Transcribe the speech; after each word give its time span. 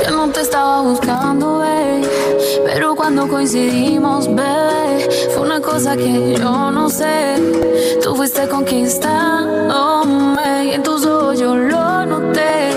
Yo 0.00 0.10
no 0.10 0.28
te 0.32 0.40
estaba 0.40 0.80
buscando, 0.82 1.58
babe, 1.58 2.02
pero 2.64 2.94
cuando 2.94 3.28
coincidimos, 3.28 4.28
bebé, 4.28 5.08
fue 5.34 5.42
una 5.42 5.60
cosa 5.60 5.96
que 5.96 6.34
yo 6.38 6.70
no 6.70 6.88
sé. 6.88 7.34
Tú 8.02 8.14
fuiste 8.14 8.48
conquistándome 8.48 10.66
y 10.66 10.70
en 10.74 10.82
tus 10.82 11.04
ojos 11.06 11.38
yo 11.38 11.56
lo 11.56 12.04
noté. 12.06 12.70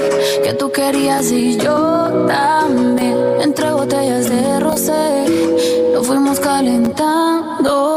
Que 0.43 0.53
tú 0.53 0.71
querías 0.71 1.31
y 1.31 1.57
yo 1.57 2.27
también. 2.27 3.17
Entre 3.41 3.71
botellas 3.71 4.29
de 4.29 4.59
rosé, 4.59 5.25
lo 5.93 6.03
fuimos 6.03 6.39
calentando. 6.39 7.94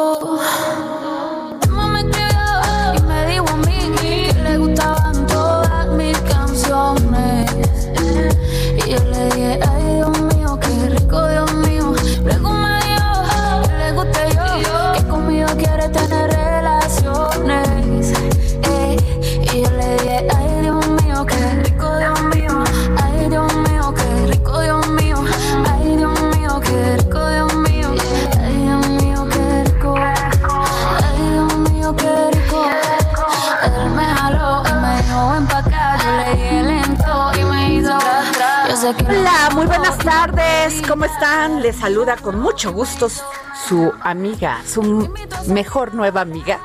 Están? 41.19 41.63
Les 41.63 41.75
saluda 41.75 42.17
con 42.17 42.39
mucho 42.39 42.73
gusto 42.73 43.09
su 43.09 43.93
amiga, 44.03 44.61
su 44.65 45.13
mejor 45.49 45.93
nueva 45.93 46.21
amiga. 46.21 46.61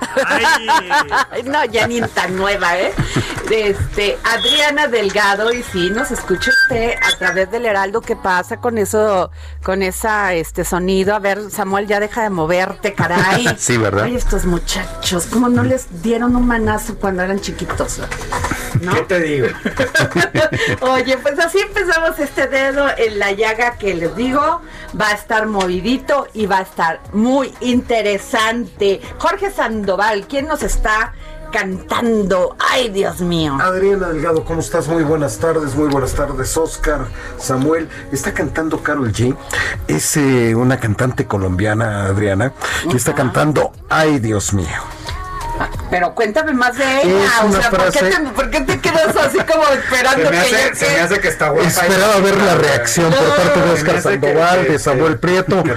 no, 1.46 1.66
ya 1.66 1.88
ni 1.88 2.00
tan 2.02 2.36
nueva, 2.36 2.78
¿eh? 2.78 2.94
Este, 3.53 4.18
Adriana 4.24 4.88
Delgado, 4.88 5.53
y 5.53 5.62
sí, 5.62 5.91
nos 5.91 6.09
escucha 6.09 6.50
usted 6.50 6.96
a 7.00 7.16
través 7.19 7.52
del 7.52 7.68
Heraldo. 7.68 8.02
¿Qué 8.02 8.16
pasa 8.16 8.58
con 8.58 8.80
eso, 8.80 9.30
con 9.64 9.84
esa, 9.84 10.34
este 10.34 10.66
sonido? 10.66 11.14
A 11.14 11.19
ver, 11.19 11.52
Samuel, 11.52 11.86
ya 11.86 12.00
deja 12.00 12.24
de 12.24 12.31
moverte, 12.31 12.94
caray. 12.94 13.46
Sí, 13.59 13.78
¿verdad? 13.78 14.06
Ay, 14.06 14.16
estos 14.16 14.46
muchachos, 14.46 15.28
¿cómo 15.31 15.50
no 15.50 15.64
les 15.64 16.02
dieron 16.02 16.36
un 16.36 16.47
manazo 16.47 16.96
cuando 16.96 17.22
eran 17.22 17.40
chiquitos? 17.41 18.00
¿No? 18.81 18.96
¿Qué 18.96 19.02
te 19.02 19.19
digo? 19.19 19.47
Oye, 20.81 21.18
pues 21.20 21.38
así 21.38 21.59
empezamos 21.59 22.18
este 22.18 22.47
dedo 22.47 22.88
en 22.97 23.20
la 23.20 23.34
llaga 23.34 23.78
que 23.78 23.94
les 23.94 24.16
digo, 24.16 24.62
va 25.00 25.09
a 25.09 25.14
estar 25.14 25.46
movidito 25.46 26.28
y 26.34 26.47
va 26.47 26.58
a 26.58 26.62
estar 26.64 27.02
muy 27.14 27.53
interesante. 27.62 29.00
Jorge 29.20 29.52
Sandoval, 29.52 30.25
¿quién 30.28 30.47
nos 30.47 30.64
está 30.64 31.14
cantando? 31.53 32.58
Ay, 32.59 32.90
Dios 32.90 33.22
mío. 33.22 33.58
Adriana 33.62 34.09
Delgado, 34.09 34.44
¿cómo 34.44 34.59
estás? 34.59 34.88
Muy 34.88 35.03
buenas 35.03 35.38
tardes, 35.38 35.75
muy 35.75 35.88
buenas 35.88 36.14
tardes, 36.16 36.58
Oscar, 36.58 37.06
Samuel. 37.38 37.88
Está 38.12 38.34
cantando 38.34 38.81
Carol 38.81 39.14
G. 39.14 39.36
Es 39.88 40.18
eh, 40.18 40.56
una 40.56 40.80
cantante 40.80 41.28
colombiana, 41.28 42.06
Adriana, 42.08 42.53
que 42.90 42.97
está 42.97 43.14
cantando 43.14 43.72
Ay, 43.88 44.18
Dios 44.19 44.53
mío. 44.53 44.68
Pero 45.93 46.15
cuéntame 46.15 46.53
más 46.53 46.75
de 46.75 46.83
ella. 47.03 47.25
Es 47.27 47.55
O 47.55 47.61
sea, 47.61 47.69
¿por 47.69 47.91
qué, 47.91 47.99
te, 47.99 48.17
por 48.35 48.49
qué 48.49 48.61
te 48.61 48.79
quedas 48.79 49.15
así 49.15 49.37
como 49.37 49.63
esperando 49.67 50.31
que 50.31 50.37
yo 50.37 51.13
qué? 51.13 51.19
que 51.21 51.27
está 51.27 51.49
guapa. 51.49 51.67
Esperaba 51.67 52.17
ver 52.17 52.35
la 52.37 52.55
reacción 52.55 53.13
por 53.13 53.35
parte 53.35 53.59
de 53.59 53.63
Se 53.63 53.65
me 53.67 53.73
Oscar 53.73 53.95
hace 53.97 54.09
que- 54.19 54.27
Sandoval, 54.27 54.65
que- 54.65 54.71
de 54.71 54.79
Samuel 54.79 55.19
Prieto. 55.19 55.63
que 55.63 55.71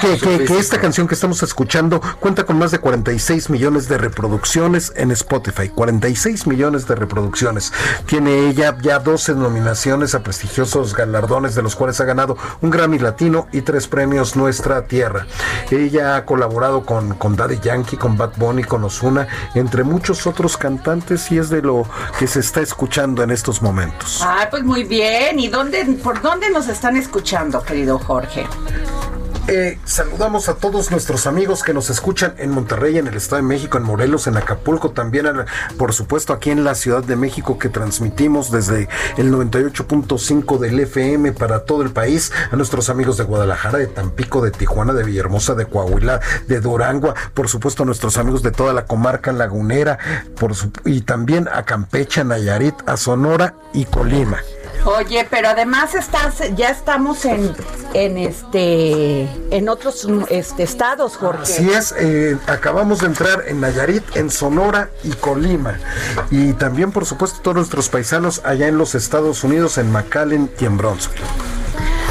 que, 0.00 0.18
que- 0.18 0.44
que 0.44 0.58
esta 0.58 0.80
canción 0.80 1.08
que 1.08 1.14
estamos 1.14 1.42
escuchando 1.42 2.00
cuenta 2.20 2.44
con 2.44 2.58
más 2.60 2.70
de 2.70 2.78
46 2.78 3.50
millones 3.50 3.88
de 3.88 3.98
reproducciones 3.98 4.92
en 4.94 5.10
Spotify. 5.10 5.68
46 5.68 6.46
millones 6.46 6.86
de 6.86 6.94
reproducciones. 6.94 7.72
Tiene 8.06 8.48
ella 8.48 8.76
ya 8.80 9.00
12 9.00 9.34
nominaciones 9.34 10.14
a 10.14 10.22
prestigiosos 10.22 10.94
galardones, 10.94 11.56
de 11.56 11.62
los 11.62 11.74
cuales 11.74 12.00
ha 12.00 12.04
ganado 12.04 12.36
un 12.60 12.70
Grammy 12.70 13.00
Latino 13.00 13.48
y 13.50 13.62
tres 13.62 13.88
premios 13.88 14.36
Nuestra 14.36 14.82
Tierra. 14.82 15.26
Ella 15.72 16.14
ha 16.14 16.24
colaborado 16.24 16.86
con, 16.86 17.14
con 17.14 17.34
Daddy 17.34 17.58
Yankee, 17.60 17.96
con 17.96 18.16
Bad 18.16 18.34
Bunny, 18.36 18.62
con 18.62 18.84
Ozuna, 18.84 19.26
entre 19.54 19.84
muchos 19.84 20.26
otros 20.26 20.56
cantantes 20.56 21.30
y 21.30 21.38
es 21.38 21.50
de 21.50 21.62
lo 21.62 21.86
que 22.18 22.26
se 22.26 22.40
está 22.40 22.60
escuchando 22.60 23.22
en 23.22 23.30
estos 23.30 23.62
momentos. 23.62 24.22
Ay, 24.26 24.46
pues 24.50 24.62
muy 24.62 24.84
bien. 24.84 25.38
¿Y 25.38 25.48
dónde, 25.48 25.84
por 26.02 26.20
dónde 26.20 26.50
nos 26.50 26.68
están 26.68 26.96
escuchando, 26.96 27.62
querido 27.62 27.98
Jorge? 27.98 28.46
Eh, 29.52 29.80
saludamos 29.84 30.48
a 30.48 30.54
todos 30.54 30.92
nuestros 30.92 31.26
amigos 31.26 31.64
que 31.64 31.74
nos 31.74 31.90
escuchan 31.90 32.34
en 32.38 32.50
Monterrey, 32.52 32.98
en 32.98 33.08
el 33.08 33.16
Estado 33.16 33.42
de 33.42 33.48
México, 33.48 33.78
en 33.78 33.82
Morelos, 33.82 34.28
en 34.28 34.36
Acapulco, 34.36 34.90
también 34.92 35.26
por 35.76 35.92
supuesto 35.92 36.32
aquí 36.32 36.50
en 36.50 36.62
la 36.62 36.76
Ciudad 36.76 37.02
de 37.02 37.16
México 37.16 37.58
que 37.58 37.68
transmitimos 37.68 38.52
desde 38.52 38.88
el 39.16 39.32
98.5 39.32 40.58
del 40.58 40.78
FM 40.78 41.32
para 41.32 41.64
todo 41.64 41.82
el 41.82 41.90
país, 41.90 42.30
a 42.52 42.54
nuestros 42.54 42.90
amigos 42.90 43.16
de 43.16 43.24
Guadalajara, 43.24 43.78
de 43.78 43.88
Tampico, 43.88 44.40
de 44.40 44.52
Tijuana, 44.52 44.92
de 44.92 45.02
Villahermosa, 45.02 45.54
de 45.56 45.66
Coahuila, 45.66 46.20
de 46.46 46.60
Durango, 46.60 47.14
por 47.34 47.48
supuesto 47.48 47.82
a 47.82 47.86
nuestros 47.86 48.18
amigos 48.18 48.44
de 48.44 48.52
toda 48.52 48.72
la 48.72 48.84
comarca 48.86 49.32
lagunera, 49.32 49.98
por 50.38 50.54
su- 50.54 50.70
y 50.84 51.00
también 51.00 51.48
a 51.52 51.64
Campeche, 51.64 52.22
Nayarit, 52.22 52.76
a 52.86 52.96
Sonora 52.96 53.54
y 53.72 53.84
Colima. 53.86 54.38
Oye, 54.84 55.26
pero 55.28 55.48
además 55.48 55.94
estás, 55.94 56.42
ya 56.56 56.70
estamos 56.70 57.24
en, 57.24 57.54
en 57.92 58.16
este, 58.16 59.28
en 59.50 59.68
otros 59.68 60.06
este, 60.30 60.62
estados, 60.62 61.16
Jorge. 61.16 61.42
Así 61.42 61.70
es, 61.70 61.94
eh, 61.98 62.38
acabamos 62.46 63.00
de 63.00 63.06
entrar 63.06 63.44
en 63.46 63.60
Nayarit, 63.60 64.16
en 64.16 64.30
Sonora 64.30 64.90
y 65.04 65.10
Colima. 65.10 65.78
Y 66.30 66.54
también, 66.54 66.92
por 66.92 67.04
supuesto, 67.04 67.40
todos 67.42 67.56
nuestros 67.56 67.88
paisanos 67.88 68.40
allá 68.44 68.68
en 68.68 68.78
los 68.78 68.94
Estados 68.94 69.44
Unidos, 69.44 69.76
en 69.76 69.92
McAllen 69.92 70.50
y 70.58 70.64
en 70.64 70.76
Bronzeville. 70.76 71.59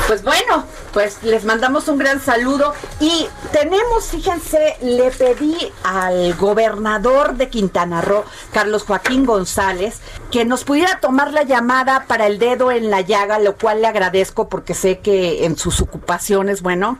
Pues 0.09 0.23
bueno, 0.23 0.63
pues 0.91 1.21
les 1.21 1.45
mandamos 1.45 1.87
un 1.87 1.99
gran 1.99 2.19
saludo 2.19 2.73
y 2.99 3.27
tenemos, 3.51 4.05
fíjense, 4.05 4.75
le 4.81 5.11
pedí 5.11 5.55
al 5.83 6.33
gobernador 6.33 7.35
de 7.35 7.49
Quintana 7.49 8.01
Roo, 8.01 8.23
Carlos 8.51 8.85
Joaquín 8.85 9.23
González, 9.23 9.99
que 10.31 10.45
nos 10.45 10.63
pudiera 10.63 10.99
tomar 10.99 11.31
la 11.31 11.43
llamada 11.43 12.05
para 12.07 12.25
el 12.25 12.39
dedo 12.39 12.71
en 12.71 12.89
la 12.89 13.01
llaga, 13.01 13.37
lo 13.37 13.55
cual 13.55 13.81
le 13.81 13.87
agradezco 13.87 14.49
porque 14.49 14.73
sé 14.73 14.97
que 14.97 15.45
en 15.45 15.55
sus 15.57 15.79
ocupaciones, 15.79 16.63
bueno, 16.63 16.97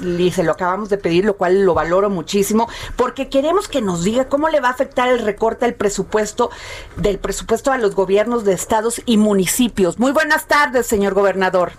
y 0.00 0.32
se 0.32 0.42
lo 0.42 0.50
acabamos 0.50 0.88
de 0.88 0.98
pedir, 0.98 1.26
lo 1.26 1.36
cual 1.36 1.64
lo 1.64 1.74
valoro 1.74 2.10
muchísimo, 2.10 2.68
porque 2.96 3.28
queremos 3.28 3.68
que 3.68 3.80
nos 3.80 4.02
diga 4.02 4.28
cómo 4.28 4.48
le 4.48 4.58
va 4.58 4.70
a 4.70 4.72
afectar 4.72 5.08
el 5.08 5.20
recorte 5.20 5.66
al 5.66 5.74
presupuesto 5.74 6.50
del 6.96 7.20
presupuesto 7.20 7.70
a 7.70 7.78
los 7.78 7.94
gobiernos 7.94 8.42
de 8.42 8.54
estados 8.54 9.02
y 9.06 9.18
municipios. 9.18 10.00
Muy 10.00 10.10
buenas 10.10 10.48
tardes, 10.48 10.88
señor 10.88 11.14
gobernador. 11.14 11.70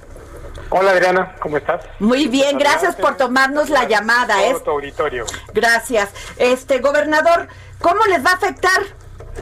Hola 0.73 0.91
Adriana, 0.91 1.35
¿cómo 1.39 1.57
estás? 1.57 1.83
Muy 1.99 2.29
bien, 2.29 2.57
gracias 2.57 2.95
por 2.95 3.17
tomarnos 3.17 3.69
la 3.69 3.89
llamada. 3.89 4.41
Es 4.45 4.65
auditorio. 4.65 5.25
Gracias. 5.53 6.13
Este 6.37 6.79
gobernador, 6.79 7.49
¿cómo 7.81 8.05
les 8.05 8.25
va 8.25 8.31
a 8.31 8.35
afectar 8.35 8.81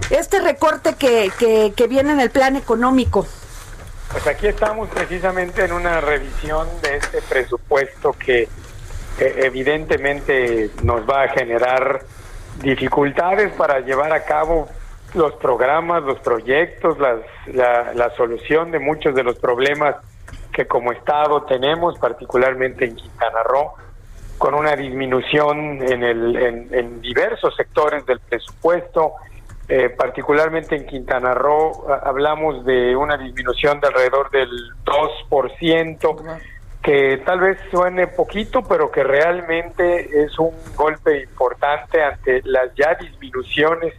este 0.09 0.39
recorte 0.39 0.95
que, 0.95 1.31
que, 1.37 1.71
que 1.75 1.87
viene 1.87 2.13
en 2.13 2.19
el 2.19 2.31
plan 2.31 2.55
económico? 2.55 3.27
Pues 4.11 4.25
aquí 4.25 4.47
estamos 4.47 4.89
precisamente 4.89 5.65
en 5.65 5.73
una 5.73 6.01
revisión 6.01 6.67
de 6.81 6.97
este 6.97 7.21
presupuesto 7.21 8.13
que 8.13 8.49
evidentemente 9.19 10.71
nos 10.81 11.07
va 11.07 11.25
a 11.25 11.27
generar 11.27 12.05
dificultades 12.63 13.53
para 13.53 13.81
llevar 13.81 14.13
a 14.13 14.23
cabo 14.25 14.67
los 15.13 15.33
programas, 15.35 16.01
los 16.01 16.19
proyectos, 16.21 16.97
la, 16.97 17.93
la 17.93 18.15
solución 18.15 18.71
de 18.71 18.79
muchos 18.79 19.13
de 19.13 19.21
los 19.21 19.37
problemas 19.37 19.97
que 20.51 20.67
como 20.67 20.91
Estado 20.91 21.43
tenemos, 21.43 21.97
particularmente 21.99 22.85
en 22.85 22.95
Quintana 22.95 23.43
Roo, 23.43 23.73
con 24.37 24.53
una 24.53 24.75
disminución 24.75 25.81
en, 25.81 26.03
el, 26.03 26.71
en, 26.71 27.01
diversos 27.01 27.55
sectores 27.55 28.05
del 28.05 28.19
presupuesto, 28.21 29.13
eh, 29.67 29.89
particularmente 29.89 30.75
en 30.75 30.87
Quintana 30.87 31.33
Roo, 31.33 31.85
hablamos 32.03 32.65
de 32.65 32.95
una 32.95 33.17
disminución 33.17 33.79
de 33.81 33.87
alrededor 33.87 34.31
del 34.31 34.49
2%, 34.85 36.39
que 36.81 37.21
tal 37.25 37.41
vez 37.41 37.57
suene 37.69 38.07
poquito, 38.07 38.63
pero 38.63 38.89
que 38.89 39.03
realmente 39.03 40.23
es 40.23 40.39
un 40.39 40.53
golpe 40.75 41.21
importante 41.21 42.01
ante 42.01 42.41
las 42.45 42.73
ya 42.75 42.95
disminuciones 42.95 43.93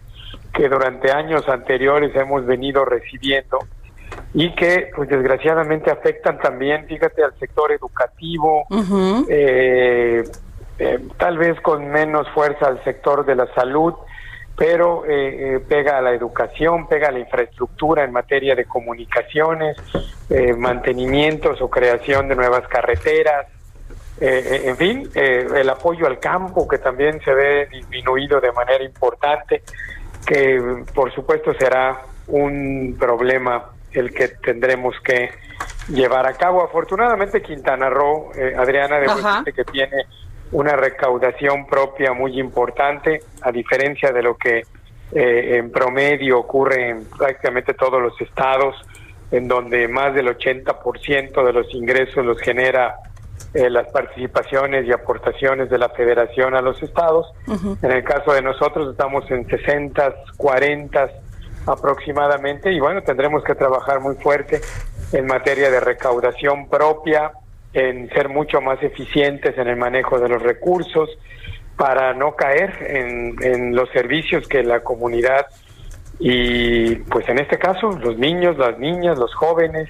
que 0.55 0.69
durante 0.69 1.13
años 1.13 1.47
anteriores 1.49 2.17
hemos 2.17 2.47
venido 2.47 2.85
recibiendo 2.85 3.59
y 4.33 4.55
que 4.55 4.91
pues 4.95 5.09
desgraciadamente 5.09 5.91
afectan 5.91 6.39
también, 6.39 6.87
fíjate, 6.87 7.25
al 7.25 7.37
sector 7.39 7.73
educativo, 7.73 8.65
eh, 9.29 10.23
eh, 10.79 10.99
tal 11.19 11.37
vez 11.37 11.61
con 11.61 11.89
menos 11.89 12.29
fuerza 12.31 12.67
al 12.69 12.83
sector 12.85 13.25
de 13.25 13.35
la 13.35 13.53
salud, 13.55 13.95
pero 14.57 15.05
eh, 15.09 15.61
pega 15.69 15.99
a 15.99 16.01
la 16.01 16.13
educación, 16.13 16.87
pega 16.87 17.09
a 17.09 17.11
la 17.11 17.19
infraestructura 17.19 18.05
en 18.05 18.13
materia 18.13 18.55
de 18.55 18.67
comunicaciones, 18.67 19.77
mantenimientos 20.57 21.61
o 21.61 21.69
creación 21.69 22.29
de 22.29 22.37
nuevas 22.37 22.69
carreteras, 22.69 23.47
en 24.21 24.77
fin, 24.77 25.11
el 25.15 25.69
apoyo 25.69 26.07
al 26.07 26.21
campo 26.21 26.69
que 26.69 26.79
también 26.79 27.21
se 27.25 27.35
ve 27.35 27.67
disminuido 27.67 28.41
de 28.41 28.53
manera 28.53 28.85
importante, 28.85 29.63
que 30.25 30.85
por 30.95 31.13
supuesto 31.13 31.53
será 31.55 32.03
un 32.29 32.97
problema 33.01 33.71
el 33.93 34.13
que 34.13 34.29
tendremos 34.29 34.95
que 35.01 35.31
llevar 35.89 36.27
a 36.27 36.35
cabo. 36.35 36.63
Afortunadamente 36.63 37.43
Quintana 37.43 37.91
Roo, 37.91 38.31
eh, 38.35 38.55
Adriana, 38.57 38.99
de 39.45 39.53
que 39.53 39.65
tiene 39.65 40.07
una 40.53 40.77
recaudación 40.77 41.67
propia 41.67 42.13
muy 42.13 42.39
importante, 42.41 43.21
a 43.43 43.53
diferencia 43.53 44.13
de 44.13 44.23
lo 44.23 44.37
que 44.37 44.63
eh, 45.13 45.57
en 45.57 45.71
promedio 45.71 46.39
ocurre 46.39 46.91
en 46.91 47.05
prácticamente 47.05 47.75
todos 47.75 48.01
los 48.01 48.21
estados, 48.21 48.77
en 49.31 49.47
donde 49.47 49.87
más 49.89 50.15
del 50.15 50.29
80% 50.29 51.45
de 51.45 51.53
los 51.53 51.73
ingresos 51.75 52.25
los 52.25 52.41
genera 52.41 52.97
eh, 53.55 53.71
las 53.71 53.89
participaciones 53.91 54.87
y 54.87 54.93
aportaciones 54.93 55.71
de 55.71 55.79
la 55.79 55.89
federación 55.91 56.55
a 56.55 56.61
los 56.61 56.83
estados. 56.83 57.27
En 57.83 57.91
el 57.91 58.05
caso 58.05 58.33
de 58.33 58.43
nosotros 58.43 58.91
estamos 58.91 59.29
en 59.31 59.49
60, 59.49 60.15
40 60.37 61.11
aproximadamente 61.67 62.73
y 62.73 62.81
bueno, 62.81 63.03
tendremos 63.03 63.45
que 63.45 63.55
trabajar 63.55 64.01
muy 64.01 64.17
fuerte 64.17 64.61
en 65.13 65.27
materia 65.27 65.71
de 65.71 65.81
recaudación 65.81 66.69
propia, 66.69 67.33
en 67.73 68.09
ser 68.11 68.29
mucho 68.29 68.61
más 68.61 68.83
eficientes 68.83 69.57
en 69.59 69.69
el 69.69 69.77
manejo 69.77 70.19
de 70.19 70.29
los 70.29 70.43
recursos 70.43 71.09
para 71.77 72.13
no 72.15 72.35
caer 72.35 72.77
en, 72.81 73.75
los 73.75 73.89
servicios 73.91 74.47
que 74.49 74.63
la 74.63 74.81
comunidad 74.81 75.47
y 76.19 76.97
pues 76.97 77.29
en 77.29 77.39
este 77.39 77.59
caso 77.59 77.93
los 77.93 78.19
niños, 78.19 78.59
las 78.59 78.79
niñas, 78.79 79.19
los 79.19 79.35
jóvenes, 79.35 79.89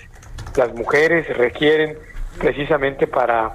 las 0.56 0.72
mujeres 0.74 1.26
requieren 1.36 1.98
precisamente 2.38 3.06
para 3.06 3.54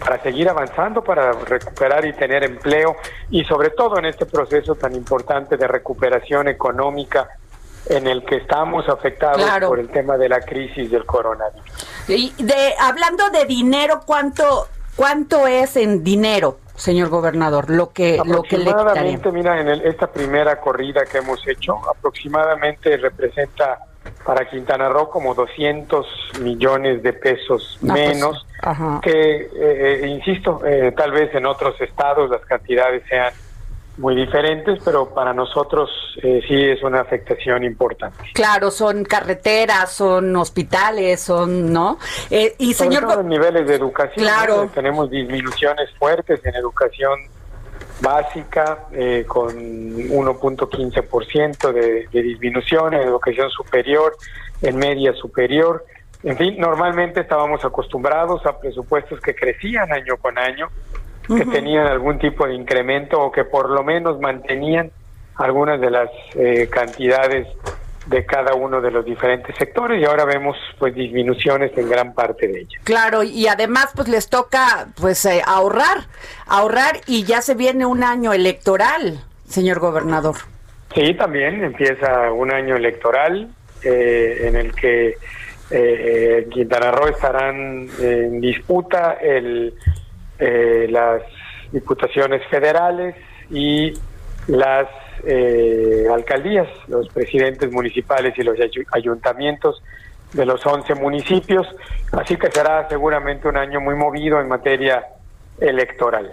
para 0.00 0.22
seguir 0.22 0.48
avanzando, 0.48 1.02
para 1.02 1.32
recuperar 1.32 2.04
y 2.04 2.12
tener 2.12 2.44
empleo 2.44 2.96
y 3.30 3.44
sobre 3.44 3.70
todo 3.70 3.98
en 3.98 4.04
este 4.04 4.26
proceso 4.26 4.74
tan 4.74 4.94
importante 4.94 5.56
de 5.56 5.66
recuperación 5.66 6.48
económica 6.48 7.28
en 7.88 8.06
el 8.06 8.24
que 8.24 8.36
estamos 8.36 8.88
afectados 8.88 9.42
por 9.66 9.78
el 9.78 9.88
tema 9.88 10.16
de 10.16 10.28
la 10.28 10.40
crisis 10.40 10.90
del 10.90 11.04
coronavirus. 11.04 11.64
Y 12.08 12.32
de 12.42 12.74
hablando 12.80 13.30
de 13.30 13.44
dinero, 13.44 14.00
¿cuánto 14.04 14.68
cuánto 14.96 15.46
es 15.46 15.76
en 15.76 16.02
dinero, 16.02 16.58
señor 16.74 17.08
gobernador? 17.08 17.70
Lo 17.70 17.90
que 17.90 18.20
lo 18.24 18.42
que 18.42 18.58
le 18.58 18.72
mira, 19.32 19.60
en 19.60 19.68
esta 19.68 20.06
primera 20.08 20.60
corrida 20.60 21.04
que 21.04 21.18
hemos 21.18 21.46
hecho, 21.46 21.76
aproximadamente 21.88 22.96
representa 22.96 23.78
para 24.24 24.48
Quintana 24.48 24.88
Roo 24.88 25.08
como 25.08 25.34
200 25.34 26.06
millones 26.40 27.02
de 27.02 27.12
pesos 27.12 27.78
ah, 27.82 27.86
pues, 27.88 28.08
menos, 28.08 28.46
que, 29.02 29.10
eh, 29.10 29.50
eh, 29.54 30.06
insisto, 30.08 30.60
eh, 30.64 30.92
tal 30.96 31.12
vez 31.12 31.34
en 31.34 31.46
otros 31.46 31.80
estados 31.80 32.30
las 32.30 32.42
cantidades 32.42 33.02
sean 33.08 33.32
muy 33.98 34.14
diferentes, 34.14 34.78
pero 34.84 35.12
para 35.14 35.32
nosotros 35.32 35.90
eh, 36.22 36.42
sí 36.46 36.64
es 36.64 36.82
una 36.82 37.00
afectación 37.00 37.64
importante. 37.64 38.18
Claro, 38.34 38.70
son 38.70 39.04
carreteras, 39.04 39.92
son 39.92 40.36
hospitales, 40.36 41.18
son, 41.20 41.72
¿no? 41.72 41.98
Eh, 42.30 42.54
y 42.58 42.74
señor 42.74 43.08
todo 43.08 43.22
niveles 43.22 43.66
de 43.66 43.74
educación, 43.74 44.26
claro. 44.26 44.68
tenemos 44.74 45.10
disminuciones 45.10 45.90
fuertes 45.98 46.44
en 46.44 46.54
educación 46.54 47.18
básica 48.00 48.80
eh, 48.92 49.24
con 49.26 49.56
1.15% 49.56 51.72
de, 51.72 52.06
de 52.12 52.22
disminución 52.22 52.92
en 52.92 53.00
educación 53.00 53.48
superior, 53.50 54.14
en 54.60 54.76
media 54.76 55.14
superior. 55.14 55.86
En 56.22 56.36
fin, 56.36 56.56
normalmente 56.58 57.20
estábamos 57.20 57.64
acostumbrados 57.64 58.44
a 58.44 58.58
presupuestos 58.58 59.20
que 59.20 59.34
crecían 59.34 59.90
año 59.92 60.18
con 60.18 60.36
año 60.38 60.68
que 61.26 61.44
tenían 61.46 61.86
algún 61.86 62.18
tipo 62.18 62.46
de 62.46 62.54
incremento 62.54 63.20
o 63.20 63.32
que 63.32 63.44
por 63.44 63.70
lo 63.70 63.82
menos 63.82 64.20
mantenían 64.20 64.90
algunas 65.36 65.80
de 65.80 65.90
las 65.90 66.10
eh, 66.34 66.68
cantidades 66.70 67.46
de 68.06 68.24
cada 68.24 68.54
uno 68.54 68.80
de 68.80 68.90
los 68.90 69.04
diferentes 69.04 69.54
sectores 69.56 70.00
y 70.00 70.04
ahora 70.04 70.24
vemos 70.24 70.56
pues 70.78 70.94
disminuciones 70.94 71.76
en 71.76 71.88
gran 71.88 72.14
parte 72.14 72.46
de 72.46 72.60
ellas. 72.60 72.80
Claro, 72.84 73.22
y 73.22 73.48
además 73.48 73.90
pues 73.94 74.08
les 74.08 74.28
toca 74.28 74.88
pues 75.00 75.24
eh, 75.24 75.42
ahorrar, 75.44 76.04
ahorrar 76.46 77.00
y 77.06 77.24
ya 77.24 77.42
se 77.42 77.54
viene 77.54 77.84
un 77.84 78.04
año 78.04 78.32
electoral, 78.32 79.20
señor 79.48 79.80
gobernador. 79.80 80.36
Sí, 80.94 81.14
también 81.14 81.64
empieza 81.64 82.32
un 82.32 82.52
año 82.52 82.76
electoral 82.76 83.48
eh, 83.82 84.46
en 84.46 84.56
el 84.56 84.72
que 84.72 85.16
eh, 85.70 86.48
Quintana 86.50 86.92
Roo 86.92 87.08
estarán 87.08 87.88
en 88.00 88.40
disputa 88.40 89.18
el 89.20 89.74
eh, 90.38 90.86
las 90.90 91.22
diputaciones 91.72 92.46
federales 92.48 93.14
y 93.50 93.92
las 94.46 94.88
eh, 95.24 96.06
alcaldías, 96.12 96.68
los 96.88 97.08
presidentes 97.08 97.70
municipales 97.72 98.34
y 98.36 98.42
los 98.42 98.56
ayuntamientos 98.92 99.82
de 100.32 100.46
los 100.46 100.64
11 100.64 100.94
municipios. 100.94 101.66
Así 102.12 102.36
que 102.36 102.50
será 102.50 102.88
seguramente 102.88 103.48
un 103.48 103.56
año 103.56 103.80
muy 103.80 103.94
movido 103.94 104.40
en 104.40 104.48
materia 104.48 105.04
electoral. 105.60 106.30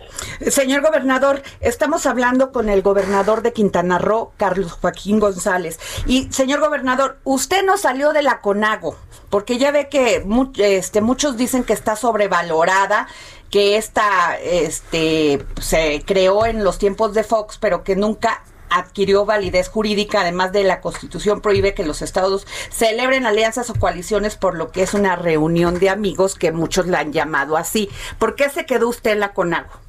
Señor 0.47 0.81
gobernador, 0.81 1.41
estamos 1.61 2.05
hablando 2.05 2.51
con 2.51 2.69
el 2.69 2.81
gobernador 2.81 3.41
de 3.41 3.53
Quintana 3.53 3.97
Roo, 3.97 4.33
Carlos 4.37 4.73
Joaquín 4.73 5.19
González. 5.19 5.79
Y 6.05 6.31
señor 6.31 6.59
gobernador, 6.59 7.17
usted 7.23 7.63
no 7.63 7.77
salió 7.77 8.11
de 8.11 8.21
la 8.21 8.41
CONAGO, 8.41 8.97
porque 9.29 9.57
ya 9.57 9.71
ve 9.71 9.87
que 9.89 10.25
este, 10.57 11.01
muchos 11.01 11.37
dicen 11.37 11.63
que 11.63 11.73
está 11.73 11.95
sobrevalorada 11.95 13.07
que 13.53 13.77
esta 13.77 14.35
este, 14.41 15.37
se 15.61 16.01
creó 16.07 16.47
en 16.47 16.63
los 16.63 16.79
tiempos 16.79 17.13
de 17.13 17.23
Fox, 17.23 17.59
pero 17.61 17.83
que 17.83 17.95
nunca 17.95 18.41
adquirió 18.71 19.25
validez 19.25 19.69
jurídica, 19.69 20.21
además 20.21 20.51
de 20.51 20.63
la 20.63 20.81
Constitución 20.81 21.39
prohíbe 21.39 21.75
que 21.75 21.85
los 21.85 22.01
estados 22.01 22.47
celebren 22.71 23.27
alianzas 23.27 23.69
o 23.69 23.75
coaliciones 23.75 24.37
por 24.37 24.55
lo 24.57 24.71
que 24.71 24.81
es 24.81 24.95
una 24.95 25.15
reunión 25.15 25.77
de 25.77 25.91
amigos 25.91 26.33
que 26.33 26.51
muchos 26.51 26.87
la 26.87 27.01
han 27.01 27.13
llamado 27.13 27.55
así. 27.55 27.91
¿Por 28.17 28.33
qué 28.33 28.49
se 28.49 28.65
quedó 28.65 28.89
usted 28.89 29.11
en 29.11 29.19
la 29.19 29.33
CONAGO? 29.33 29.79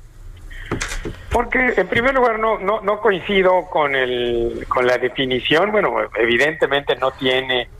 Porque 1.30 1.72
en 1.74 1.88
primer 1.88 2.14
lugar 2.14 2.38
no, 2.38 2.58
no, 2.58 2.82
no 2.82 3.00
coincido 3.00 3.64
con, 3.70 3.94
el, 3.96 4.66
con 4.68 4.86
la 4.86 4.98
definición, 4.98 5.72
bueno, 5.72 5.96
evidentemente 6.16 6.96
no 6.96 7.12
tiene 7.12 7.70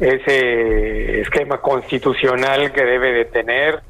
ese 0.00 1.20
esquema 1.20 1.58
constitucional 1.60 2.72
que 2.72 2.82
debe 2.82 3.12
de 3.12 3.24
tener 3.26 3.82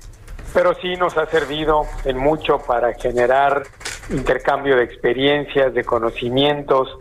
pero 0.55 0.75
sí 0.75 0.95
nos 0.97 1.19
ha 1.19 1.27
servido 1.27 1.83
en 2.05 2.17
mucho 2.17 2.61
para 2.61 2.95
generar 2.95 3.65
intercambio 4.11 4.77
de 4.77 4.85
experiencias, 4.85 5.75
de 5.75 5.85
conocimientos, 5.85 6.97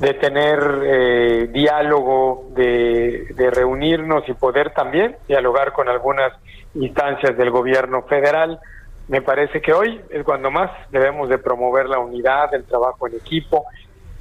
de 0.00 0.14
tener 0.14 0.58
eh, 0.84 1.48
diálogo, 1.50 2.50
de, 2.54 3.28
de 3.34 3.50
reunirnos 3.50 4.28
y 4.28 4.34
poder 4.34 4.70
también 4.74 5.16
dialogar 5.26 5.72
con 5.72 5.88
algunas 5.88 6.32
instancias 6.74 7.36
del 7.36 7.50
gobierno 7.50 8.02
federal. 8.02 8.60
Me 9.08 9.22
parece 9.22 9.62
que 9.62 9.72
hoy 9.72 10.00
es 10.10 10.22
cuando 10.22 10.50
más 10.50 10.70
debemos 10.90 11.30
de 11.30 11.38
promover 11.38 11.88
la 11.88 11.98
unidad, 11.98 12.54
el 12.54 12.64
trabajo 12.64 13.08
en 13.08 13.14
equipo. 13.14 13.64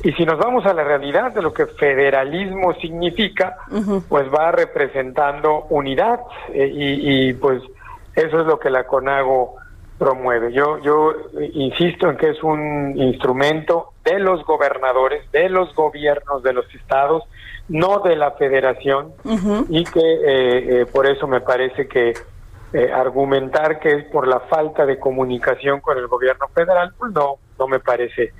Y 0.01 0.13
si 0.13 0.24
nos 0.25 0.38
vamos 0.38 0.65
a 0.65 0.74
la 0.74 0.84
realidad 0.84 1.34
de 1.34 1.41
lo 1.41 1.53
que 1.53 1.65
federalismo 1.65 2.74
significa, 2.75 3.58
pues 4.08 4.27
va 4.34 4.51
representando 4.51 5.65
unidad 5.70 6.20
eh, 6.53 6.72
y, 6.72 7.29
y, 7.29 7.34
pues 7.34 7.62
eso 8.18 8.42
es 8.42 8.48
lo 8.48 8.60
que 8.60 8.72
la 8.72 8.86
CONAGO 8.86 9.56
promueve. 10.00 10.52
Yo, 10.52 10.80
yo 10.80 11.14
insisto 11.54 12.10
en 12.10 12.18
que 12.18 12.32
es 12.32 12.42
un 12.44 12.94
instrumento 12.98 13.94
de 14.04 14.20
los 14.20 14.44
gobernadores, 14.44 15.30
de 15.32 15.50
los 15.50 15.74
gobiernos 15.76 16.42
de 16.42 16.54
los 16.54 16.66
estados, 16.74 17.24
no 17.68 18.00
de 18.00 18.16
la 18.16 18.32
federación, 18.32 19.14
y 19.70 19.84
que 19.84 20.00
eh, 20.00 20.82
eh, 20.82 20.86
por 20.92 21.06
eso 21.06 21.28
me 21.28 21.42
parece 21.42 21.88
que 21.88 22.14
eh, 22.74 22.92
argumentar 22.92 23.80
que 23.80 23.90
es 23.90 24.06
por 24.06 24.28
la 24.28 24.40
falta 24.42 24.86
de 24.86 25.00
comunicación 25.00 25.80
con 25.80 25.98
el 25.98 26.08
gobierno 26.08 26.48
federal, 26.50 26.94
pues 26.98 27.12
no, 27.14 27.36
no 27.60 27.68
me 27.68 27.80
parece 27.80 28.34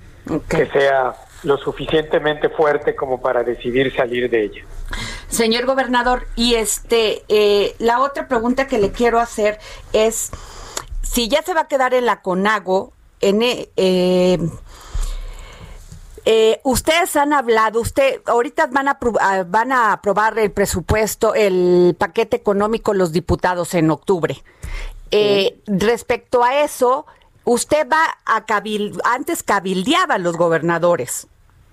que 0.50 0.66
sea 0.68 1.14
lo 1.44 1.58
suficientemente 1.58 2.50
fuerte 2.50 2.96
como 2.96 3.22
para 3.22 3.44
decidir 3.44 3.96
salir 3.96 4.30
de 4.30 4.44
ella. 4.44 4.64
Señor 5.30 5.66
gobernador, 5.66 6.28
y 6.36 6.56
este, 6.56 7.24
la 7.80 8.00
otra 8.00 8.28
pregunta 8.28 8.68
que 8.68 8.78
le 8.80 8.92
quiero 8.92 9.20
hacer 9.20 9.60
es 9.94 10.32
si 11.02 11.28
ya 11.28 11.42
se 11.42 11.54
va 11.54 11.62
a 11.62 11.68
quedar 11.68 11.94
en 11.94 12.06
la 12.06 12.22
CONAGO, 12.22 12.94
en, 13.22 13.42
eh, 13.42 14.38
eh, 16.26 16.60
ustedes 16.64 17.16
han 17.16 17.34
hablado, 17.34 17.82
usted 17.82 18.22
ahorita 18.26 18.68
van 18.68 18.90
a 18.90 19.00
ah, 19.22 19.44
van 19.48 19.72
a 19.72 19.94
aprobar 19.94 20.38
el 20.38 20.52
presupuesto, 20.52 21.34
el 21.34 21.96
paquete 21.98 22.36
económico 22.36 22.94
los 22.94 23.12
diputados 23.12 23.74
en 23.74 23.90
octubre. 23.90 24.44
Eh, 25.10 25.62
respecto 25.66 26.44
a 26.44 26.62
eso, 26.64 27.06
usted 27.46 27.88
va 27.90 28.18
a 28.26 28.46
cabil, 28.46 29.00
antes 29.06 29.42
cabildeaba 29.42 30.18
los 30.18 30.36
gobernadores. 30.36 31.28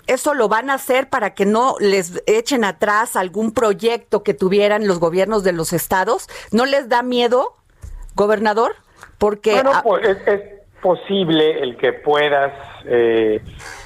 ¿Eso 0.07 0.35
lo 0.35 0.49
van 0.49 0.71
a 0.71 0.75
hacer 0.75 1.09
para 1.09 1.35
que 1.35 1.47
no 1.47 1.77
les 1.81 2.23
echen 2.27 2.65
atrás 2.65 3.17
algún 3.17 3.53
proyecto 3.53 4.23
que 4.23 4.35
tuvieran 4.35 4.87
los 4.87 5.01
gobiernos 5.01 5.45
de 5.45 5.53
los 5.53 5.73
estados? 5.73 6.29
¿No 6.53 6.67
les 6.67 6.89
da 6.89 7.03
miedo, 7.03 7.55
gobernador? 8.15 8.77
Porque 9.19 9.53
bueno, 9.53 9.73
pues 9.83 10.19
es, 10.27 10.41
posible 10.85 11.63
el 11.63 11.79
que 11.79 11.95
puedas 11.95 12.53
eh, 12.85 13.41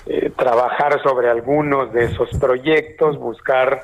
eh, 0.06 0.32
trabajar 0.36 1.00
sobre 1.00 1.30
algunos 1.30 1.92
de 1.92 2.06
esos 2.06 2.28
proyectos, 2.40 3.16
buscar 3.18 3.82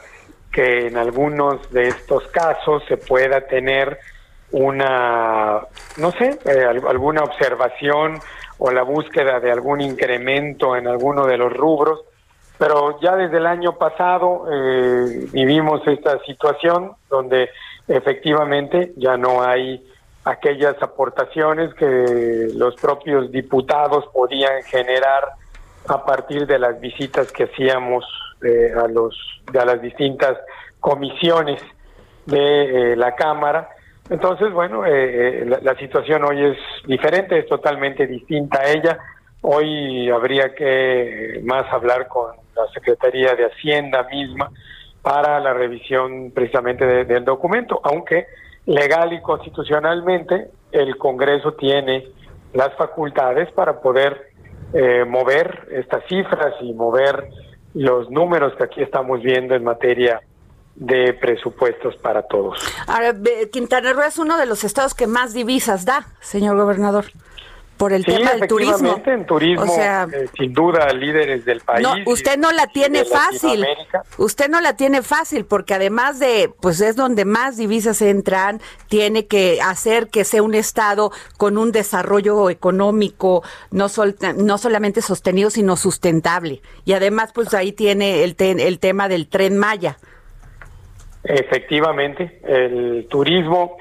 que 0.51 0.89
en 0.89 0.97
algunos 0.97 1.71
de 1.71 1.89
estos 1.89 2.27
casos 2.29 2.83
se 2.89 2.97
pueda 2.97 3.43
tener 3.43 4.01
una, 4.51 5.61
no 5.97 6.11
sé, 6.11 6.41
eh, 6.45 6.65
alguna 6.65 7.23
observación 7.23 8.19
o 8.59 8.73
la 8.73 8.83
búsqueda 8.83 9.39
de 9.39 9.53
algún 9.53 9.81
incremento 9.81 10.75
en 10.75 10.89
alguno 10.89 11.25
de 11.27 11.37
los 11.37 11.53
rubros, 11.53 12.03
pero 12.67 12.99
ya 12.99 13.15
desde 13.15 13.37
el 13.37 13.47
año 13.47 13.77
pasado 13.77 14.47
vivimos 15.33 15.87
esta 15.87 16.19
situación 16.25 16.93
donde 17.11 17.51
efectivamente 17.87 18.95
ya 18.97 19.19
no 19.19 19.43
hay 19.43 19.85
aquellas 20.25 20.75
aportaciones 20.83 21.75
que 21.75 22.49
los 22.55 22.75
propios 22.77 23.31
diputados 23.31 24.07
podían 24.15 24.63
generar 24.63 25.25
a 25.89 26.07
partir 26.07 26.47
de 26.47 26.59
las 26.59 26.81
visitas 26.81 27.31
que 27.33 27.45
hacíamos 27.45 28.07
eh, 28.43 28.73
a 28.75 28.89
los 28.89 29.15
a 29.55 29.65
las 29.67 29.83
distintas 29.83 30.39
comisiones 30.81 31.61
de 32.25 32.93
eh, 32.93 32.97
la 32.97 33.15
cámara. 33.15 33.69
Entonces 34.09 34.51
bueno 34.55 34.87
eh, 34.87 35.45
la, 35.47 35.59
la, 35.61 35.75
situación 35.77 36.25
hoy 36.25 36.43
es 36.43 36.59
diferente 36.87 37.41
es 37.41 37.47
totalmente 37.47 38.07
distinta 38.07 38.63
a 38.63 38.71
ella. 38.71 38.99
Hoy 39.43 40.09
habría 40.09 40.55
que 40.55 41.43
más 41.45 41.71
hablar 41.71 42.09
con 42.09 42.44
la 42.55 42.67
secretaría 42.73 43.35
de 43.35 43.47
hacienda 43.47 44.07
misma 44.11 44.51
para 45.03 45.39
la 45.41 45.53
revisión 45.53 46.33
precisamente 46.35 47.05
del 47.05 47.25
documento 47.25 47.81
aunque 47.85 48.27
legal 48.67 49.13
y 49.13 49.21
constitucionalmente 49.21 50.51
el 50.73 50.97
Congreso 50.97 51.53
tiene 51.53 52.09
las 52.53 52.75
facultades 52.77 53.51
para 53.53 53.81
poder 53.81 54.33
eh, 54.73 55.05
mover 55.05 55.69
estas 55.71 56.05
cifras 56.09 56.55
y 56.61 56.73
mover 56.73 57.29
los 57.75 58.11
números 58.11 58.55
que 58.57 58.65
aquí 58.65 58.83
estamos 58.83 59.21
viendo 59.23 59.55
en 59.55 59.65
materia 59.65 60.21
de 60.77 61.13
presupuestos 61.15 61.97
para 61.97 62.23
todos. 62.23 62.59
Ahora, 62.89 63.15
Quintana 63.53 63.93
Roo 63.93 64.03
es 64.03 64.19
uno 64.19 64.37
de 64.39 64.47
los 64.47 64.65
estados 64.65 64.95
que 64.95 65.07
más 65.07 65.33
divisas 65.33 65.85
da, 65.85 66.07
señor 66.21 66.57
gobernador 66.57 67.05
por 67.77 67.93
el 67.93 68.05
tema 68.05 68.33
del 68.35 68.49
turismo. 68.49 69.01
en 69.05 69.27
turismo, 69.27 69.77
eh, 69.79 70.29
sin 70.37 70.53
duda, 70.53 70.93
líderes 70.93 71.45
del 71.45 71.61
país. 71.61 71.87
No, 71.87 71.95
usted 72.07 72.39
no 72.39 72.53
la 72.53 72.67
tiene 72.69 73.05
fácil. 73.05 73.67
Usted 74.17 74.49
no 74.49 74.61
la 74.61 74.77
tiene 74.77 75.03
fácil 75.03 75.45
porque 75.45 75.75
además 75.75 76.19
de, 76.19 76.53
pues 76.61 76.81
es 76.81 76.97
donde 76.97 77.25
más 77.25 77.57
divisas 77.57 78.01
entran, 78.03 78.61
tiene 78.89 79.27
que 79.27 79.61
hacer 79.63 80.09
que 80.09 80.25
sea 80.25 80.43
un 80.43 80.55
estado 80.55 81.11
con 81.37 81.59
un 81.59 81.73
desarrollo 81.73 82.51
económico 82.51 83.43
no, 83.71 83.87
no 84.37 84.59
solamente 84.59 85.03
sostenido, 85.03 85.51
sino 85.51 85.77
sustentable. 85.77 86.61
Y 86.85 86.93
además, 86.93 87.33
pues 87.35 87.55
ahí 87.55 87.73
tiene 87.73 88.25
el, 88.25 88.37
el 88.39 88.79
tema 88.79 89.09
del 89.09 89.29
tren 89.29 89.57
Maya. 89.57 89.99
Efectivamente, 91.25 92.41
el 92.47 93.07
turismo 93.09 93.79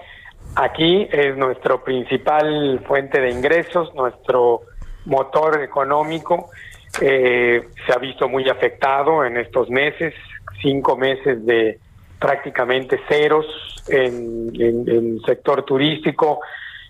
Aquí 0.55 1.07
es 1.11 1.35
nuestro 1.35 1.83
principal 1.83 2.79
fuente 2.85 3.19
de 3.19 3.31
ingresos, 3.31 3.93
nuestro 3.95 4.61
motor 5.05 5.61
económico. 5.61 6.49
Eh, 7.01 7.69
se 7.85 7.93
ha 7.93 7.97
visto 7.97 8.29
muy 8.29 8.47
afectado 8.47 9.25
en 9.25 9.37
estos 9.37 9.69
meses, 9.69 10.13
cinco 10.61 10.95
meses 10.95 11.43
de 11.45 11.79
prácticamente 12.19 12.99
ceros 13.09 13.45
en 13.87 14.51
el 14.55 15.21
sector 15.25 15.63
turístico, 15.63 16.39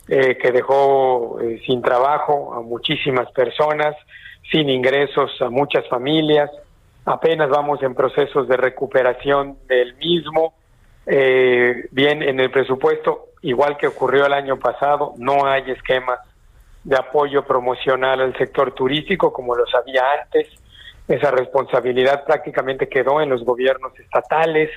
eh, 0.08 0.38
que 0.38 0.52
dejó 0.52 1.40
eh, 1.40 1.62
sin 1.66 1.82
trabajo 1.82 2.54
a 2.54 2.62
muchísimas 2.62 3.32
personas, 3.32 3.96
sin 4.52 4.70
ingresos 4.70 5.32
a 5.42 5.50
muchas 5.50 5.88
familias. 5.88 6.52
Apenas 7.06 7.50
vamos 7.50 7.82
en 7.82 7.96
procesos 7.96 8.48
de 8.48 8.58
recuperación 8.58 9.58
del 9.68 9.96
mismo. 9.96 10.54
Bien, 11.06 12.24
en 12.24 12.40
el 12.40 12.52
presupuesto 12.52 13.28
igual 13.42 13.78
que 13.78 13.88
ocurrió 13.88 14.26
el 14.26 14.34
año 14.34 14.58
pasado, 14.58 15.14
no 15.18 15.46
hay 15.46 15.70
esquemas 15.70 16.20
de 16.84 16.98
apoyo 16.98 17.44
promocional 17.44 18.22
al 18.22 18.38
sector 18.38 18.74
turístico 18.74 19.32
como 19.32 19.56
los 19.56 19.74
había 19.76 20.04
antes. 20.22 20.48
Esa 21.08 21.32
responsabilidad 21.32 22.24
prácticamente 22.26 22.88
quedó 22.88 23.22
en 23.22 23.30
los 23.30 23.44
gobiernos 23.44 23.98
estatales, 24.00 24.70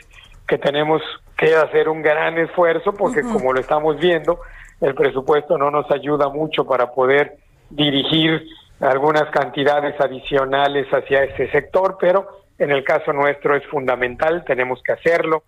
que 0.46 0.58
tenemos 0.58 1.02
que 1.36 1.54
hacer 1.54 1.88
un 1.88 2.02
gran 2.02 2.38
esfuerzo 2.38 2.92
porque 2.92 3.22
como 3.22 3.52
lo 3.52 3.60
estamos 3.60 3.98
viendo, 3.98 4.40
el 4.80 4.94
presupuesto 4.94 5.58
no 5.58 5.70
nos 5.70 5.90
ayuda 5.90 6.28
mucho 6.28 6.64
para 6.64 6.92
poder 6.92 7.36
dirigir 7.70 8.46
algunas 8.80 9.24
cantidades 9.30 9.98
adicionales 10.00 10.86
hacia 10.92 11.24
ese 11.24 11.50
sector, 11.50 11.96
pero 12.00 12.28
en 12.58 12.70
el 12.70 12.84
caso 12.84 13.12
nuestro 13.12 13.56
es 13.56 13.66
fundamental, 13.66 14.44
tenemos 14.44 14.82
que 14.82 14.92
hacerlo 14.92 15.44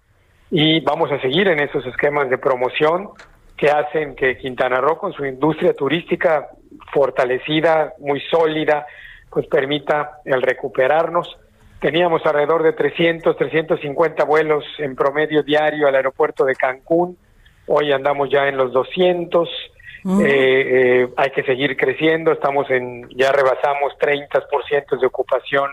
y 0.51 0.81
vamos 0.81 1.11
a 1.13 1.21
seguir 1.21 1.49
en 1.49 1.61
esos 1.61 1.85
esquemas 1.87 2.31
de 2.31 2.39
promoción 2.39 3.11
que 3.57 3.71
hacen 3.71 4.15
que 4.15 4.39
Quintana 4.39 4.81
Roo 4.81 4.99
con 4.99 5.13
su 5.13 5.25
industria 5.25 5.75
turística 5.75 6.49
fortalecida, 6.93 7.95
muy 7.99 8.21
sólida, 8.31 8.87
pues 9.31 9.47
permita 9.47 10.21
el 10.25 10.41
recuperarnos. 10.41 11.37
Teníamos 11.81 12.25
alrededor 12.25 12.63
de 12.63 12.73
300, 12.73 13.37
350 13.37 14.25
vuelos 14.25 14.65
en 14.79 14.97
promedio 14.97 15.43
diario 15.43 15.87
al 15.87 15.97
aeropuerto 15.97 16.45
de 16.45 16.55
Cancún. 16.55 17.19
Hoy 17.67 17.93
andamos 17.93 18.31
ya 18.31 18.49
en 18.49 18.57
los 18.57 18.73
200. 18.73 19.49
Eh, 19.49 20.25
eh, 20.25 21.09
hay 21.17 21.31
que 21.31 21.43
seguir 21.43 21.77
creciendo. 21.77 22.33
Estamos 22.33 22.71
en, 22.71 23.09
ya 23.11 23.33
rebasamos 23.33 23.93
30% 24.01 24.99
de 24.99 25.07
ocupación 25.07 25.71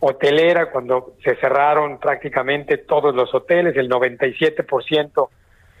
hotelera 0.00 0.70
cuando 0.70 1.14
se 1.24 1.36
cerraron 1.36 1.98
prácticamente 1.98 2.78
todos 2.78 3.14
los 3.14 3.34
hoteles, 3.34 3.76
el 3.76 3.88
97% 3.88 5.28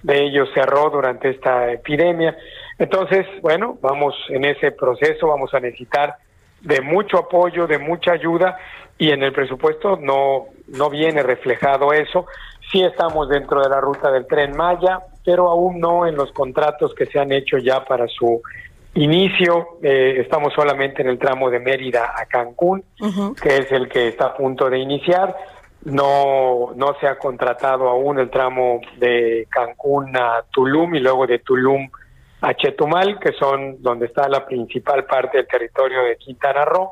de 0.02 0.24
ellos 0.24 0.48
cerró 0.54 0.90
durante 0.90 1.30
esta 1.30 1.70
epidemia. 1.72 2.36
Entonces, 2.78 3.26
bueno, 3.42 3.78
vamos 3.80 4.14
en 4.28 4.44
ese 4.44 4.72
proceso, 4.72 5.28
vamos 5.28 5.52
a 5.54 5.60
necesitar 5.60 6.16
de 6.60 6.80
mucho 6.80 7.18
apoyo, 7.18 7.66
de 7.66 7.78
mucha 7.78 8.12
ayuda 8.12 8.58
y 8.98 9.10
en 9.10 9.22
el 9.22 9.32
presupuesto 9.32 9.96
no 9.96 10.46
no 10.68 10.90
viene 10.90 11.22
reflejado 11.22 11.92
eso. 11.92 12.26
Sí 12.72 12.82
estamos 12.82 13.28
dentro 13.28 13.62
de 13.62 13.68
la 13.68 13.80
ruta 13.80 14.10
del 14.10 14.26
tren 14.26 14.56
Maya, 14.56 15.00
pero 15.24 15.48
aún 15.48 15.78
no 15.78 16.06
en 16.06 16.16
los 16.16 16.32
contratos 16.32 16.94
que 16.94 17.06
se 17.06 17.18
han 17.18 17.32
hecho 17.32 17.58
ya 17.58 17.84
para 17.84 18.08
su 18.08 18.42
inicio. 18.96 19.78
Eh, 19.82 20.16
estamos 20.20 20.52
solamente 20.54 21.02
en 21.02 21.08
el 21.08 21.18
tramo 21.18 21.50
de 21.50 21.60
Mérida 21.60 22.12
a 22.16 22.26
Cancún, 22.26 22.84
que 23.40 23.56
es 23.56 23.72
el 23.72 23.88
que 23.88 24.08
está 24.08 24.26
a 24.26 24.36
punto 24.36 24.68
de 24.68 24.78
iniciar. 24.78 25.36
No, 25.84 26.72
no 26.74 26.96
se 26.98 27.06
ha 27.06 27.16
contratado 27.16 27.88
aún 27.88 28.18
el 28.18 28.30
tramo 28.30 28.80
de 28.98 29.46
Cancún 29.48 30.16
a 30.16 30.44
Tulum 30.50 30.94
y 30.96 31.00
luego 31.00 31.26
de 31.26 31.38
Tulum 31.38 31.88
a 32.40 32.54
Chetumal, 32.54 33.18
que 33.20 33.32
son 33.32 33.82
donde 33.82 34.06
está 34.06 34.28
la 34.28 34.44
principal 34.44 35.04
parte 35.04 35.38
del 35.38 35.46
territorio 35.46 36.02
de 36.02 36.16
Quintana 36.16 36.64
Roo. 36.64 36.90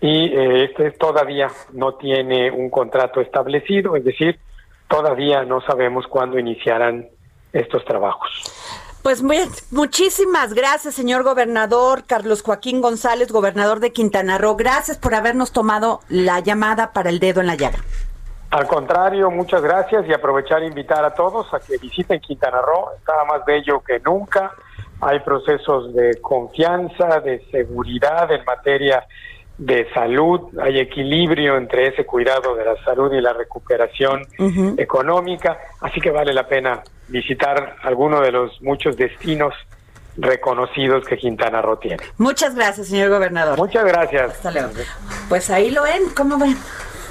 Y 0.00 0.26
eh, 0.26 0.64
este 0.64 0.90
todavía 0.92 1.48
no 1.72 1.94
tiene 1.94 2.50
un 2.50 2.68
contrato 2.70 3.20
establecido, 3.20 3.96
es 3.96 4.04
decir, 4.04 4.38
todavía 4.86 5.44
no 5.44 5.60
sabemos 5.62 6.06
cuándo 6.06 6.38
iniciarán 6.38 7.08
estos 7.52 7.84
trabajos. 7.84 8.83
Pues 9.04 9.22
bien, 9.22 9.50
muchísimas 9.70 10.54
gracias, 10.54 10.94
señor 10.94 11.24
gobernador 11.24 12.04
Carlos 12.06 12.42
Joaquín 12.42 12.80
González, 12.80 13.30
gobernador 13.30 13.80
de 13.80 13.92
Quintana 13.92 14.38
Roo. 14.38 14.56
Gracias 14.56 14.96
por 14.96 15.14
habernos 15.14 15.52
tomado 15.52 16.00
la 16.08 16.40
llamada 16.40 16.94
para 16.94 17.10
el 17.10 17.18
dedo 17.18 17.42
en 17.42 17.48
la 17.48 17.54
llaga. 17.54 17.80
Al 18.48 18.66
contrario, 18.66 19.30
muchas 19.30 19.60
gracias 19.60 20.06
y 20.08 20.14
aprovechar 20.14 20.62
e 20.62 20.68
invitar 20.68 21.04
a 21.04 21.12
todos 21.12 21.52
a 21.52 21.60
que 21.60 21.76
visiten 21.76 22.18
Quintana 22.18 22.62
Roo. 22.62 22.92
Está 22.96 23.12
más 23.26 23.44
bello 23.44 23.82
que 23.86 24.00
nunca. 24.00 24.52
Hay 25.02 25.20
procesos 25.20 25.92
de 25.92 26.18
confianza, 26.22 27.20
de 27.20 27.44
seguridad 27.50 28.32
en 28.32 28.42
materia 28.46 29.06
de 29.58 29.88
salud, 29.92 30.40
hay 30.60 30.80
equilibrio 30.80 31.56
entre 31.56 31.88
ese 31.88 32.04
cuidado 32.04 32.56
de 32.56 32.64
la 32.64 32.82
salud 32.84 33.12
y 33.12 33.20
la 33.20 33.32
recuperación 33.32 34.26
económica, 34.76 35.58
así 35.80 36.00
que 36.00 36.10
vale 36.10 36.32
la 36.32 36.48
pena 36.48 36.82
visitar 37.08 37.76
alguno 37.82 38.20
de 38.20 38.32
los 38.32 38.60
muchos 38.62 38.96
destinos 38.96 39.54
reconocidos 40.16 41.04
que 41.04 41.16
Quintana 41.16 41.60
Roo 41.60 41.76
tiene. 41.76 42.02
Muchas 42.18 42.54
gracias, 42.54 42.88
señor 42.88 43.10
gobernador. 43.10 43.58
Muchas 43.58 43.84
gracias. 43.84 44.32
Hasta 44.32 44.50
luego. 44.50 44.70
Pues 45.28 45.50
ahí 45.50 45.70
lo 45.70 45.82
ven, 45.82 46.02
¿cómo 46.16 46.38
ven? 46.38 46.56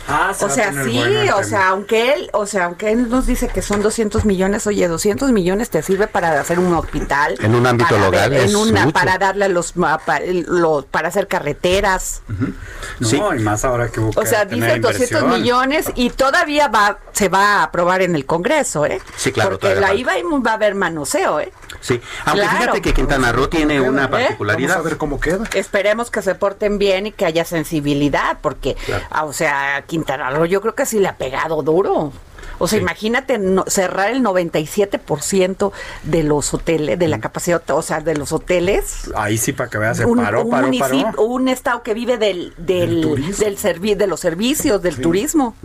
Ah, 0.07 0.33
o 0.37 0.49
sea, 0.49 0.73
sí, 0.83 0.99
o 1.33 1.43
sea, 1.43 1.69
aunque 1.69 2.13
él, 2.13 2.29
o 2.33 2.45
sea, 2.45 2.65
aunque 2.65 2.91
él 2.91 3.09
nos 3.09 3.25
dice 3.25 3.47
que 3.47 3.61
son 3.61 3.81
200 3.81 4.25
millones, 4.25 4.67
oye, 4.67 4.87
200 4.87 5.31
millones 5.31 5.69
te 5.69 5.81
sirve 5.81 6.07
para 6.07 6.39
hacer 6.39 6.59
un 6.59 6.73
hospital, 6.73 7.35
en 7.39 7.55
un 7.55 7.65
ámbito 7.65 7.97
local, 7.97 8.33
en 8.33 8.55
una 8.55 8.91
para 8.91 9.17
darle 9.17 9.47
los, 9.49 9.73
para, 9.73 10.21
para 10.91 11.07
hacer 11.07 11.27
carreteras. 11.27 12.21
sí. 13.01 13.17
y 13.17 13.39
más 13.39 13.63
ahora 13.63 13.89
que 13.89 14.01
O 14.01 14.25
sea, 14.25 14.45
dice 14.45 14.79
200 14.79 15.23
millones 15.25 15.91
y 15.95 16.09
todavía 16.09 16.67
va 16.67 16.97
se 17.13 17.29
va 17.29 17.59
a 17.59 17.63
aprobar 17.63 18.01
en 18.01 18.15
el 18.15 18.25
Congreso, 18.25 18.85
¿eh? 18.85 18.99
Sí, 19.15 19.31
claro, 19.31 19.51
Porque 19.51 19.75
la 19.75 19.93
IVA 19.93 20.13
va 20.45 20.51
a 20.51 20.53
haber 20.55 20.75
manoseo, 20.75 21.39
¿eh? 21.39 21.53
Sí, 21.81 22.01
aunque 22.25 22.47
fíjate 22.47 22.81
que 22.81 22.93
Quintana 22.93 23.31
Roo 23.31 23.47
tiene 23.47 23.81
una 23.81 24.09
particularidad. 24.09 24.75
Vamos 24.75 24.85
a 24.85 24.89
ver 24.89 24.97
cómo 24.97 25.19
queda. 25.19 25.43
Esperemos 25.53 26.11
que 26.11 26.21
se 26.21 26.35
porten 26.35 26.77
bien 26.77 27.07
y 27.07 27.11
que 27.11 27.25
haya 27.25 27.45
sensibilidad, 27.45 28.37
porque, 28.41 28.75
ah, 29.09 29.25
o 29.25 29.33
sea, 29.33 29.83
Quintana 29.87 30.29
Roo 30.29 30.45
yo 30.45 30.61
creo 30.61 30.75
que 30.75 30.85
sí 30.85 30.99
le 30.99 31.07
ha 31.07 31.17
pegado 31.17 31.61
duro. 31.61 32.13
O 32.59 32.67
sea, 32.67 32.79
imagínate 32.79 33.39
cerrar 33.67 34.11
el 34.11 34.23
97% 34.23 35.71
de 36.03 36.23
los 36.23 36.53
hoteles, 36.53 36.99
de 36.99 37.07
la 37.07 37.19
capacidad, 37.19 37.61
o 37.71 37.81
sea, 37.81 37.99
de 37.99 38.15
los 38.15 38.31
hoteles. 38.31 39.11
Ahí 39.15 39.37
sí, 39.37 39.53
para 39.53 39.69
que 39.69 39.77
veas, 39.77 39.97
se 39.97 40.05
un, 40.05 40.17
paró, 40.17 40.43
un 40.43 41.49
estado 41.49 41.83
que 41.83 41.93
vive 41.93 42.17
del, 42.17 42.53
del, 42.57 43.35
del, 43.37 43.97
de 43.97 44.07
los 44.07 44.19
servicios, 44.19 44.81
del 44.81 45.01
turismo 45.01 45.55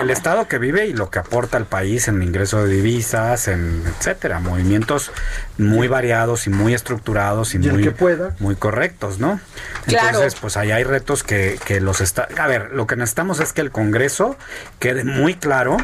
el 0.00 0.10
estado 0.10 0.48
que 0.48 0.58
vive 0.58 0.86
y 0.86 0.92
lo 0.92 1.10
que 1.10 1.18
aporta 1.18 1.56
al 1.56 1.66
país 1.66 2.08
en 2.08 2.22
ingreso 2.22 2.64
de 2.64 2.74
divisas, 2.74 3.48
en 3.48 3.82
etcétera, 3.86 4.40
movimientos 4.40 5.12
muy 5.58 5.88
variados 5.88 6.46
y 6.46 6.50
muy 6.50 6.74
estructurados 6.74 7.54
y, 7.54 7.58
muy, 7.58 7.94
muy 8.38 8.56
correctos, 8.56 9.18
¿no? 9.18 9.40
Entonces, 9.86 10.34
pues 10.36 10.56
ahí 10.56 10.70
hay 10.70 10.84
retos 10.84 11.22
que, 11.22 11.58
que 11.64 11.80
los 11.80 12.00
está. 12.00 12.28
A 12.38 12.46
ver, 12.46 12.70
lo 12.72 12.86
que 12.86 12.96
necesitamos 12.96 13.40
es 13.40 13.52
que 13.52 13.60
el 13.60 13.70
Congreso 13.70 14.36
quede 14.78 15.04
muy 15.04 15.34
claro 15.34 15.76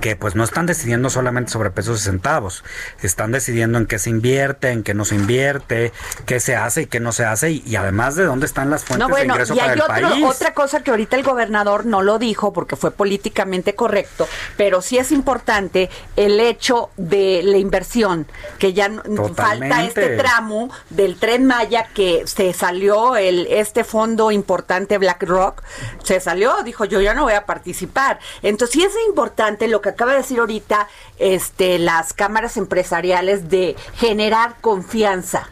que 0.00 0.16
pues 0.16 0.34
no 0.34 0.44
están 0.44 0.66
decidiendo 0.66 1.10
solamente 1.10 1.50
sobre 1.50 1.70
pesos 1.70 2.00
y 2.00 2.04
centavos, 2.04 2.64
están 3.02 3.32
decidiendo 3.32 3.78
en 3.78 3.86
qué 3.86 3.98
se 3.98 4.10
invierte, 4.10 4.70
en 4.70 4.82
qué 4.82 4.94
no 4.94 5.04
se 5.04 5.14
invierte, 5.14 5.92
qué 6.26 6.40
se 6.40 6.56
hace 6.56 6.82
y 6.82 6.86
qué 6.86 7.00
no 7.00 7.12
se 7.12 7.24
hace 7.24 7.50
y, 7.52 7.76
además 7.76 8.16
de 8.16 8.24
dónde 8.24 8.46
están 8.46 8.70
las 8.70 8.84
fuentes 8.84 9.08
de 9.08 9.24
ingreso 9.24 9.54
y 9.54 9.60
hay 9.60 10.22
Otra 10.22 10.54
cosa 10.54 10.82
que 10.82 10.90
ahorita 10.90 11.16
el 11.16 11.22
gobernador 11.22 11.86
no 11.86 12.02
lo 12.02 12.18
dijo 12.18 12.52
porque 12.52 12.76
fue 12.76 12.90
políticamente 12.90 13.74
correcto, 13.74 14.28
pero 14.56 14.82
sí 14.82 14.98
es 14.98 15.12
importante 15.12 15.90
el 16.16 16.40
hecho 16.40 16.90
de 16.96 17.42
la 17.42 17.58
inversión, 17.58 18.26
que 18.58 18.72
ya 18.72 18.90
falta 19.34 19.84
este 19.84 20.16
tramo 20.16 20.70
del 20.90 21.16
tren 21.16 21.46
Maya 21.46 21.88
que 21.94 22.22
se 22.26 22.52
salió 22.52 23.16
el 23.16 23.46
este 23.50 23.84
fondo 23.84 24.30
importante 24.30 24.98
BlackRock, 24.98 25.62
se 26.02 26.20
salió, 26.20 26.62
dijo 26.62 26.84
yo 26.84 27.00
ya 27.00 27.14
no 27.14 27.24
voy 27.24 27.34
a 27.34 27.46
participar. 27.46 28.18
Entonces 28.42 28.72
sí 28.72 28.84
es 28.84 28.92
importante 29.06 29.61
lo 29.68 29.80
que 29.80 29.90
acaba 29.90 30.12
de 30.12 30.18
decir 30.18 30.38
ahorita 30.38 30.88
este, 31.18 31.78
las 31.78 32.12
cámaras 32.12 32.56
empresariales 32.56 33.48
de 33.48 33.76
generar 33.94 34.56
confianza 34.60 35.48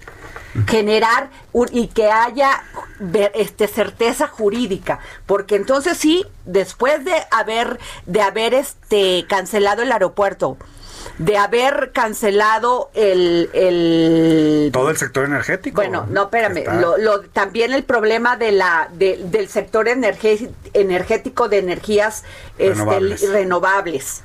generar 0.66 1.30
y 1.70 1.86
que 1.88 2.10
haya 2.10 2.64
este 3.34 3.68
certeza 3.68 4.26
jurídica 4.26 4.98
porque 5.26 5.54
entonces 5.54 5.96
sí 5.96 6.26
después 6.44 7.04
de 7.04 7.14
haber 7.30 7.78
de 8.06 8.20
haber 8.20 8.54
este 8.54 9.26
cancelado 9.28 9.82
el 9.82 9.92
aeropuerto 9.92 10.56
de 11.20 11.36
haber 11.36 11.92
cancelado 11.92 12.90
el, 12.94 14.70
todo 14.72 14.88
el 14.88 14.96
sector 14.96 15.26
energético. 15.26 15.76
Bueno, 15.76 16.06
no, 16.08 16.24
espérame, 16.24 16.64
lo, 16.98 17.20
también 17.20 17.74
el 17.74 17.84
problema 17.84 18.38
de 18.38 18.52
la 18.52 18.88
del 18.94 19.48
sector 19.48 19.86
energético 19.88 21.50
de 21.50 21.58
energías 21.58 22.24
este, 22.56 23.28
renovables 23.32 24.22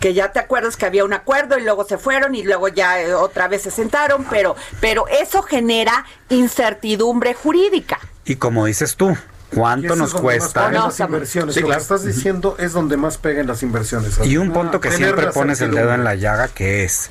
que 0.00 0.14
ya 0.14 0.32
te 0.32 0.40
acuerdas 0.40 0.76
que 0.76 0.86
había 0.86 1.04
un 1.04 1.12
acuerdo 1.12 1.58
y 1.58 1.62
luego 1.62 1.84
se 1.84 1.98
fueron 1.98 2.34
y 2.34 2.42
luego 2.42 2.66
ya 2.66 3.00
eh, 3.00 3.14
otra 3.14 3.46
vez 3.46 3.62
se 3.62 3.70
sentaron, 3.70 4.26
pero, 4.28 4.56
pero 4.80 5.06
eso 5.06 5.42
genera 5.42 6.06
incertidumbre 6.28 7.34
jurídica. 7.34 8.00
Y 8.24 8.34
como 8.34 8.64
dices 8.64 8.96
tú, 8.96 9.16
¿Cuánto 9.54 9.96
nos 9.96 10.14
cuesta? 10.14 10.70
las 10.70 10.98
inversiones. 11.00 11.60
Lo 11.60 11.68
que 11.68 11.76
estás 11.76 12.04
diciendo 12.04 12.56
es 12.58 12.72
donde 12.72 12.96
más 12.96 13.18
peguen 13.18 13.46
las 13.46 13.62
inversiones. 13.62 14.18
Y 14.24 14.36
un 14.36 14.52
punto 14.52 14.80
que 14.80 14.90
siempre 14.90 15.28
pones 15.28 15.60
el 15.60 15.72
dedo 15.72 15.94
en 15.94 16.04
la 16.04 16.14
llaga, 16.14 16.48
que 16.48 16.84
es, 16.84 17.10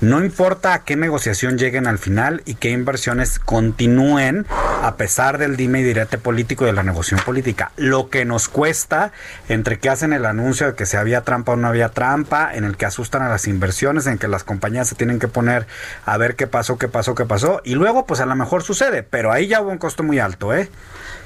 no 0.00 0.24
importa 0.24 0.74
a 0.74 0.84
qué 0.84 0.96
negociación 0.96 1.58
lleguen 1.58 1.86
al 1.86 1.98
final 1.98 2.42
y 2.44 2.54
qué 2.54 2.70
inversiones 2.70 3.38
continúen 3.38 4.46
a 4.82 4.96
pesar 4.96 5.38
del 5.38 5.56
dime 5.56 5.80
y 5.80 5.84
direte 5.84 6.18
político 6.18 6.64
de 6.64 6.72
la 6.72 6.82
negociación 6.82 7.24
política. 7.24 7.70
Lo 7.76 8.10
que 8.10 8.24
nos 8.24 8.48
cuesta 8.48 9.12
entre 9.48 9.78
que 9.78 9.90
hacen 9.90 10.12
el 10.12 10.26
anuncio 10.26 10.66
de 10.66 10.74
que 10.74 10.86
si 10.86 10.96
había 10.96 11.20
trampa 11.20 11.52
o 11.52 11.56
no 11.56 11.68
había 11.68 11.90
trampa, 11.90 12.50
en 12.52 12.64
el 12.64 12.76
que 12.76 12.86
asustan 12.86 13.22
a 13.22 13.28
las 13.28 13.46
inversiones, 13.46 14.06
en 14.08 14.18
que 14.18 14.26
las 14.26 14.42
compañías 14.42 14.88
se 14.88 14.96
tienen 14.96 15.20
que 15.20 15.28
poner 15.28 15.66
a 16.04 16.16
ver 16.16 16.34
qué 16.34 16.48
pasó, 16.48 16.78
qué 16.78 16.88
pasó, 16.88 17.14
qué 17.14 17.24
pasó. 17.24 17.60
Y 17.62 17.76
luego, 17.76 18.04
pues 18.04 18.20
a 18.20 18.26
lo 18.26 18.34
mejor 18.34 18.64
sucede, 18.64 19.04
pero 19.04 19.30
ahí 19.30 19.46
ya 19.46 19.60
hubo 19.60 19.70
un 19.70 19.78
costo 19.78 20.02
muy 20.02 20.18
alto, 20.18 20.52
¿eh? 20.52 20.68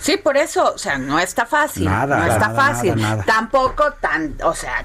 Sí, 0.01 0.17
por 0.17 0.37
eso, 0.37 0.75
o 0.75 0.79
sea, 0.79 0.99
no 0.99 1.19
está 1.19 1.47
fácil. 1.47 1.87
Nada, 1.87 2.19
no 2.19 2.33
está 2.33 2.51
fácil. 2.51 2.95
Tampoco 3.25 3.93
tan, 3.95 4.37
o 4.43 4.55
sea, 4.55 4.85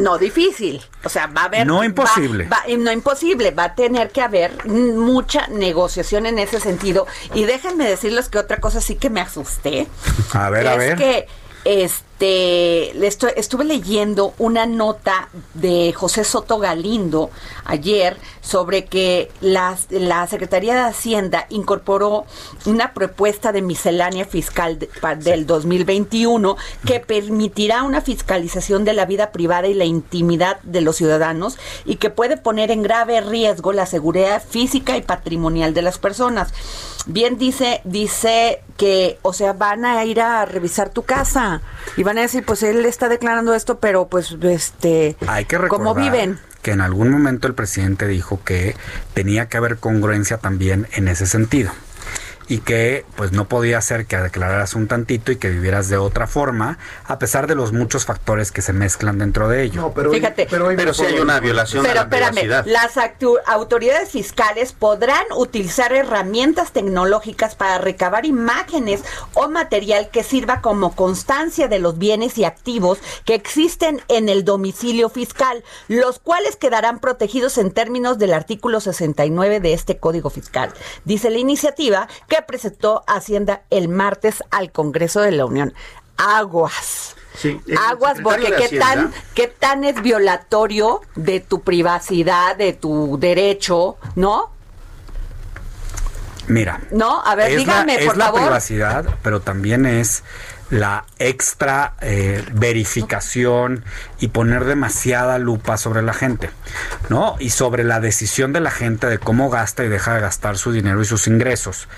no 0.00 0.18
difícil. 0.18 0.82
O 1.04 1.08
sea, 1.08 1.26
va 1.26 1.42
a 1.42 1.44
haber. 1.44 1.66
No 1.66 1.84
imposible. 1.84 2.48
no 2.78 2.92
imposible. 2.92 3.50
Va 3.50 3.64
a 3.64 3.74
tener 3.74 4.10
que 4.10 4.20
haber 4.20 4.66
mucha 4.66 5.46
negociación 5.48 6.26
en 6.26 6.38
ese 6.38 6.60
sentido. 6.60 7.06
Y 7.34 7.44
déjenme 7.44 7.88
decirles 7.88 8.28
que 8.28 8.38
otra 8.38 8.58
cosa 8.58 8.80
sí 8.80 8.96
que 8.96 9.10
me 9.10 9.20
asusté. 9.20 9.86
A 10.32 10.50
ver, 10.50 10.66
a 10.66 10.76
ver. 10.76 10.92
Es 10.92 10.98
que 10.98 11.28
este, 11.64 12.05
estuve 12.20 13.64
leyendo 13.64 14.34
una 14.38 14.66
nota 14.66 15.28
de 15.54 15.92
José 15.92 16.24
Soto 16.24 16.58
Galindo 16.58 17.30
ayer 17.64 18.16
sobre 18.40 18.86
que 18.86 19.30
la, 19.40 19.76
la 19.90 20.26
Secretaría 20.26 20.74
de 20.74 20.80
Hacienda 20.80 21.46
incorporó 21.50 22.24
una 22.64 22.94
propuesta 22.94 23.52
de 23.52 23.60
miscelánea 23.62 24.24
fiscal 24.24 24.78
del 25.18 25.46
2021 25.46 26.56
que 26.86 27.00
permitirá 27.00 27.82
una 27.82 28.00
fiscalización 28.00 28.84
de 28.84 28.94
la 28.94 29.04
vida 29.04 29.30
privada 29.30 29.68
y 29.68 29.74
la 29.74 29.84
intimidad 29.84 30.60
de 30.62 30.80
los 30.80 30.96
ciudadanos 30.96 31.58
y 31.84 31.96
que 31.96 32.10
puede 32.10 32.36
poner 32.36 32.70
en 32.70 32.82
grave 32.82 33.20
riesgo 33.20 33.72
la 33.72 33.86
seguridad 33.86 34.42
física 34.42 34.96
y 34.96 35.02
patrimonial 35.02 35.74
de 35.74 35.82
las 35.82 35.98
personas. 35.98 36.52
Bien 37.08 37.38
dice, 37.38 37.80
dice 37.84 38.62
que, 38.76 39.18
o 39.22 39.32
sea, 39.32 39.52
van 39.52 39.84
a 39.84 40.04
ir 40.04 40.20
a 40.20 40.44
revisar 40.44 40.90
tu 40.90 41.02
casa 41.02 41.62
y 41.96 42.02
van 42.06 42.18
a 42.18 42.22
decir, 42.22 42.44
pues 42.44 42.62
él 42.62 42.86
está 42.86 43.08
declarando 43.08 43.52
esto, 43.54 43.78
pero 43.80 44.06
pues, 44.06 44.36
este, 44.40 45.16
Hay 45.26 45.44
que 45.44 45.58
¿cómo 45.58 45.94
viven? 45.94 46.38
Que 46.62 46.70
en 46.70 46.80
algún 46.80 47.10
momento 47.10 47.48
el 47.48 47.54
presidente 47.54 48.06
dijo 48.06 48.40
que 48.44 48.76
tenía 49.12 49.48
que 49.48 49.56
haber 49.56 49.78
congruencia 49.78 50.38
también 50.38 50.86
en 50.92 51.08
ese 51.08 51.26
sentido. 51.26 51.72
Y 52.48 52.58
que 52.58 53.04
pues 53.16 53.32
no 53.32 53.46
podía 53.48 53.80
ser 53.80 54.06
que 54.06 54.16
declararas 54.16 54.74
un 54.74 54.86
tantito 54.86 55.32
y 55.32 55.36
que 55.36 55.50
vivieras 55.50 55.88
de 55.88 55.96
otra 55.96 56.26
forma, 56.26 56.78
a 57.04 57.18
pesar 57.18 57.46
de 57.46 57.54
los 57.54 57.72
muchos 57.72 58.04
factores 58.04 58.52
que 58.52 58.62
se 58.62 58.72
mezclan 58.72 59.18
dentro 59.18 59.48
de 59.48 59.62
ello. 59.62 59.80
No, 59.80 59.92
pero 59.92 60.12
fíjate, 60.12 60.46
pero, 60.50 60.68
pero 60.76 60.94
si 60.94 61.04
hay 61.04 61.18
una 61.18 61.40
violación 61.40 61.82
pero, 61.82 62.04
de 62.04 62.20
la 62.20 62.28
espérame, 62.28 62.66
Las 62.66 62.96
autoridades 63.46 64.10
fiscales 64.10 64.72
podrán 64.72 65.24
utilizar 65.36 65.92
herramientas 65.92 66.72
tecnológicas 66.72 67.54
para 67.54 67.78
recabar 67.78 68.26
imágenes 68.26 69.02
o 69.34 69.48
material 69.48 70.10
que 70.10 70.22
sirva 70.22 70.60
como 70.60 70.94
constancia 70.94 71.68
de 71.68 71.78
los 71.78 71.98
bienes 71.98 72.38
y 72.38 72.44
activos 72.44 72.98
que 73.24 73.34
existen 73.34 74.00
en 74.08 74.28
el 74.28 74.44
domicilio 74.44 75.08
fiscal, 75.08 75.64
los 75.88 76.18
cuales 76.18 76.56
quedarán 76.56 77.00
protegidos 77.00 77.58
en 77.58 77.72
términos 77.72 78.18
del 78.18 78.32
artículo 78.32 78.80
69 78.80 79.60
de 79.60 79.72
este 79.72 79.98
Código 79.98 80.30
Fiscal. 80.30 80.72
Dice 81.04 81.30
la 81.30 81.38
iniciativa 81.38 82.08
que 82.28 82.35
presentó 82.42 83.04
Hacienda 83.06 83.62
el 83.70 83.88
martes 83.88 84.42
al 84.50 84.72
Congreso 84.72 85.20
de 85.20 85.32
la 85.32 85.46
Unión. 85.46 85.74
Aguas. 86.16 87.16
Aguas, 87.88 88.18
porque 88.22 88.52
qué 88.52 88.78
tan, 88.78 89.12
qué 89.34 89.46
tan 89.46 89.84
es 89.84 90.00
violatorio 90.02 91.02
de 91.14 91.40
tu 91.40 91.60
privacidad, 91.60 92.56
de 92.56 92.72
tu 92.72 93.18
derecho, 93.18 93.96
¿no? 94.14 94.50
Mira. 96.48 96.80
No, 96.90 97.22
a 97.24 97.34
ver, 97.34 97.56
dígame, 97.56 98.04
es 98.04 98.16
la 98.16 98.32
privacidad, 98.32 99.04
pero 99.22 99.40
también 99.40 99.84
es 99.84 100.22
la 100.70 101.04
extra 101.18 101.94
eh, 102.00 102.44
verificación 102.52 103.84
y 104.18 104.28
poner 104.28 104.64
demasiada 104.64 105.38
lupa 105.38 105.76
sobre 105.76 106.02
la 106.02 106.12
gente, 106.12 106.50
¿no? 107.08 107.36
Y 107.38 107.50
sobre 107.50 107.84
la 107.84 108.00
decisión 108.00 108.52
de 108.52 108.60
la 108.60 108.70
gente 108.70 109.06
de 109.06 109.18
cómo 109.18 109.48
gasta 109.48 109.84
y 109.84 109.88
deja 109.88 110.14
de 110.14 110.20
gastar 110.20 110.58
su 110.58 110.72
dinero 110.72 111.00
y 111.00 111.04
sus 111.04 111.28
ingresos. 111.28 111.88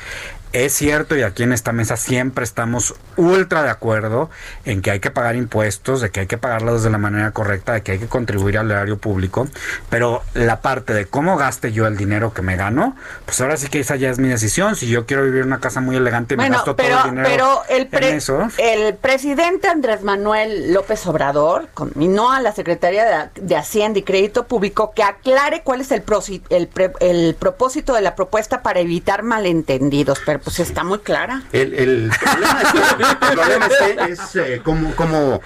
Es 0.53 0.73
cierto, 0.73 1.17
y 1.17 1.23
aquí 1.23 1.43
en 1.43 1.53
esta 1.53 1.73
mesa 1.73 1.97
siempre 1.97 2.45
estamos 2.45 2.95
ultra 3.17 3.63
de 3.63 3.71
acuerdo 3.71 4.31
en 4.65 4.81
que 4.81 4.91
hay 4.91 5.01
que 5.01 5.11
pagar 5.11 5.37
impuestos, 5.37 6.01
de 6.01 6.11
que 6.11 6.21
hay 6.21 6.27
que 6.27 6.39
pagarlos 6.39 6.83
de 6.83 6.91
la 6.91 6.99
manera 6.99 7.33
correcta, 7.33 7.75
de 7.75 7.83
que 7.83 7.93
hay 7.93 7.99
que 7.99 8.07
contribuir 8.07 8.59
al 8.59 8.71
erario 8.71 8.99
público, 8.99 9.47
pero 9.91 10.23
la 10.35 10.61
parte 10.61 10.95
de 10.95 11.07
cómo 11.07 11.37
gaste 11.37 11.73
yo 11.73 11.87
el 11.87 11.97
dinero 11.97 12.33
que 12.33 12.43
me 12.43 12.57
gano, 12.57 12.97
pues 13.27 13.41
ahora 13.41 13.57
sí 13.57 13.69
que 13.69 13.81
esa 13.81 13.97
ya 13.97 14.11
es 14.11 14.19
mi 14.19 14.29
decisión. 14.29 14.77
Si 14.77 14.89
yo 14.89 15.07
quiero 15.07 15.25
vivir 15.25 15.41
en 15.41 15.49
una 15.49 15.61
casa 15.61 15.81
muy 15.81 15.97
elegante 15.97 16.35
y 16.35 16.37
me 16.37 16.49
gasto 16.49 16.75
todo 16.75 16.87
el 16.87 17.11
dinero 17.11 17.29
pero 17.29 17.63
el 17.69 17.89
en 17.91 18.17
eso. 18.17 18.49
El 18.59 18.95
presidente 18.95 19.69
Andrés 19.69 20.03
Manuel 20.03 20.73
López 20.73 21.07
Obrador 21.07 21.69
conminó 21.75 22.33
a 22.33 22.41
la 22.41 22.53
Secretaría 22.53 23.31
de, 23.35 23.57
Hacienda 23.57 23.99
y 23.99 24.03
Crédito 24.03 24.47
Público 24.47 24.93
que 24.95 25.03
aclare 25.03 25.63
cuál 25.63 25.81
es 25.81 25.91
el, 25.91 26.03
el, 26.51 26.69
el 27.01 27.35
propósito 27.35 27.95
de 27.95 28.01
la 28.01 28.15
propuesta 28.15 28.63
para 28.63 28.81
evitar 28.81 29.23
malentendidos. 29.23 30.21
Pero 30.25 30.38
pues 30.43 30.61
está 30.61 30.85
muy 30.85 30.99
clara. 31.01 31.43
El, 31.53 32.11
problema, 33.21 33.69
es, 34.09 34.37
eh, 34.37 34.61
cómo, 34.65 35.43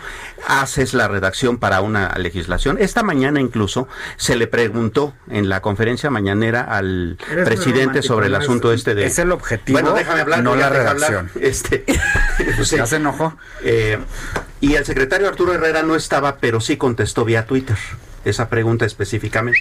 haces 0.47 0.95
la 0.95 1.09
redacción 1.09 1.59
para 1.59 1.81
una 1.81 2.15
legislación. 2.17 2.77
Esta 2.81 3.03
mañana 3.03 3.41
incluso 3.41 3.89
se 4.17 4.37
le 4.37 4.47
preguntó 4.47 5.15
en 5.29 5.49
la 5.49 5.61
conferencia 5.61 6.11
mañanera 6.11 6.63
al 6.63 7.17
presidente 7.45 8.03
sobre 8.03 8.27
el 8.27 8.35
asunto 8.35 8.73
este 8.73 8.95
de... 8.95 9.07
Es 9.07 9.19
el 9.19 9.33
objetivo, 9.33 9.81
bueno, 9.81 9.95
déjame 9.95 10.21
hablar, 10.21 10.43
no 10.43 10.57
la 10.57 10.69
redacción. 10.69 11.31
Este, 11.41 11.85
pues 12.57 12.71
¿Ya 12.71 12.87
se 12.87 12.97
enojó? 12.97 13.35
Eh, 13.63 13.99
y 14.61 14.75
el 14.75 14.85
secretario 14.85 15.29
Arturo 15.29 15.55
Herrera 15.55 15.83
no 15.83 15.97
estaba, 15.97 16.39
pero 16.39 16.61
sí 16.61 16.77
contestó 16.77 17.25
vía 17.25 17.47
Twitter 17.47 17.77
esa 18.25 18.49
pregunta 18.49 18.85
específicamente. 18.87 19.59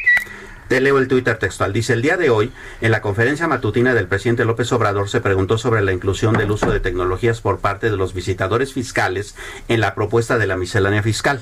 Te 0.72 0.80
leo 0.80 1.00
el 1.00 1.10
Twitter 1.10 1.38
textual. 1.38 1.74
Dice, 1.74 1.92
el 1.92 2.02
día 2.02 2.16
de 2.16 2.30
hoy, 2.30 2.50
en 2.80 2.92
la 2.92 3.02
conferencia 3.02 3.46
matutina 3.46 3.94
del 3.94 4.08
presidente 4.08 4.46
López 4.46 4.72
Obrador, 4.72 5.10
se 5.10 5.20
preguntó 5.20 5.58
sobre 5.58 5.82
la 5.82 5.92
inclusión 5.92 6.38
del 6.38 6.50
uso 6.50 6.72
de 6.72 6.80
tecnologías 6.80 7.42
por 7.42 7.60
parte 7.60 7.90
de 7.90 7.98
los 7.98 8.14
visitadores 8.14 8.72
fiscales 8.72 9.36
en 9.68 9.82
la 9.82 9.96
propuesta 9.96 10.38
de 10.38 10.48
la 10.48 10.56
miscelánea 10.56 11.04
fiscal. 11.04 11.42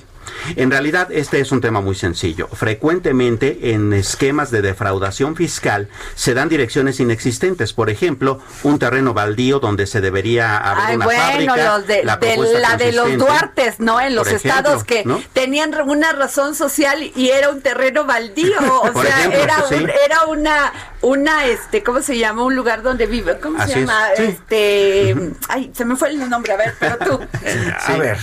En 0.55 0.71
realidad, 0.71 1.11
este 1.11 1.39
es 1.39 1.51
un 1.51 1.61
tema 1.61 1.81
muy 1.81 1.95
sencillo. 1.95 2.47
Frecuentemente, 2.47 3.71
en 3.73 3.93
esquemas 3.93 4.51
de 4.51 4.61
defraudación 4.61 5.35
fiscal, 5.35 5.89
se 6.15 6.33
dan 6.33 6.49
direcciones 6.49 6.99
inexistentes. 6.99 7.73
Por 7.73 7.89
ejemplo, 7.89 8.39
un 8.63 8.79
terreno 8.79 9.13
baldío 9.13 9.59
donde 9.59 9.87
se 9.87 10.01
debería 10.01 10.57
haber 10.57 10.95
una 10.95 11.05
fábrica. 11.05 11.79
de, 11.79 12.03
la, 12.03 12.17
de, 12.77 12.91
los 12.93 13.17
Duartes, 13.17 13.79
¿no? 13.79 13.99
En 13.99 14.15
los 14.15 14.27
estados 14.27 14.83
que 14.83 15.03
tenían 15.33 15.73
una 15.87 16.11
razón 16.13 16.55
social 16.55 17.11
y 17.15 17.29
era 17.29 17.49
un 17.49 17.61
terreno 17.61 18.05
baldío. 18.05 18.57
O 18.89 19.01
sea, 19.01 19.25
era, 19.25 19.63
era 20.05 20.25
una, 20.27 20.73
una, 21.01 21.45
este, 21.45 21.83
¿cómo 21.83 22.01
se 22.01 22.17
llama? 22.17 22.43
Un 22.43 22.55
lugar 22.55 22.81
donde 22.81 23.05
vive. 23.05 23.39
¿Cómo 23.39 23.63
se 23.65 23.79
llama? 23.79 24.11
Este, 24.13 25.15
ay, 25.47 25.71
se 25.73 25.85
me 25.85 25.95
fue 25.95 26.09
el 26.09 26.29
nombre. 26.29 26.53
A 26.53 26.57
ver, 26.57 26.73
pero 26.79 26.97
tú. 26.97 27.19
A 27.87 27.97
ver. 27.97 28.17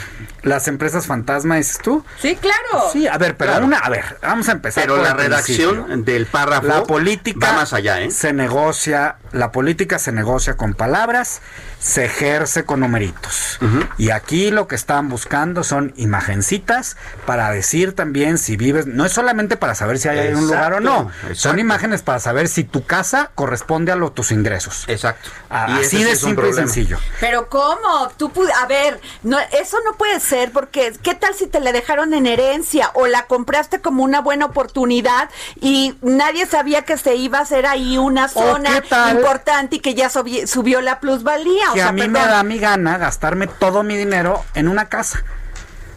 Las 0.47 0.69
empresas 0.69 1.07
fantasma, 1.07 1.57
dices 1.57 1.79
tú. 1.83 2.05
Sí, 2.21 2.37
claro. 2.37 2.89
Sí, 2.93 3.09
a 3.09 3.19
ver, 3.19 3.37
pero 3.37 3.59
una, 3.65 3.79
a 3.79 3.91
ver, 3.91 4.17
vamos 4.23 4.49
a 4.49 4.53
empezar. 4.53 4.85
Pero 4.85 5.03
la 5.03 5.13
redacción 5.13 6.05
del 6.05 6.27
párrafo 6.27 6.69
la 6.69 6.85
política 6.85 7.49
va 7.49 7.53
más 7.57 7.73
allá, 7.73 8.01
¿eh? 8.01 8.13
Se 8.13 8.33
negocia, 8.33 9.17
la 9.37 9.53
política 9.53 9.99
se 9.99 10.13
negocia 10.13 10.57
con 10.57 10.75
palabras, 10.75 11.41
se 11.79 12.07
ejerce 12.07 12.65
con 12.65 12.81
numeritos. 12.81 13.59
Y 13.99 14.11
aquí 14.11 14.51
lo 14.51 14.67
que 14.67 14.75
están 14.75 15.09
buscando 15.09 15.63
son 15.63 15.93
imagencitas 15.97 16.97
para 17.27 17.51
decir 17.51 17.95
también 17.95 18.39
si 18.39 18.57
vives, 18.57 18.87
no 18.87 19.05
es 19.05 19.13
solamente 19.13 19.57
para 19.57 19.75
saber 19.75 19.99
si 19.99 20.09
hay 20.09 20.33
un 20.33 20.47
lugar 20.47 20.75
o 20.75 20.81
no, 20.81 21.11
son 21.35 21.59
imágenes 21.59 22.03
para 22.03 22.19
saber 22.19 22.49
si 22.49 22.65
tu 22.65 22.85
casa 22.85 23.31
corresponde 23.35 23.93
a 23.93 23.97
los 23.97 24.15
tus 24.15 24.33
ingresos. 24.33 24.85
Exacto. 24.89 25.31
y 25.69 25.73
así 25.73 26.03
de 26.03 26.17
simple 26.17 26.49
y 26.49 26.53
sencillo. 26.53 26.99
Pero 27.21 27.49
¿cómo? 27.49 28.11
Tú, 28.17 28.33
a 28.63 28.67
ver, 28.67 29.01
no, 29.23 29.39
eso 29.39 29.79
no 29.85 29.97
puede 29.97 30.19
ser 30.21 30.51
porque 30.53 30.93
¿qué 31.03 31.15
tal 31.15 31.35
si 31.35 31.47
te 31.47 31.61
la 31.61 31.73
dejaron 31.73 32.15
en 32.15 32.27
herencia 32.27 32.91
o 32.95 33.07
la 33.07 33.27
compraste 33.27 33.81
como 33.81 34.03
una 34.03 34.21
buena 34.21 34.47
oportunidad 34.47 35.31
y 35.61 35.97
nadie 36.01 36.47
sabía 36.47 36.83
que 36.83 36.97
se 36.97 37.17
iba 37.17 37.39
a 37.39 37.43
hacer 37.43 37.67
ahí 37.67 37.99
una 37.99 38.29
zona 38.29 38.83
importante 39.27 39.77
y 39.77 39.79
que 39.81 39.95
ya 39.95 40.09
subió, 40.11 40.81
la 40.81 41.01
plusvalía? 41.01 41.67
Que 41.75 41.83
a 41.83 41.93
mí 41.93 42.09
me 42.09 42.21
da 42.21 42.43
mi 42.43 42.59
gana 42.59 42.99
gastarme 42.99 43.47
todo 43.47 43.83
mi 43.83 43.97
dinero 43.97 44.45
en 44.55 44.69
una 44.69 44.89
casa 44.89 45.25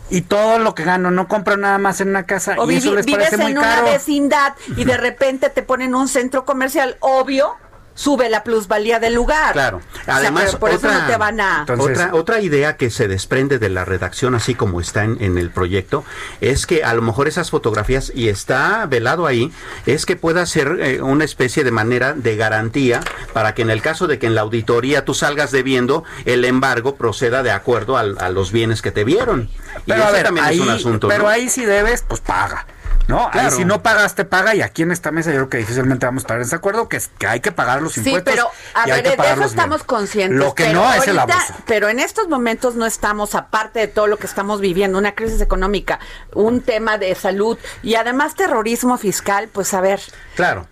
y 0.09 0.21
todo 0.21 0.57
lo 0.57 0.73
que 0.73 0.83
gano 0.83 1.11
no 1.11 1.27
compro 1.27 1.55
nada 1.55 1.77
más 1.77 2.01
en 2.01 2.09
una 2.09 2.25
casa 2.25 2.55
y 2.67 2.75
eso 2.75 2.95
les 2.95 3.05
parece 3.05 3.37
muy 3.37 3.53
caro. 3.53 3.61
vives 3.61 3.77
en 3.77 3.79
una 3.81 3.81
vecindad 3.83 4.53
y 4.75 4.83
de 4.83 4.97
repente 4.97 5.49
te 5.49 5.61
ponen 5.61 5.93
un 5.93 6.07
centro 6.07 6.45
comercial 6.45 6.97
obvio 6.99 7.55
sube 7.99 8.29
la 8.29 8.45
plusvalía 8.45 8.97
del 8.99 9.13
lugar. 9.13 9.51
Claro. 9.51 9.81
Además, 10.07 10.55
otra, 10.57 12.11
otra, 12.13 12.39
idea 12.39 12.77
que 12.77 12.89
se 12.91 13.09
desprende 13.09 13.59
de 13.59 13.67
la 13.67 13.83
redacción, 13.83 14.35
así 14.35 14.55
como 14.55 14.79
está 14.79 15.03
en, 15.03 15.37
el 15.37 15.49
proyecto, 15.49 16.05
es 16.39 16.65
que 16.65 16.85
a 16.85 16.93
lo 16.93 17.01
mejor 17.01 17.27
esas 17.27 17.49
fotografías, 17.49 18.13
y 18.15 18.29
está 18.29 18.85
velado 18.85 19.27
ahí, 19.27 19.51
es 19.85 20.05
que 20.05 20.15
pueda 20.15 20.45
ser 20.45 20.77
eh, 20.79 21.01
una 21.01 21.25
especie 21.25 21.65
de 21.65 21.71
manera 21.71 22.13
de 22.13 22.37
garantía 22.37 23.01
para 23.33 23.53
que 23.53 23.63
en 23.63 23.69
el 23.69 23.81
caso 23.81 24.07
de 24.07 24.17
que 24.17 24.27
en 24.27 24.35
la 24.35 24.41
auditoría 24.41 25.03
tú 25.03 25.13
salgas 25.13 25.51
debiendo, 25.51 26.05
el 26.23 26.45
embargo 26.45 26.95
proceda 26.95 27.43
de 27.43 27.51
acuerdo 27.51 27.97
a, 27.97 28.29
los 28.29 28.53
bienes 28.53 28.81
que 28.81 28.91
te 28.91 29.03
vieron. 29.03 29.49
Pero 29.85 30.05
a 30.05 30.11
ver, 30.11 30.23
también 30.23 30.45
es 30.45 30.59
un 30.59 30.69
asunto. 30.69 31.09
Pero 31.09 31.27
ahí 31.27 31.49
si 31.49 31.65
debes, 31.65 32.05
pues 32.07 32.21
paga. 32.21 32.65
¿No? 33.09 33.29
Claro. 33.31 33.51
si 33.51 33.65
no 33.65 33.81
pagaste, 33.81 34.23
paga, 34.23 34.55
y 34.55 34.61
aquí 34.61 34.83
en 34.83 34.91
esta 34.91 35.11
mesa 35.11 35.31
yo 35.31 35.37
creo 35.37 35.49
que 35.49 35.57
difícilmente 35.57 36.05
vamos 36.05 36.21
a 36.21 36.23
estar 36.23 36.37
en 36.37 36.43
desacuerdo 36.43 36.87
que, 36.87 37.01
que 37.17 37.27
hay 37.27 37.39
que 37.39 37.51
pagar 37.51 37.81
los 37.81 37.97
impuestos. 37.97 38.33
Sí, 38.33 38.39
pero 38.39 38.49
a 38.75 38.85
ver, 38.85 39.03
de 39.03 39.31
eso 39.33 39.43
estamos 39.43 39.83
conscientes. 39.83 40.39
Lo 40.39 40.53
que 40.53 40.71
no 40.71 40.93
es 40.93 41.07
el 41.07 41.19
abuso. 41.19 41.53
Pero 41.65 41.89
en 41.89 41.99
estos 41.99 42.29
momentos 42.29 42.75
no 42.75 42.85
estamos, 42.85 43.35
aparte 43.35 43.79
de 43.79 43.87
todo 43.87 44.07
lo 44.07 44.17
que 44.17 44.27
estamos 44.27 44.61
viviendo, 44.61 44.97
una 44.97 45.15
crisis 45.15 45.41
económica, 45.41 45.99
un 46.33 46.61
tema 46.61 46.97
de 46.97 47.15
salud 47.15 47.57
y 47.81 47.95
además 47.95 48.35
terrorismo 48.35 48.97
fiscal, 48.97 49.49
pues 49.51 49.73
a 49.73 49.81
ver. 49.81 49.99
Claro 50.35 50.67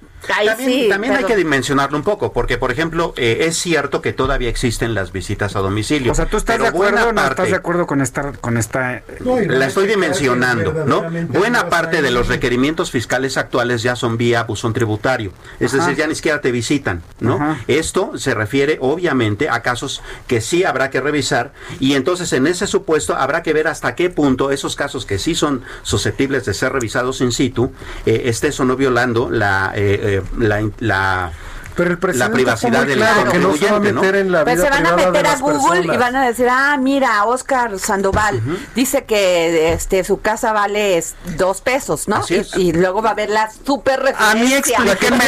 también, 0.89 1.13
hay 1.13 1.23
que 1.23 1.35
dimensionarlo 1.35 1.97
un 1.97 2.03
poco, 2.03 2.33
porque 2.33 2.57
por 2.57 2.71
ejemplo, 2.71 3.13
eh, 3.17 3.39
es 3.41 3.57
cierto 3.57 4.01
que 4.01 4.13
todavía 4.13 4.49
existen 4.49 4.93
las 4.93 5.11
visitas 5.11 5.55
a 5.55 5.59
domicilio. 5.59 6.11
O 6.11 6.15
sea, 6.15 6.25
¿tú 6.25 6.37
estás 6.37 6.59
de 6.59 6.67
acuerdo 6.67 7.09
o 7.09 7.13
no 7.13 7.25
estás 7.25 7.49
de 7.49 7.55
acuerdo 7.55 7.85
con 7.87 8.01
esta... 8.01 8.33
Con 8.33 8.57
esta... 8.57 9.03
la 9.19 9.67
estoy 9.67 9.87
dimensionando, 9.87 10.85
¿no? 10.85 11.05
Buena 11.29 11.69
parte 11.69 12.01
de 12.01 12.11
los 12.11 12.27
requerimientos 12.27 12.91
fiscales 12.91 13.37
actuales 13.37 13.83
ya 13.83 13.95
son 13.95 14.17
vía 14.17 14.43
buzón 14.43 14.73
tributario, 14.73 15.31
es 15.59 15.71
decir, 15.71 15.95
ya 15.95 16.07
ni 16.07 16.15
siquiera 16.15 16.41
te 16.41 16.51
visitan, 16.51 17.03
¿no? 17.19 17.57
Esto 17.67 18.17
se 18.17 18.33
refiere 18.33 18.77
obviamente 18.81 19.49
a 19.49 19.61
casos 19.61 20.01
que 20.27 20.41
sí 20.41 20.63
habrá 20.63 20.89
que 20.89 21.01
revisar 21.01 21.53
y 21.79 21.93
entonces 21.93 22.33
en 22.33 22.47
ese 22.47 22.67
supuesto 22.67 23.15
habrá 23.15 23.43
que 23.43 23.53
ver 23.53 23.67
hasta 23.67 23.95
qué 23.95 24.09
punto 24.09 24.51
esos 24.51 24.75
casos 24.75 25.05
que 25.05 25.19
sí 25.19 25.35
son 25.35 25.63
susceptibles 25.83 26.45
de 26.45 26.53
ser 26.53 26.73
revisados 26.73 27.21
in 27.21 27.31
situ, 27.31 27.71
eh, 28.05 28.23
estés 28.25 28.59
o 28.59 28.65
no 28.65 28.75
violando 28.75 29.29
la... 29.29 29.73
Eh, 29.75 30.06
la, 30.37 31.31
la 31.77 32.31
privacidad 32.31 32.85
del 32.85 32.97
claro, 32.97 33.31
que 33.31 33.37
no 33.37 33.55
se 33.55 33.69
va 33.69 33.77
a 33.77 33.79
meter 33.79 34.15
en 34.15 34.31
la 34.31 34.43
pues 34.43 34.59
se 34.59 34.69
van 34.69 34.85
a 34.85 34.95
meter 34.95 35.27
a 35.27 35.35
Google 35.37 35.93
y 35.93 35.97
van 35.97 36.15
a 36.15 36.25
decir, 36.25 36.47
ah, 36.49 36.77
mira, 36.79 37.23
Oscar 37.25 37.77
Sandoval 37.77 38.41
dice 38.75 39.05
que 39.05 39.73
este 39.73 40.03
su 40.03 40.21
casa 40.21 40.53
vale 40.53 41.03
dos 41.37 41.61
pesos, 41.61 42.07
¿no? 42.07 42.21
Y, 42.55 42.73
luego 42.73 43.01
va 43.01 43.11
a 43.11 43.15
ver 43.15 43.29
la 43.29 43.49
super 43.51 43.99
referencia. 43.99 44.31
A 44.31 44.35
mí 44.35 44.53
explíquenme 44.53 45.23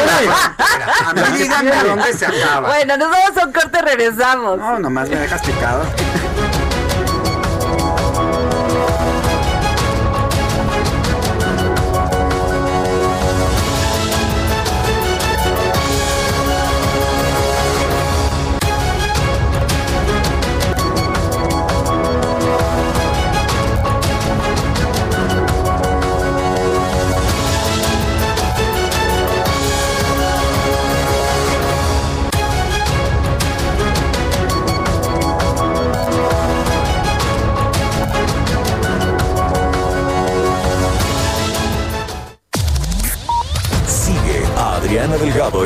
A 1.05 1.13
mí 1.13 1.21
díganme 1.37 1.75
dónde 1.83 2.13
se 2.13 2.25
acaba. 2.25 2.69
Bueno, 2.69 2.97
nos 2.97 3.09
vamos 3.09 3.37
a 3.37 3.45
un 3.45 3.53
corte, 3.53 3.81
regresamos. 3.81 4.57
No, 4.57 4.79
nomás 4.79 5.09
me 5.09 5.17
dejas 5.17 5.41
picado. 5.41 5.83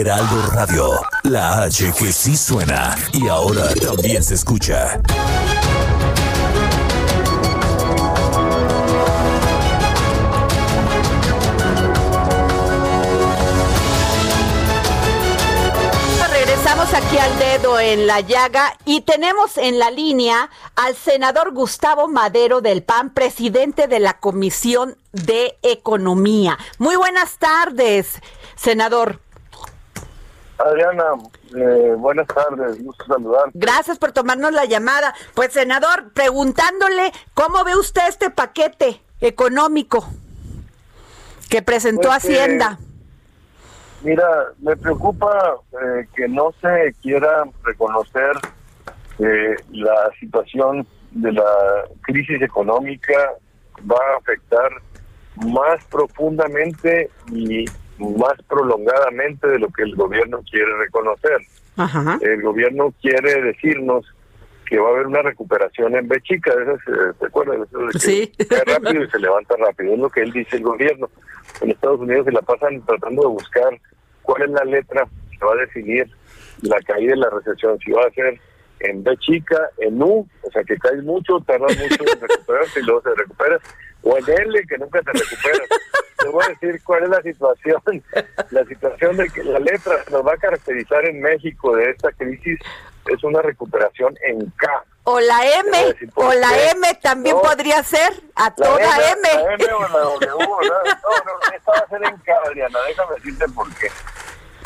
Heraldo 0.00 0.46
Radio, 0.54 1.00
la 1.24 1.64
H 1.64 1.92
que 1.98 2.12
sí 2.12 2.34
suena 2.34 2.96
y 3.12 3.28
ahora 3.28 3.74
también 3.74 4.22
se 4.22 4.34
escucha. 4.34 4.98
Regresamos 16.30 16.94
aquí 16.94 17.18
al 17.18 17.38
dedo 17.38 17.78
en 17.78 18.06
la 18.06 18.20
llaga 18.20 18.74
y 18.86 19.02
tenemos 19.02 19.58
en 19.58 19.78
la 19.78 19.90
línea 19.90 20.48
al 20.74 20.96
senador 20.96 21.52
Gustavo 21.52 22.08
Madero 22.08 22.62
del 22.62 22.82
PAN, 22.82 23.10
presidente 23.10 23.88
de 23.88 24.00
la 24.00 24.14
Comisión 24.14 24.96
de 25.12 25.58
Economía. 25.62 26.58
Muy 26.78 26.96
buenas 26.96 27.36
tardes, 27.36 28.22
senador. 28.56 29.20
Adriana, 30.64 31.04
eh, 31.56 31.94
buenas 31.98 32.26
tardes, 32.26 32.82
gusto 32.82 33.04
saludar. 33.06 33.50
Gracias 33.54 33.98
por 33.98 34.12
tomarnos 34.12 34.52
la 34.52 34.64
llamada. 34.64 35.14
Pues, 35.34 35.52
senador, 35.52 36.12
preguntándole 36.12 37.12
cómo 37.34 37.64
ve 37.64 37.76
usted 37.76 38.02
este 38.08 38.30
paquete 38.30 39.00
económico 39.20 40.04
que 41.48 41.62
presentó 41.62 42.08
pues 42.08 42.24
Hacienda. 42.24 42.78
mira, 44.02 44.26
me 44.60 44.76
preocupa 44.76 45.56
eh, 45.72 46.06
que 46.14 46.28
no 46.28 46.52
se 46.60 46.94
quiera 47.02 47.44
reconocer 47.64 48.32
que 49.18 49.56
la 49.70 50.10
situación 50.18 50.86
de 51.10 51.32
la 51.32 51.84
crisis 52.00 52.40
económica 52.40 53.32
va 53.80 53.98
a 54.14 54.18
afectar 54.18 54.70
más 55.36 55.84
profundamente 55.84 57.10
y 57.30 57.64
más 57.98 58.34
prolongadamente 58.48 59.48
de 59.48 59.58
lo 59.58 59.68
que 59.68 59.82
el 59.82 59.94
gobierno 59.94 60.42
quiere 60.50 60.76
reconocer. 60.78 61.38
El 62.20 62.42
gobierno 62.42 62.92
quiere 63.00 63.42
decirnos 63.42 64.04
que 64.66 64.78
va 64.78 64.88
a 64.88 64.92
haber 64.92 65.06
una 65.06 65.22
recuperación 65.22 65.94
en 65.96 66.08
Bechica, 66.08 66.52
¿se 67.18 67.26
acuerdan? 67.26 67.66
sí. 67.98 68.32
rápido 68.66 69.04
y 69.04 69.10
se 69.10 69.18
levanta 69.18 69.54
rápido, 69.56 69.94
es 69.94 69.98
lo 69.98 70.10
que 70.10 70.22
él 70.22 70.32
dice 70.32 70.56
el 70.56 70.62
gobierno. 70.62 71.10
En 71.60 71.70
Estados 71.70 72.00
Unidos 72.00 72.24
se 72.24 72.32
la 72.32 72.42
pasan 72.42 72.80
tratando 72.86 73.22
de 73.22 73.28
buscar 73.28 73.78
cuál 74.22 74.42
es 74.42 74.50
la 74.50 74.64
letra 74.64 75.06
que 75.30 75.44
va 75.44 75.52
a 75.52 75.56
definir 75.56 76.08
la 76.62 76.80
caída 76.80 77.10
de 77.10 77.18
la 77.18 77.30
recesión, 77.30 77.78
si 77.80 77.90
va 77.90 78.04
a 78.04 78.10
ser 78.12 78.40
en 78.80 79.02
B 79.02 79.16
chica, 79.18 79.70
en 79.78 80.02
U, 80.02 80.26
o 80.42 80.50
sea 80.50 80.64
que 80.64 80.76
caes 80.76 81.02
mucho, 81.04 81.40
tardas 81.40 81.76
mucho 81.78 82.02
en 82.02 82.20
recuperarte 82.20 82.80
y 82.80 82.82
luego 82.84 83.02
se 83.02 83.14
recuperas, 83.14 83.60
o 84.02 84.16
en 84.16 84.28
L, 84.28 84.66
que 84.66 84.78
nunca 84.78 85.00
te 85.02 85.12
recuperas. 85.12 85.68
Te 86.18 86.28
voy 86.28 86.44
a 86.44 86.48
decir 86.50 86.80
cuál 86.84 87.02
es 87.02 87.08
la 87.08 87.22
situación, 87.22 87.82
la 88.50 88.64
situación 88.64 89.16
de 89.16 89.28
que 89.28 89.42
la 89.42 89.58
letra 89.58 90.04
nos 90.08 90.24
va 90.24 90.34
a 90.34 90.36
caracterizar 90.36 91.04
en 91.04 91.20
México 91.20 91.74
de 91.74 91.90
esta 91.90 92.12
crisis 92.12 92.60
es 93.06 93.24
una 93.24 93.42
recuperación 93.42 94.14
en 94.24 94.48
K. 94.50 94.84
O 95.04 95.18
la 95.18 95.44
M, 95.44 95.94
o 96.14 96.32
la 96.32 96.70
M 96.70 96.94
también 97.02 97.36
podría 97.40 97.82
ser, 97.82 98.12
a 98.36 98.54
toda 98.54 98.78
M. 98.78 99.20
La 99.34 99.54
M 99.54 99.64
o 99.72 99.82
la 99.82 99.98
W, 99.98 100.26
no, 100.30 100.38
no, 100.38 101.56
esta 101.56 101.72
va 101.72 101.78
a 101.78 101.88
ser 101.88 102.04
en 102.04 102.16
K, 102.18 102.32
Adriana, 102.46 102.78
déjame 102.86 103.14
decirte 103.16 103.48
por 103.48 103.74
qué. 103.74 103.88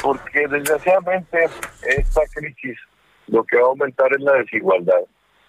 Porque 0.03 0.47
desgraciadamente 0.49 1.49
esta 1.83 2.21
crisis 2.35 2.79
lo 3.29 3.45
que 3.45 3.57
va 3.57 3.63
a 3.63 3.69
aumentar 3.69 4.13
es 4.13 4.21
la 4.21 4.35
desigualdad. 4.35 5.01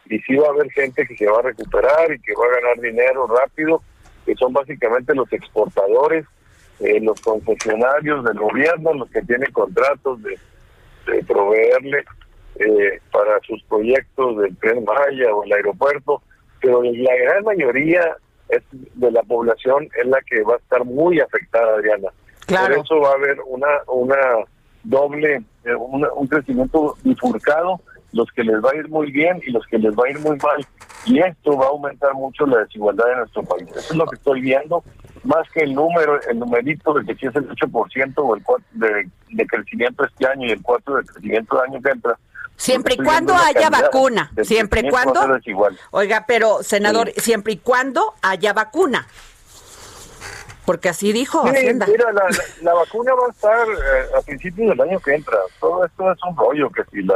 Y 0.10 0.20
sí 0.20 0.36
va 0.36 0.48
a 0.48 0.52
haber 0.52 0.72
gente 0.72 1.06
que 1.06 1.18
se 1.18 1.28
va 1.28 1.40
a 1.40 1.44
recuperar 1.44 2.12
y 2.14 2.20
que 2.20 2.34
va 2.34 2.46
a 2.46 2.62
ganar 2.62 2.80
dinero 2.80 3.28
rápido, 3.28 3.82
que 4.26 4.36
son 4.36 4.54
básicamente 4.54 5.14
los 5.14 5.32
exportadores, 5.34 6.26
eh, 6.80 7.00
los 7.02 7.20
concesionarios 7.22 8.24
del 8.24 8.38
gobierno, 8.38 8.94
los 8.94 9.10
que 9.10 9.22
tienen 9.24 9.52
contratos 9.52 10.22
de, 10.24 10.38
proveerle 11.26 12.04
eh, 12.56 13.00
para 13.14 13.40
sus 13.48 13.64
proyectos 13.64 14.38
del 14.40 14.58
tren 14.58 14.84
Maya 14.84 15.34
o 15.34 15.46
el 15.46 15.54
aeropuerto, 15.54 16.22
pero 16.62 16.84
la 16.84 17.16
gran 17.16 17.44
mayoría 17.46 18.18
es 18.50 18.62
de 18.72 19.12
la 19.12 19.24
población 19.24 19.88
es 19.98 20.06
la 20.06 20.20
que 20.22 20.42
va 20.44 20.56
a 20.56 20.58
estar 20.58 20.84
muy 20.84 21.22
afectada, 21.22 21.76
Adriana. 21.76 22.10
Por 22.46 22.72
eso 22.74 23.00
va 23.00 23.12
a 23.12 23.14
haber 23.14 23.38
una, 23.46 23.68
una 23.88 24.18
doble, 24.84 25.42
eh, 25.64 25.76
un 25.76 26.28
crecimiento 26.28 26.98
bifurcado, 27.04 27.80
los 28.14 28.30
que 28.32 28.44
les 28.44 28.56
va 28.64 28.72
a 28.72 28.76
ir 28.76 28.90
muy 28.90 29.12
bien 29.12 29.42
y 29.46 29.52
los 29.52 29.66
que 29.68 29.78
les 29.78 29.94
va 29.94 30.04
a 30.08 30.10
ir 30.10 30.20
muy 30.20 30.38
mal. 30.38 30.66
Y 31.06 31.20
esto 31.20 31.58
va 31.58 31.66
a 31.66 31.70
aumentar 31.70 32.14
mucho 32.14 32.46
la 32.46 32.60
desigualdad 32.60 33.12
en 33.12 33.18
nuestro 33.20 33.44
país. 33.44 33.68
Eso 33.70 33.94
es 33.94 33.96
lo 33.96 34.06
que 34.06 34.16
estoy 34.16 34.42
viendo, 34.42 34.84
más 35.24 35.50
que 35.52 35.62
el 35.62 35.74
número, 35.74 36.20
el 36.22 36.40
numerito 36.40 36.94
de 36.94 37.06
que 37.06 37.16
si 37.16 37.28
es 37.28 37.36
el 37.36 37.50
8% 37.50 38.14
o 38.18 38.36
el 38.36 38.44
4 38.44 38.66
de, 38.74 39.10
de 39.30 39.48
crecimiento 39.48 40.06
este 40.06 40.28
año 40.28 40.48
y 40.48 40.52
el 40.52 40.64
4% 40.64 40.98
de 40.98 41.06
crecimiento 41.06 41.64
el 41.64 41.72
año 41.72 41.82
que 41.82 41.92
entra, 41.92 42.18
Siempre 42.58 42.96
y 42.96 42.98
cuando 42.98 43.36
haya 43.36 43.70
vacuna. 43.70 44.32
Siempre 44.42 44.82
y 44.82 44.90
cuando. 44.90 45.22
Oiga, 45.92 46.26
pero 46.28 46.64
senador, 46.64 47.12
siempre 47.16 47.54
y 47.54 47.58
cuando 47.58 48.16
haya 48.24 48.52
vacuna. 48.52 49.08
Porque 50.68 50.90
así 50.90 51.14
dijo 51.14 51.48
Hacienda. 51.48 51.88
Mira, 51.88 52.12
la, 52.62 52.74
vacuna 52.74 53.14
va 53.14 53.28
a 53.28 53.32
estar 53.32 53.66
eh, 53.70 54.18
a 54.18 54.22
principios 54.22 54.68
del 54.72 54.82
año 54.82 55.00
que 55.00 55.16
entra. 55.16 55.38
Todo 55.62 55.86
esto 55.86 56.12
es 56.12 56.20
un 56.30 56.36
rollo, 56.36 56.70
que 56.70 56.84
si 56.92 57.04
la 57.04 57.16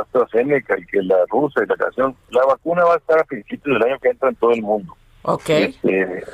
AstraZeneca 0.00 0.78
y 0.78 0.86
que 0.86 1.02
la 1.02 1.16
rusa 1.28 1.64
y 1.64 1.66
la 1.66 1.74
canción, 1.74 2.14
la 2.30 2.46
vacuna 2.46 2.84
va 2.84 2.94
a 2.94 2.98
estar 2.98 3.18
a 3.18 3.24
principios 3.24 3.76
del 3.76 3.90
año 3.90 3.98
que 3.98 4.10
entra 4.10 4.28
en 4.28 4.36
todo 4.36 4.52
el 4.52 4.62
mundo. 4.62 4.96
Ok. 5.22 5.48
Este, 5.48 6.24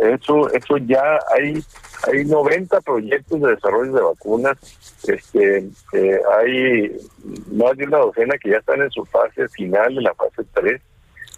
eso, 0.00 0.50
eso 0.54 0.78
ya 0.78 1.18
hay, 1.36 1.62
hay 2.10 2.24
90 2.24 2.80
proyectos 2.80 3.42
de 3.42 3.50
desarrollo 3.56 3.92
de 3.92 4.00
vacunas. 4.00 4.56
Este, 5.06 5.58
eh, 5.92 6.20
hay 6.38 6.96
más 7.52 7.76
de 7.76 7.84
una 7.84 7.98
docena 7.98 8.38
que 8.38 8.48
ya 8.48 8.56
están 8.56 8.80
en 8.80 8.90
su 8.90 9.04
fase 9.04 9.46
final, 9.50 9.98
en 9.98 10.04
la 10.04 10.14
fase 10.14 10.42
3, 10.54 10.80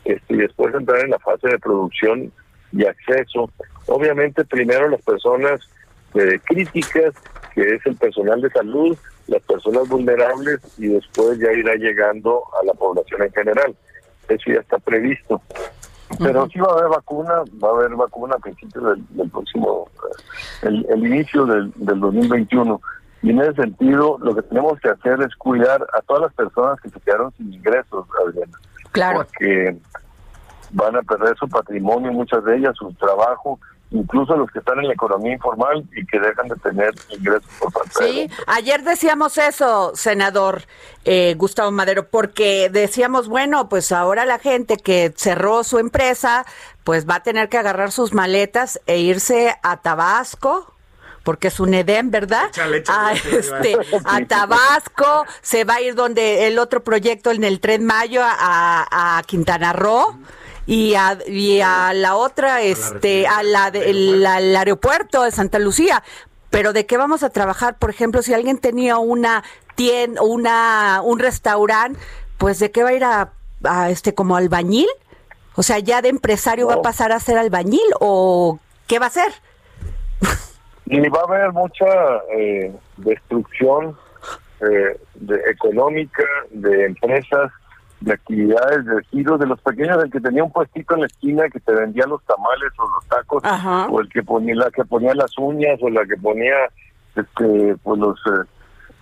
este, 0.04 0.34
y 0.34 0.36
después 0.36 0.72
entrar 0.72 1.00
en 1.00 1.10
la 1.10 1.18
fase 1.18 1.48
de 1.48 1.58
producción 1.58 2.32
y 2.76 2.84
acceso. 2.84 3.50
Obviamente, 3.86 4.44
primero 4.44 4.88
las 4.88 5.02
personas 5.02 5.60
eh, 6.14 6.38
críticas, 6.44 7.14
que 7.54 7.74
es 7.74 7.86
el 7.86 7.96
personal 7.96 8.40
de 8.40 8.50
salud, 8.50 8.96
las 9.28 9.42
personas 9.42 9.88
vulnerables, 9.88 10.60
y 10.78 10.88
después 10.88 11.38
ya 11.38 11.52
irá 11.52 11.74
llegando 11.74 12.42
a 12.60 12.64
la 12.64 12.74
población 12.74 13.22
en 13.22 13.32
general. 13.32 13.76
Eso 14.28 14.52
ya 14.52 14.60
está 14.60 14.78
previsto. 14.78 15.40
Pero 16.18 16.48
sí 16.48 16.60
va 16.60 16.68
a 16.68 16.78
haber 16.78 16.88
vacuna, 16.88 17.32
va 17.62 17.68
a 17.68 17.72
haber 17.72 17.94
vacuna 17.96 18.36
a 18.36 18.38
principios 18.38 18.98
del, 19.10 19.30
próximo, 19.30 19.88
eh, 20.62 20.68
el, 20.88 21.06
inicio 21.06 21.46
del, 21.46 21.72
del 21.74 22.00
2021. 22.00 22.80
Y 23.22 23.30
en 23.30 23.40
ese 23.40 23.54
sentido, 23.54 24.18
lo 24.20 24.34
que 24.34 24.42
tenemos 24.42 24.78
que 24.80 24.90
hacer 24.90 25.20
es 25.20 25.34
cuidar 25.36 25.84
a 25.94 26.00
todas 26.02 26.22
las 26.22 26.34
personas 26.34 26.80
que 26.80 26.90
se 26.90 27.00
quedaron 27.00 27.32
sin 27.36 27.52
ingresos, 27.52 28.06
Adriana. 28.24 28.58
Claro. 28.92 29.18
Porque 29.18 29.76
van 30.70 30.96
a 30.96 31.02
perder 31.02 31.36
su 31.38 31.48
patrimonio, 31.48 32.12
muchas 32.12 32.44
de 32.44 32.56
ellas, 32.56 32.74
su 32.76 32.92
trabajo, 32.94 33.58
incluso 33.90 34.36
los 34.36 34.50
que 34.50 34.58
están 34.58 34.78
en 34.80 34.88
la 34.88 34.94
economía 34.94 35.34
informal 35.34 35.84
y 35.94 36.04
que 36.06 36.18
dejan 36.18 36.48
de 36.48 36.56
tener 36.56 36.92
ingresos 37.08 37.48
por 37.58 37.72
parte 37.72 37.90
Sí, 37.98 38.30
ayer 38.46 38.82
decíamos 38.82 39.38
eso, 39.38 39.92
senador 39.94 40.62
eh, 41.04 41.34
Gustavo 41.36 41.70
Madero, 41.70 42.08
porque 42.08 42.68
decíamos, 42.70 43.28
bueno, 43.28 43.68
pues 43.68 43.92
ahora 43.92 44.26
la 44.26 44.38
gente 44.38 44.76
que 44.76 45.12
cerró 45.16 45.62
su 45.62 45.78
empresa, 45.78 46.44
pues 46.84 47.08
va 47.08 47.16
a 47.16 47.22
tener 47.22 47.48
que 47.48 47.58
agarrar 47.58 47.92
sus 47.92 48.12
maletas 48.12 48.80
e 48.86 48.98
irse 48.98 49.54
a 49.62 49.76
Tabasco 49.78 50.72
porque 51.22 51.48
es 51.48 51.58
un 51.58 51.74
Edén, 51.74 52.12
¿verdad? 52.12 52.52
a, 52.88 53.12
este, 53.12 53.76
a 54.04 54.24
Tabasco, 54.26 55.26
se 55.42 55.64
va 55.64 55.74
a 55.74 55.80
ir 55.80 55.96
donde 55.96 56.46
el 56.46 56.56
otro 56.60 56.84
proyecto 56.84 57.32
en 57.32 57.42
el 57.42 57.58
Tren 57.58 57.84
Mayo 57.84 58.22
a, 58.22 59.18
a 59.18 59.22
Quintana 59.24 59.72
Roo 59.72 60.16
y 60.66 60.94
a, 60.94 61.18
y 61.26 61.60
a 61.60 61.94
la 61.94 62.16
otra, 62.16 62.62
este, 62.62 63.26
a 63.26 63.42
la 63.42 63.70
del 63.70 64.24
aeropuerto 64.26 65.22
de 65.22 65.30
Santa 65.30 65.58
Lucía. 65.58 66.02
Pero 66.50 66.72
¿de 66.72 66.86
qué 66.86 66.96
vamos 66.96 67.22
a 67.22 67.30
trabajar? 67.30 67.78
Por 67.78 67.90
ejemplo, 67.90 68.22
si 68.22 68.34
alguien 68.34 68.58
tenía 68.58 68.98
una 68.98 69.44
tienda, 69.74 70.22
una, 70.22 71.00
un 71.04 71.18
restaurante, 71.18 72.00
pues 72.38 72.58
¿de 72.58 72.70
qué 72.70 72.82
va 72.82 72.90
a 72.90 72.94
ir 72.94 73.04
a, 73.04 73.30
este 73.90 74.14
como 74.14 74.36
albañil? 74.36 74.88
O 75.54 75.62
sea, 75.62 75.78
ya 75.78 76.02
de 76.02 76.08
empresario 76.08 76.66
va 76.66 76.74
a 76.74 76.82
pasar 76.82 77.12
a 77.12 77.20
ser 77.20 77.38
albañil 77.38 77.86
o 78.00 78.58
¿qué 78.86 78.98
va 78.98 79.06
a 79.06 79.08
hacer? 79.08 79.32
Y 80.86 81.00
va 81.08 81.20
a 81.20 81.24
haber 81.24 81.52
mucha 81.52 81.86
eh, 82.36 82.72
destrucción 82.96 83.96
eh, 84.60 84.98
de, 85.14 85.40
económica 85.50 86.24
de 86.50 86.86
empresas 86.86 87.50
de 88.00 88.12
actividades, 88.12 88.84
de 88.84 89.02
giros 89.10 89.40
de 89.40 89.46
los 89.46 89.60
pequeños, 89.60 90.02
el 90.02 90.10
que 90.10 90.20
tenía 90.20 90.44
un 90.44 90.52
puestito 90.52 90.94
en 90.94 91.00
la 91.00 91.06
esquina 91.06 91.48
que 91.48 91.60
te 91.60 91.72
vendía 91.72 92.06
los 92.06 92.22
tamales 92.24 92.70
o 92.78 92.88
los 92.94 93.06
tacos, 93.06 93.42
o 93.90 94.00
el 94.00 94.08
que 94.08 94.22
ponía 94.22 94.54
la 94.54 94.70
que 94.70 94.84
ponía 94.84 95.14
las 95.14 95.36
uñas 95.38 95.78
o 95.80 95.88
la 95.88 96.04
que 96.04 96.16
ponía 96.16 96.54
este 97.14 97.76
pues 97.82 97.98
los 97.98 98.18
eh, 98.26 98.46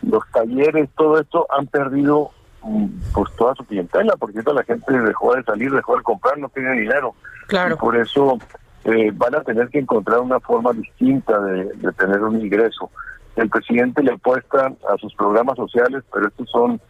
los 0.03 0.23
talleres, 0.33 0.89
todo 0.97 1.19
esto 1.19 1.47
han 1.51 1.67
perdido 1.67 2.31
mm, 2.63 2.87
pues 3.13 3.35
toda 3.37 3.55
su 3.55 3.65
clientela, 3.65 4.15
porque 4.19 4.43
toda 4.43 4.57
la 4.57 4.65
gente 4.65 4.93
dejó 4.93 5.35
de 5.35 5.43
salir, 5.43 5.73
dejó 5.73 5.97
de 5.97 6.03
comprar, 6.03 6.39
no 6.39 6.49
tiene 6.51 6.73
dinero. 6.73 7.15
Claro. 7.49 7.75
Y 7.75 7.79
por 7.79 7.97
eso 7.97 8.39
eh, 8.85 9.11
van 9.15 9.35
a 9.35 9.43
tener 9.43 9.69
que 9.71 9.79
encontrar 9.81 10.21
una 10.21 10.41
forma 10.41 10.73
distinta 10.73 11.41
de, 11.41 11.65
de 11.65 11.93
tener 11.93 12.23
un 12.23 12.41
ingreso. 12.41 12.91
El 13.37 13.51
presidente 13.51 14.03
le 14.03 14.13
apuesta 14.13 14.73
a 14.89 14.97
sus 14.99 15.13
programas 15.15 15.57
sociales, 15.57 16.05
pero 16.13 16.29
estos 16.29 16.49
son 16.51 16.81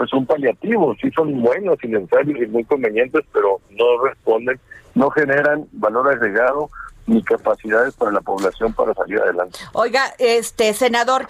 pues 0.00 0.08
son 0.08 0.24
paliativos, 0.24 0.96
sí 0.98 1.10
son 1.10 1.42
buenos 1.42 1.76
y 1.82 1.88
necesarios 1.88 2.40
y 2.40 2.46
muy 2.46 2.64
convenientes, 2.64 3.22
pero 3.34 3.60
no 3.68 4.02
responden, 4.02 4.58
no 4.94 5.10
generan 5.10 5.66
valor 5.72 6.08
agregado 6.08 6.70
ni 7.06 7.22
capacidades 7.22 7.92
para 7.96 8.10
la 8.10 8.22
población 8.22 8.72
para 8.72 8.94
salir 8.94 9.18
adelante. 9.18 9.58
Oiga, 9.74 10.14
este 10.18 10.72
senador, 10.72 11.28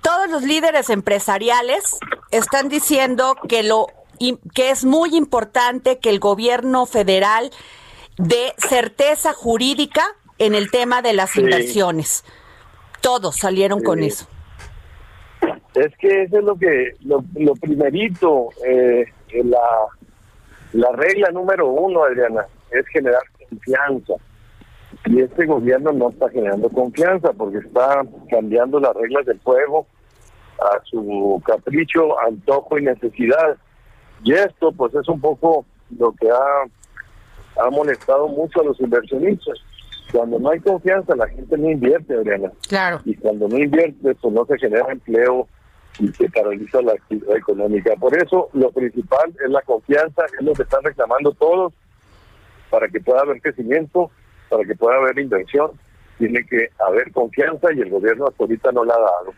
todos 0.00 0.30
los 0.30 0.44
líderes 0.44 0.90
empresariales 0.90 1.98
están 2.30 2.68
diciendo 2.68 3.34
que 3.48 3.64
lo 3.64 3.88
que 4.54 4.70
es 4.70 4.84
muy 4.84 5.16
importante 5.16 5.98
que 5.98 6.10
el 6.10 6.20
gobierno 6.20 6.86
federal 6.86 7.50
dé 8.16 8.54
certeza 8.58 9.32
jurídica 9.32 10.04
en 10.38 10.54
el 10.54 10.70
tema 10.70 11.02
de 11.02 11.14
las 11.14 11.34
inversiones. 11.34 12.22
Todos 13.00 13.34
salieron 13.34 13.82
con 13.82 14.04
eso. 14.04 14.28
Es 15.74 15.96
que 15.96 16.22
eso 16.22 16.38
es 16.38 16.44
lo 16.44 16.56
que, 16.56 16.92
lo, 17.04 17.24
lo 17.34 17.54
primerito, 17.54 18.50
eh, 18.64 19.06
la, 19.32 19.86
la 20.72 20.92
regla 20.92 21.30
número 21.30 21.68
uno, 21.68 22.04
Adriana, 22.04 22.46
es 22.70 22.86
generar 22.88 23.22
confianza. 23.48 24.14
Y 25.06 25.20
este 25.20 25.46
gobierno 25.46 25.92
no 25.92 26.10
está 26.10 26.28
generando 26.30 26.68
confianza 26.68 27.32
porque 27.32 27.58
está 27.58 28.04
cambiando 28.30 28.78
las 28.78 28.94
reglas 28.94 29.26
del 29.26 29.40
juego 29.40 29.86
a 30.60 30.80
su 30.84 31.42
capricho, 31.44 32.18
antojo 32.20 32.78
y 32.78 32.82
necesidad. 32.82 33.56
Y 34.22 34.32
esto 34.32 34.72
pues 34.72 34.94
es 34.94 35.08
un 35.08 35.20
poco 35.20 35.66
lo 35.98 36.12
que 36.12 36.30
ha, 36.30 37.64
ha 37.64 37.70
molestado 37.70 38.28
mucho 38.28 38.60
a 38.60 38.64
los 38.64 38.80
inversionistas. 38.80 39.58
Cuando 40.12 40.38
no 40.38 40.50
hay 40.50 40.60
confianza, 40.60 41.16
la 41.16 41.26
gente 41.28 41.58
no 41.58 41.70
invierte, 41.70 42.14
Adriana. 42.14 42.52
Claro. 42.68 43.00
Y 43.04 43.16
cuando 43.16 43.48
no 43.48 43.58
invierte, 43.58 44.14
pues 44.14 44.32
no 44.32 44.46
se 44.46 44.58
genera 44.58 44.92
empleo, 44.92 45.48
y 45.98 46.08
se 46.08 46.28
paraliza 46.30 46.82
la 46.82 46.92
actividad 46.92 47.36
económica. 47.36 47.94
Por 47.96 48.16
eso 48.16 48.48
lo 48.52 48.70
principal 48.72 49.34
es 49.44 49.50
la 49.50 49.62
confianza, 49.62 50.24
es 50.26 50.44
lo 50.44 50.52
que 50.52 50.62
están 50.62 50.82
reclamando 50.82 51.32
todos 51.32 51.72
para 52.70 52.88
que 52.88 53.00
pueda 53.00 53.20
haber 53.20 53.40
crecimiento, 53.40 54.10
para 54.48 54.64
que 54.64 54.74
pueda 54.74 54.96
haber 54.96 55.18
inversión. 55.18 55.72
Tiene 56.18 56.44
que 56.46 56.68
haber 56.86 57.12
confianza 57.12 57.72
y 57.72 57.80
el 57.80 57.90
gobierno 57.90 58.26
hasta 58.28 58.44
ahorita 58.44 58.72
no 58.72 58.84
la 58.84 58.94
ha 58.94 59.00
dado. 59.00 59.34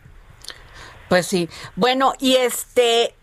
Pues 1.09 1.27
sí. 1.27 1.49
Bueno, 1.75 2.13
y 2.19 2.37
este 2.37 3.15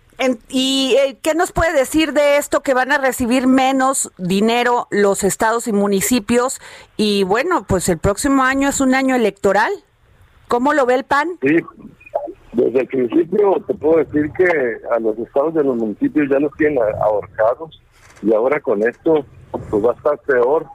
¿Y 0.49 0.95
eh, 0.99 1.17
qué 1.21 1.33
nos 1.33 1.51
puede 1.51 1.73
decir 1.73 2.13
de 2.13 2.37
esto 2.37 2.61
que 2.61 2.73
van 2.73 2.91
a 2.91 2.97
recibir 2.97 3.47
menos 3.47 4.11
dinero 4.17 4.87
los 4.91 5.23
estados 5.23 5.67
y 5.67 5.73
municipios? 5.73 6.61
Y 6.97 7.23
bueno, 7.23 7.65
pues 7.67 7.89
el 7.89 7.97
próximo 7.97 8.43
año 8.43 8.69
es 8.69 8.79
un 8.79 8.93
año 8.95 9.15
electoral. 9.15 9.71
¿Cómo 10.47 10.73
lo 10.73 10.85
ve 10.85 10.95
el 10.95 11.03
PAN? 11.03 11.39
Sí, 11.41 11.57
desde 12.53 12.81
el 12.81 12.87
principio 12.87 13.63
te 13.67 13.73
puedo 13.73 13.97
decir 13.97 14.31
que 14.37 14.77
a 14.91 14.99
los 14.99 15.17
estados 15.17 15.55
de 15.55 15.63
los 15.63 15.75
municipios 15.75 16.29
ya 16.29 16.39
los 16.39 16.51
tienen 16.53 16.79
ahorcados 17.01 17.81
y 18.21 18.33
ahora 18.33 18.59
con 18.59 18.81
esto 18.83 19.25
pues 19.69 19.83
va 19.83 19.91
a 19.91 19.95
estar 19.95 20.19
peor. 20.19 20.65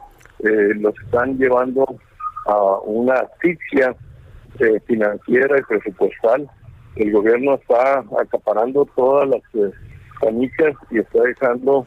Eh, 0.41 0.75
los 0.77 0.95
están 1.05 1.37
llevando 1.38 1.87
a 2.47 2.79
una 2.85 3.14
asfixia 3.14 3.97
eh, 4.61 4.81
financiera 4.87 5.59
y 5.59 5.62
presupuestal. 5.62 6.49
El 6.97 7.12
gobierno 7.12 7.55
está 7.55 8.05
acaparando 8.21 8.85
todas 8.97 9.29
las 9.29 9.43
eh, 9.55 9.73
y 10.91 10.99
está 10.99 11.23
dejando 11.23 11.87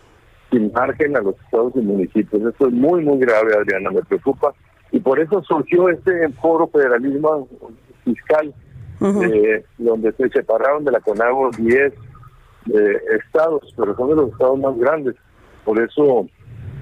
sin 0.52 0.72
margen 0.72 1.18
a 1.18 1.22
los 1.22 1.36
estados 1.46 1.74
y 1.76 1.80
municipios. 1.80 2.42
Esto 2.44 2.68
es 2.68 2.74
muy, 2.74 3.04
muy 3.04 3.20
grave, 3.20 3.54
Adriana, 3.56 3.92
me 3.92 4.04
preocupa. 4.04 4.54
Y 4.92 5.00
por 5.00 5.20
eso 5.20 5.42
surgió 5.44 5.90
este 5.90 6.30
foro 6.42 6.68
federalismo 6.68 7.48
fiscal 8.04 8.54
eh, 9.02 9.66
donde 9.78 10.12
se 10.14 10.30
separaron 10.30 10.86
de 10.86 10.92
la 10.92 11.00
CONAGO 11.00 11.50
10 11.58 11.94
eh, 12.74 13.02
estados, 13.20 13.74
pero 13.76 13.96
son 13.96 14.10
de 14.10 14.16
los 14.16 14.32
estados 14.32 14.60
más 14.60 14.78
grandes. 14.78 15.16
Por 15.66 15.82
eso, 15.82 16.28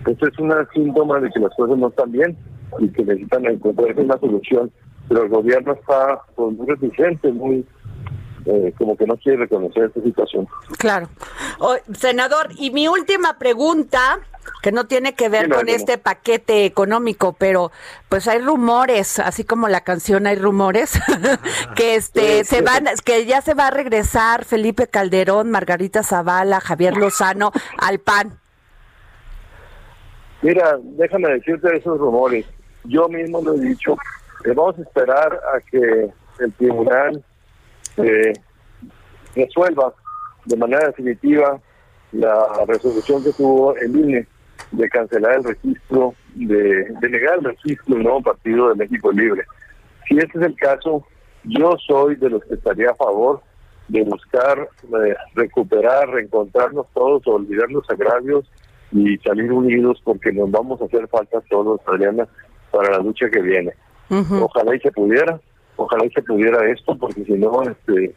esto 0.06 0.28
es 0.28 0.40
una 0.40 0.68
síntoma 0.74 1.20
de 1.20 1.30
que 1.30 1.40
las 1.40 1.56
cosas 1.56 1.78
no 1.78 1.88
están 1.88 2.12
bien 2.12 2.38
y 2.80 2.90
que 2.90 3.04
necesitan 3.04 3.46
encontrar 3.46 3.98
una 3.98 4.18
solución. 4.20 4.72
Pero 5.08 5.24
el 5.24 5.30
gobierno 5.30 5.74
está 5.74 6.22
pues, 6.36 6.56
muy 6.56 6.68
reticente, 6.68 7.32
muy 7.32 7.66
eh, 8.46 8.74
como 8.78 8.96
que 8.96 9.06
no 9.06 9.18
quiere 9.18 9.40
reconocer 9.40 9.86
esta 9.86 10.02
situación. 10.02 10.48
Claro. 10.78 11.08
senador, 11.94 12.50
y 12.58 12.72
mi 12.72 12.88
última 12.88 13.38
pregunta, 13.38 14.20
que 14.62 14.72
no 14.72 14.86
tiene 14.86 15.14
que 15.14 15.30
ver 15.30 15.50
con 15.50 15.70
este 15.70 15.98
paquete 15.98 16.66
económico, 16.66 17.34
pero 17.34 17.72
pues 18.10 18.28
hay 18.28 18.40
rumores, 18.40 19.20
así 19.20 19.44
como 19.44 19.68
la 19.68 19.82
canción 19.82 20.28
hay 20.28 20.36
rumores, 20.36 21.00
que 21.76 21.96
este 21.96 22.44
se 22.44 22.62
van, 22.62 22.86
que 23.04 23.26
ya 23.26 23.42
se 23.42 23.54
va 23.54 23.68
a 23.68 23.72
regresar 23.72 24.46
Felipe 24.46 24.88
Calderón, 24.88 25.50
Margarita 25.52 26.04
Zavala, 26.04 26.60
Javier 26.60 26.98
Lozano 26.98 27.52
al 27.78 28.00
PAN. 28.00 28.40
Mira, 30.42 30.78
déjame 30.82 31.30
decirte 31.30 31.76
esos 31.76 31.98
rumores. 31.98 32.46
Yo 32.86 33.10
mismo 33.10 33.42
lo 33.42 33.56
he 33.56 33.60
dicho, 33.60 33.98
que 34.44 34.52
vamos 34.54 34.78
a 34.80 34.82
esperar 34.82 35.34
a 35.34 35.60
que 35.70 36.10
el 36.40 36.54
tribunal 36.54 37.24
eh, 37.98 38.34
resuelva 39.36 39.94
de 40.46 40.56
manera 40.56 40.88
definitiva 40.88 41.60
la 42.12 42.48
resolución 42.68 43.24
que 43.24 43.34
tuvo 43.34 43.76
el 43.76 43.96
INE 43.96 44.28
de 44.72 44.90
cancelar 44.90 45.38
el 45.38 45.44
registro, 45.44 46.14
de, 46.36 46.86
de 46.86 47.10
negar 47.10 47.40
el 47.40 47.46
registro 47.46 47.96
del 47.96 48.04
nuevo 48.04 48.22
partido 48.22 48.70
de 48.70 48.76
México 48.76 49.12
Libre. 49.12 49.44
Si 50.08 50.18
ese 50.18 50.38
es 50.38 50.42
el 50.46 50.56
caso, 50.56 51.06
yo 51.44 51.76
soy 51.86 52.16
de 52.16 52.30
los 52.30 52.44
que 52.44 52.56
estaría 52.56 52.92
a 52.92 52.96
favor 52.96 53.42
de 53.88 54.04
buscar 54.04 54.70
eh, 54.84 55.16
recuperar, 55.36 56.10
reencontrarnos 56.10 56.86
todos, 56.94 57.26
olvidar 57.28 57.70
los 57.72 57.90
agravios 57.90 58.50
y 58.92 59.18
salir 59.18 59.52
unidos 59.52 60.00
porque 60.04 60.32
nos 60.32 60.50
vamos 60.52 60.82
a 60.82 60.86
hacer 60.86 61.08
falta 61.08 61.42
todos, 61.50 61.82
Adriana, 61.86 62.28
para 62.72 62.92
la 62.92 63.00
lucha 63.00 63.30
que 63.30 63.42
viene. 63.42 63.74
Ojalá 64.10 64.76
y 64.76 64.80
se 64.80 64.92
pudiera, 64.92 65.40
ojalá 65.76 66.06
y 66.06 66.10
se 66.12 66.22
pudiera 66.22 66.68
esto, 66.70 66.96
porque 66.98 67.24
si 67.26 67.34
no, 67.34 67.62
este, 67.64 68.14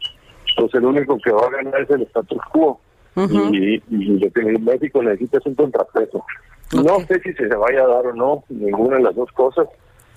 pues 0.57 0.75
el 0.75 0.85
único 0.85 1.19
que 1.19 1.33
va 1.33 1.47
a 1.47 1.51
ganar 1.51 1.83
es 1.83 1.91
el 1.91 2.03
status 2.03 2.41
quo. 2.51 2.81
Y, 3.17 3.83
lo 3.91 4.31
que 4.31 4.43
México 4.59 5.03
necesita 5.03 5.39
es 5.39 5.47
un 5.47 5.55
contrapeso. 5.55 6.25
No 6.73 7.01
sé 7.07 7.21
si 7.21 7.33
se 7.35 7.47
vaya 7.49 7.85
a 7.85 7.89
dar 7.89 8.07
o 8.07 8.15
no, 8.15 8.45
ninguna 8.49 8.97
de 8.97 9.03
las 9.03 9.15
dos 9.15 9.31
cosas, 9.33 9.67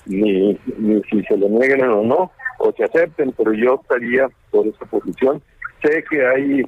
ni, 0.06 0.58
ni 0.78 1.02
si 1.04 1.24
se 1.24 1.38
le 1.38 1.50
nieguen 1.50 1.82
o 1.84 2.04
no, 2.04 2.32
o 2.60 2.72
se 2.78 2.86
acepten, 2.86 3.34
pero 3.38 3.54
yo 3.54 3.80
estaría 3.82 4.28
por 4.52 4.66
esa 4.68 4.86
posición. 4.86 5.42
Sé 5.84 6.04
que 6.10 6.26
hay 6.26 6.64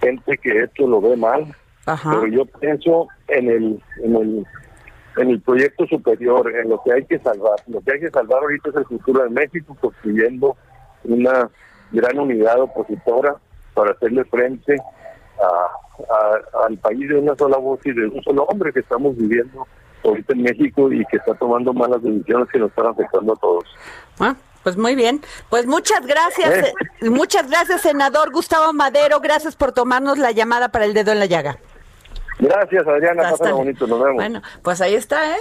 gente 0.00 0.38
que 0.38 0.62
esto 0.62 0.86
lo 0.86 1.00
ve 1.00 1.16
mal, 1.16 1.54
pero 1.84 2.26
yo 2.26 2.46
pienso 2.46 3.08
en 3.28 3.50
el, 3.50 3.82
en 4.02 4.16
el 4.16 4.46
en 5.16 5.30
el 5.30 5.40
proyecto 5.40 5.86
superior, 5.86 6.52
en 6.54 6.68
lo 6.68 6.82
que 6.82 6.92
hay 6.92 7.04
que 7.04 7.18
salvar. 7.20 7.58
Lo 7.68 7.80
que 7.80 7.92
hay 7.92 8.00
que 8.00 8.10
salvar 8.10 8.42
ahorita 8.42 8.70
es 8.70 8.76
el 8.76 8.84
futuro 8.84 9.22
de 9.24 9.30
México, 9.30 9.76
construyendo 9.80 10.56
una 11.04 11.50
gran 11.92 12.18
unidad 12.18 12.60
opositora 12.60 13.36
para 13.74 13.92
hacerle 13.92 14.24
frente 14.24 14.76
a, 15.40 16.64
al 16.66 16.76
país 16.78 17.08
de 17.08 17.18
una 17.18 17.34
sola 17.36 17.56
voz 17.56 17.80
y 17.84 17.92
de 17.92 18.06
un 18.06 18.22
solo 18.22 18.44
hombre 18.44 18.72
que 18.72 18.80
estamos 18.80 19.16
viviendo 19.16 19.66
ahorita 20.04 20.32
en 20.32 20.42
México 20.42 20.92
y 20.92 21.04
que 21.06 21.16
está 21.16 21.34
tomando 21.34 21.72
malas 21.72 22.02
decisiones 22.02 22.48
que 22.50 22.58
nos 22.58 22.70
están 22.70 22.86
afectando 22.86 23.32
a 23.32 23.36
todos. 23.36 23.64
Ah, 24.20 24.36
pues 24.62 24.76
muy 24.76 24.94
bien. 24.94 25.20
Pues 25.48 25.66
muchas 25.66 26.06
gracias, 26.06 26.50
eh. 26.50 26.72
Eh, 27.00 27.10
muchas 27.10 27.48
gracias, 27.48 27.82
senador 27.82 28.30
Gustavo 28.32 28.72
Madero. 28.72 29.20
Gracias 29.20 29.56
por 29.56 29.72
tomarnos 29.72 30.18
la 30.18 30.32
llamada 30.32 30.68
para 30.68 30.84
el 30.84 30.94
dedo 30.94 31.12
en 31.12 31.20
la 31.20 31.26
llaga. 31.26 31.58
Gracias, 32.38 32.86
Adriana. 32.86 33.30
Pásalo 33.30 33.56
bonito. 33.56 33.86
Nos 33.86 34.00
vemos. 34.00 34.16
Bueno, 34.16 34.42
pues 34.62 34.80
ahí 34.80 34.94
está, 34.94 35.36
¿eh? 35.36 35.40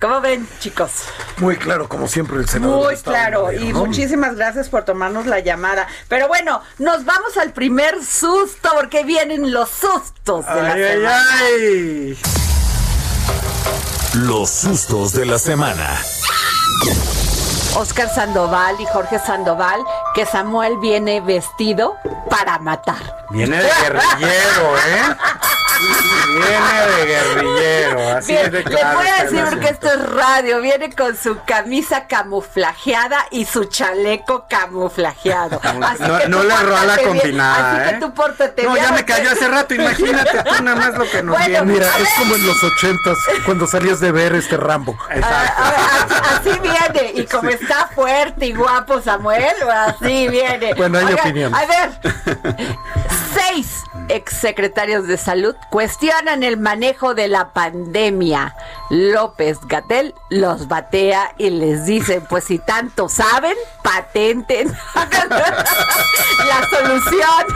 ¿Cómo 0.00 0.20
ven, 0.20 0.46
chicos? 0.60 0.90
Muy 1.38 1.56
claro, 1.56 1.88
como 1.88 2.06
siempre, 2.06 2.36
el 2.38 2.48
senador. 2.48 2.84
Muy 2.84 2.96
claro, 2.96 3.50
y 3.52 3.72
muchísimas 3.72 4.36
gracias 4.36 4.68
por 4.68 4.84
tomarnos 4.84 5.24
la 5.26 5.40
llamada. 5.40 5.86
Pero 6.08 6.28
bueno, 6.28 6.60
nos 6.78 7.04
vamos 7.06 7.36
al 7.38 7.52
primer 7.52 8.04
susto, 8.04 8.68
porque 8.74 9.04
vienen 9.04 9.52
los 9.52 9.70
sustos 9.70 10.44
de 10.46 10.62
la 10.62 10.74
semana. 10.74 11.24
Ay, 11.40 12.18
Los 14.14 14.50
sustos 14.50 15.12
de 15.12 15.24
la 15.24 15.38
semana. 15.38 15.98
Oscar 17.74 18.08
Sandoval 18.14 18.76
y 18.80 18.86
Jorge 18.86 19.18
Sandoval, 19.18 19.80
que 20.16 20.24
Samuel 20.24 20.78
viene 20.78 21.20
vestido 21.20 21.98
para 22.30 22.58
matar. 22.58 22.96
Viene 23.32 23.58
de 23.58 23.68
guerrillero, 23.68 24.78
¿eh? 24.78 25.16
Viene 26.26 26.96
de 26.96 27.06
guerrillero, 27.06 28.16
así 28.16 28.32
de 28.34 28.64
claro. 28.64 28.98
voy 28.98 29.08
a 29.08 29.24
decir 29.24 29.44
porque 29.50 29.68
esto 29.68 29.88
es 29.88 30.10
radio. 30.10 30.60
Viene 30.62 30.90
con 30.94 31.14
su 31.16 31.38
camisa 31.44 32.06
camuflajeada 32.06 33.26
y 33.30 33.44
su 33.44 33.64
chaleco 33.64 34.46
camuflajeado. 34.48 35.60
no, 36.28 36.42
le 36.42 36.56
roba 36.56 36.84
la 36.84 36.96
combinada. 36.96 37.72
Así 37.72 37.90
que 37.90 37.96
¿eh? 37.96 37.98
tú 38.00 38.14
pórtate 38.14 38.62
No, 38.62 38.74
ya 38.74 38.92
me 38.92 39.04
cayó 39.04 39.30
hace 39.30 39.48
rato. 39.48 39.74
Imagínate 39.74 40.42
tú 40.44 40.62
nada 40.62 40.76
más 40.76 40.94
lo 40.96 41.10
que 41.10 41.22
nos 41.22 41.38
viene. 41.46 41.62
Mira, 41.62 41.90
es 41.98 42.08
como 42.18 42.34
en 42.36 42.46
los 42.46 42.64
ochentas 42.64 43.18
cuando 43.44 43.66
salías 43.66 44.00
de 44.00 44.12
ver 44.12 44.34
este 44.34 44.56
Rambo. 44.56 44.96
Exacto. 45.10 45.62
así, 46.36 46.58
viene. 46.60 47.12
Y 47.16 47.26
como 47.26 47.50
está 47.50 47.90
fuerte 47.94 48.46
y 48.46 48.54
guapo 48.54 49.02
Samuel, 49.02 49.54
así 49.70 50.05
viene. 50.06 50.74
Bueno, 50.74 50.98
hay 50.98 51.12
opinión. 51.14 51.54
A 51.54 51.66
ver, 51.66 51.90
seis 53.36 53.84
exsecretarios 54.08 55.06
de 55.06 55.16
salud 55.16 55.54
cuestionan 55.70 56.42
el 56.42 56.56
manejo 56.56 57.14
de 57.14 57.28
la 57.28 57.52
pandemia. 57.52 58.54
López 58.90 59.58
Gatel 59.66 60.14
los 60.30 60.68
batea 60.68 61.34
y 61.38 61.50
les 61.50 61.86
dice, 61.86 62.20
pues 62.20 62.44
si 62.44 62.58
tanto 62.58 63.08
saben, 63.08 63.56
patenten 63.82 64.68
la 64.94 66.68
solución 66.70 67.46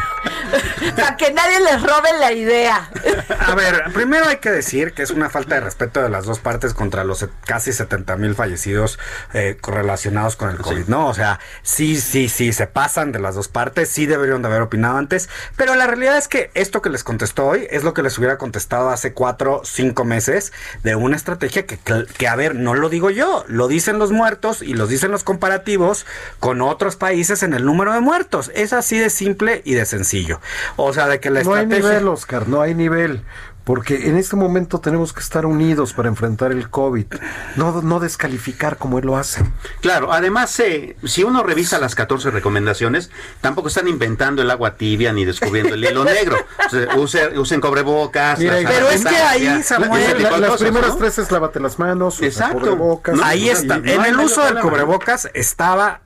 para 0.96 1.16
que 1.16 1.32
nadie 1.32 1.60
les 1.60 1.82
robe 1.82 2.08
la 2.18 2.32
idea. 2.32 2.90
A 3.38 3.54
ver, 3.54 3.84
primero 3.92 4.26
hay 4.26 4.38
que 4.38 4.50
decir 4.50 4.92
que 4.92 5.02
es 5.02 5.10
una 5.10 5.30
falta 5.30 5.54
de 5.54 5.60
respeto 5.60 6.02
de 6.02 6.08
las 6.08 6.24
dos 6.24 6.40
partes 6.40 6.74
contra 6.74 7.04
los 7.04 7.26
casi 7.44 7.72
70 7.72 8.16
mil 8.16 8.34
fallecidos 8.34 8.98
eh, 9.32 9.56
correlacionados 9.60 10.36
con 10.36 10.50
el 10.50 10.58
COVID, 10.58 10.86
¿no? 10.86 11.08
O 11.08 11.14
sea, 11.14 11.40
sí, 11.62 12.00
sí, 12.00 12.28
sí, 12.28 12.52
se 12.52 12.66
pasan 12.66 13.12
de 13.12 13.20
las 13.20 13.34
dos 13.34 13.48
partes, 13.48 13.88
sí 13.88 14.06
deberían 14.06 14.42
de 14.42 14.48
haber 14.48 14.62
opinado 14.62 14.96
antes, 14.98 15.28
pero 15.56 15.69
la 15.76 15.86
realidad 15.86 16.16
es 16.16 16.28
que 16.28 16.50
esto 16.54 16.82
que 16.82 16.90
les 16.90 17.04
contestó 17.04 17.46
hoy 17.46 17.66
es 17.70 17.82
lo 17.82 17.94
que 17.94 18.02
les 18.02 18.16
hubiera 18.18 18.38
contestado 18.38 18.90
hace 18.90 19.12
cuatro, 19.12 19.62
cinco 19.64 20.04
meses 20.04 20.52
de 20.82 20.94
una 20.94 21.16
estrategia 21.16 21.66
que, 21.66 21.78
que, 21.78 22.28
a 22.28 22.36
ver, 22.36 22.54
no 22.54 22.74
lo 22.74 22.88
digo 22.88 23.10
yo, 23.10 23.44
lo 23.48 23.68
dicen 23.68 23.98
los 23.98 24.12
muertos 24.12 24.62
y 24.62 24.74
los 24.74 24.88
dicen 24.88 25.10
los 25.10 25.24
comparativos 25.24 26.06
con 26.38 26.62
otros 26.62 26.96
países 26.96 27.42
en 27.42 27.54
el 27.54 27.64
número 27.64 27.92
de 27.92 28.00
muertos. 28.00 28.50
Es 28.54 28.72
así 28.72 28.98
de 28.98 29.10
simple 29.10 29.62
y 29.64 29.74
de 29.74 29.86
sencillo. 29.86 30.40
O 30.76 30.92
sea, 30.92 31.08
de 31.08 31.20
que 31.20 31.30
la 31.30 31.42
no 31.42 31.54
hay 31.54 31.66
nivel, 31.66 32.08
Oscar, 32.08 32.48
no 32.48 32.60
hay 32.60 32.74
nivel 32.74 33.22
porque 33.70 34.08
en 34.08 34.16
este 34.16 34.34
momento 34.34 34.80
tenemos 34.80 35.12
que 35.12 35.20
estar 35.20 35.46
unidos 35.46 35.92
para 35.92 36.08
enfrentar 36.08 36.50
el 36.50 36.70
COVID, 36.70 37.06
no, 37.54 37.82
no 37.82 38.00
descalificar 38.00 38.78
como 38.78 38.98
él 38.98 39.06
lo 39.06 39.16
hace. 39.16 39.44
Claro, 39.80 40.12
además, 40.12 40.58
eh, 40.58 40.96
si 41.04 41.22
uno 41.22 41.44
revisa 41.44 41.78
las 41.78 41.94
14 41.94 42.32
recomendaciones, 42.32 43.12
tampoco 43.40 43.68
están 43.68 43.86
inventando 43.86 44.42
el 44.42 44.50
agua 44.50 44.74
tibia 44.74 45.12
ni 45.12 45.24
descubriendo 45.24 45.74
el 45.74 45.84
hilo 45.84 46.02
negro. 46.02 46.36
usen, 46.96 47.60
cobrebocas. 47.60 48.40
pero 48.40 48.90
es 48.90 49.04
que 49.04 49.14
ahí, 49.14 49.62
Samuel, 49.62 50.20
las 50.20 50.60
primeras 50.60 50.98
tres 50.98 51.18
es 51.18 51.30
lávate 51.30 51.60
las 51.60 51.78
manos, 51.78 52.20
Exacto. 52.22 52.58
cobrebocas. 52.58 53.20
ahí 53.22 53.50
está. 53.50 53.76
en 53.76 54.04
el 54.04 54.18
uso 54.18 54.44
del 54.46 54.58
cubrebocas 54.58 55.30
estaba 55.32 56.00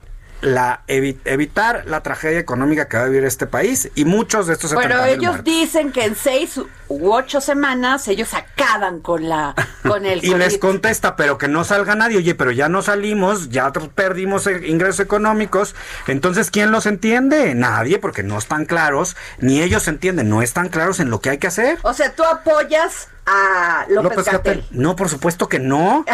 la 0.45 0.83
evitar 0.87 1.83
la 1.87 2.01
tragedia 2.03 2.39
económica 2.39 2.87
que 2.87 2.97
va 2.97 3.03
a 3.03 3.07
vivir 3.07 3.23
este 3.25 3.47
país 3.47 3.89
y 3.95 4.05
muchos 4.05 4.47
de 4.47 4.53
estos 4.53 4.73
Bueno, 4.73 5.03
ellos 5.05 5.43
dicen 5.43 5.91
que 5.91 6.05
en 6.05 6.15
seis 6.15 6.59
u 6.87 7.11
ocho 7.11 7.41
semanas 7.41 8.07
ellos 8.07 8.33
acaban 8.33 8.99
con 8.99 9.27
la 9.27 9.55
con 9.83 10.05
el 10.05 10.23
y 10.25 10.33
les 10.35 10.57
contesta, 10.57 11.15
pero 11.15 11.37
que 11.37 11.47
no 11.47 11.63
salga 11.63 11.95
nadie. 11.95 12.17
Oye, 12.17 12.35
pero 12.35 12.51
ya 12.51 12.69
no 12.69 12.81
salimos, 12.81 13.49
ya 13.49 13.71
perdimos 13.71 14.47
ingresos 14.47 14.99
económicos. 14.99 15.75
Entonces, 16.07 16.51
¿quién 16.51 16.71
los 16.71 16.85
entiende? 16.85 17.55
Nadie, 17.55 17.99
porque 17.99 18.23
no 18.23 18.37
están 18.37 18.65
claros, 18.65 19.15
ni 19.39 19.61
ellos 19.61 19.87
entienden, 19.87 20.29
no 20.29 20.41
están 20.41 20.69
claros 20.69 20.99
en 20.99 21.09
lo 21.09 21.19
que 21.19 21.29
hay 21.31 21.37
que 21.37 21.47
hacer. 21.47 21.79
O 21.83 21.93
sea, 21.93 22.13
tú 22.13 22.23
apoyas 22.23 23.09
a 23.25 23.85
López, 23.89 24.31
López 24.31 24.63
No, 24.71 24.95
por 24.95 25.09
supuesto 25.09 25.49
que 25.49 25.59
no. 25.59 26.05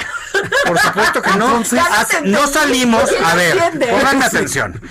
Por 0.65 0.79
supuesto 0.79 1.21
que 1.21 1.31
no. 1.31 1.61
no 2.23 2.47
salimos. 2.47 3.09
A 3.23 3.35
ver, 3.35 3.57
pongan 3.89 4.23
atención. 4.23 4.81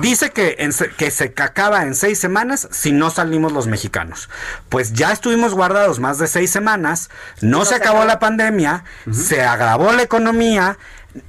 Dice 0.00 0.30
que, 0.30 0.56
que 0.96 1.10
se 1.10 1.34
acaba 1.36 1.82
en 1.82 1.94
seis 1.94 2.18
semanas 2.18 2.68
si 2.70 2.92
no 2.92 3.10
salimos 3.10 3.52
los 3.52 3.66
mexicanos. 3.66 4.28
Pues 4.68 4.92
ya 4.92 5.10
estuvimos 5.24 5.54
guardados 5.54 6.00
más 6.00 6.18
de 6.18 6.26
seis 6.26 6.50
semanas, 6.50 7.08
no, 7.40 7.64
se, 7.64 7.76
acabó, 7.76 8.04
la 8.04 8.18
pandemia, 8.18 8.84
se 9.10 9.42
agravó 9.42 9.90
la 9.92 10.02
economía 10.02 10.76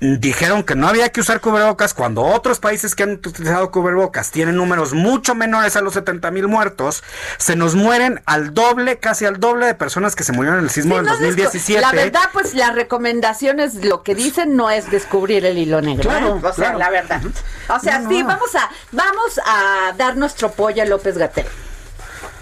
dijeron 0.02 0.64
que 0.64 0.76
no 0.76 0.88
había 0.88 1.10
que 1.10 1.22
usar 1.22 1.40
cubrebocas 1.40 1.94
cuando 1.94 2.24
otros 2.24 2.60
países 2.60 2.94
que 2.94 3.04
han 3.04 3.12
utilizado 3.12 3.72
cubrebocas 3.72 4.32
tienen 4.32 4.58
números 4.58 4.94
mucho 4.94 5.34
menores 5.34 5.78
a 5.78 5.82
los 5.82 5.94
70 5.94 6.30
mil 6.32 6.50
muertos, 6.50 7.04
se 7.38 7.56
nos 7.56 7.76
mueren 7.76 8.22
al 8.26 8.54
doble, 8.54 8.98
casi 8.98 9.24
al 9.24 9.40
doble 9.40 9.68
de 9.68 9.76
personas 9.76 10.14
que 10.14 10.26
se 10.26 10.34
murieron 10.34 10.60
en 10.60 10.66
el 10.66 10.72
sismo 10.72 10.98
del 10.98 11.06
2017. 11.06 11.80
La 11.80 11.94
verdad, 11.94 12.24
pues 12.34 12.54
las 12.54 12.76
recomendaciones, 12.76 13.86
lo 13.86 14.04
que 14.04 14.14
dicen 14.14 14.58
no 14.58 14.72
es 14.72 14.92
descubrir 14.92 15.46
el 15.46 15.58
hilo 15.58 15.80
negro. 15.82 16.10
Claro, 16.10 16.36
¿eh? 16.36 16.42
o 16.46 16.54
sea, 16.54 16.74
la 16.74 16.90
verdad. 16.90 17.22
O 17.70 17.80
sea, 17.80 18.04
sí, 18.10 18.24
vamos 18.24 18.56
a, 18.56 18.70
vamos 18.92 19.40
a 19.46 19.94
dar 19.96 20.18
nuestro 20.18 20.52
pollo 20.52 20.84
a 20.84 20.86
López 20.86 21.18
Gatel. 21.18 21.46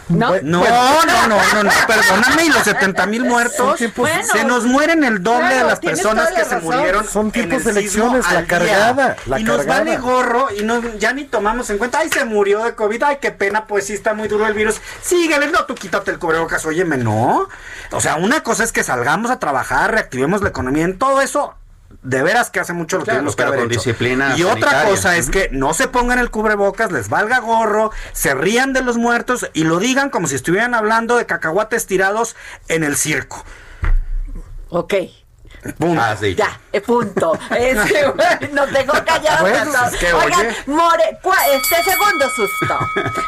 ¿No? 0.09 0.31
No, 0.41 0.63
no, 0.63 1.27
no, 1.27 1.63
no, 1.63 1.71
perdóname, 1.87 2.45
y 2.45 2.49
los 2.49 2.63
70 2.63 3.05
mil 3.07 3.25
muertos, 3.25 3.79
se 3.79 4.43
nos 4.43 4.65
mueren 4.65 5.03
el 5.03 5.23
doble 5.23 5.55
de 5.55 5.63
las 5.63 5.79
personas 5.79 6.31
que 6.31 6.45
se 6.45 6.59
murieron. 6.59 7.07
Son 7.07 7.31
tiempos 7.31 7.63
de 7.63 7.71
elecciones, 7.71 8.29
la 8.31 8.45
cargada, 8.45 9.15
la 9.25 9.39
y 9.39 9.43
nos 9.43 9.65
vale 9.65 9.97
gorro 9.97 10.47
y 10.57 10.63
no, 10.63 10.81
ya 10.97 11.13
ni 11.13 11.25
tomamos 11.25 11.69
en 11.69 11.77
cuenta, 11.77 11.99
ay, 11.99 12.09
se 12.09 12.25
murió 12.25 12.63
de 12.63 12.75
COVID, 12.75 13.03
ay, 13.03 13.17
qué 13.21 13.31
pena, 13.31 13.67
pues 13.67 13.87
sí 13.87 13.93
está 13.93 14.13
muy 14.13 14.27
duro 14.27 14.45
el 14.45 14.53
virus. 14.53 14.81
Síguele, 15.01 15.47
no, 15.47 15.65
tú 15.65 15.75
quítate 15.75 16.11
el 16.11 16.19
cubrebocas, 16.19 16.65
óyeme, 16.65 16.97
no. 16.97 17.47
O 17.91 18.01
sea, 18.01 18.15
una 18.15 18.43
cosa 18.43 18.63
es 18.63 18.71
que 18.71 18.83
salgamos 18.83 19.31
a 19.31 19.39
trabajar, 19.39 19.91
reactivemos 19.91 20.41
la 20.41 20.49
economía, 20.49 20.85
en 20.85 20.97
todo 20.97 21.21
eso 21.21 21.55
de 22.03 22.21
veras 22.21 22.49
que 22.49 22.59
hace 22.59 22.73
mucho 22.73 22.97
lo 22.97 23.03
claro, 23.03 23.19
tuvimos 23.19 23.35
que 23.35 23.43
haber 23.43 23.59
con 23.59 23.71
hecho. 23.71 23.79
disciplina 23.79 24.35
Y 24.37 24.43
otra 24.43 24.85
cosa 24.85 25.17
es 25.17 25.29
que 25.29 25.49
no 25.51 25.73
se 25.73 25.87
pongan 25.87 26.19
el 26.19 26.29
cubrebocas, 26.29 26.91
les 26.91 27.09
valga 27.09 27.39
gorro, 27.39 27.91
se 28.11 28.33
rían 28.35 28.73
de 28.73 28.81
los 28.81 28.97
muertos 28.97 29.49
y 29.53 29.63
lo 29.63 29.79
digan 29.79 30.09
como 30.09 30.27
si 30.27 30.35
estuvieran 30.35 30.73
hablando 30.73 31.17
de 31.17 31.25
cacahuates 31.25 31.87
tirados 31.87 32.35
en 32.67 32.83
el 32.83 32.97
circo. 32.97 33.43
Ok. 34.69 34.93
Punto. 35.77 36.01
Has 36.01 36.21
dicho. 36.21 36.43
Ya, 36.43 36.81
punto. 36.81 37.37
Nos 38.51 38.71
dejó 38.71 38.93
callados 39.05 39.41
Bueno, 39.41 39.57
a 39.57 39.65
todos. 39.65 39.93
es 39.93 39.99
que, 39.99 40.13
Oigan, 40.13 40.39
oye. 40.39 40.55
More, 40.67 41.19
cua- 41.21 41.35
este 41.53 41.83
segundo 41.83 42.29
susto. 42.29 42.77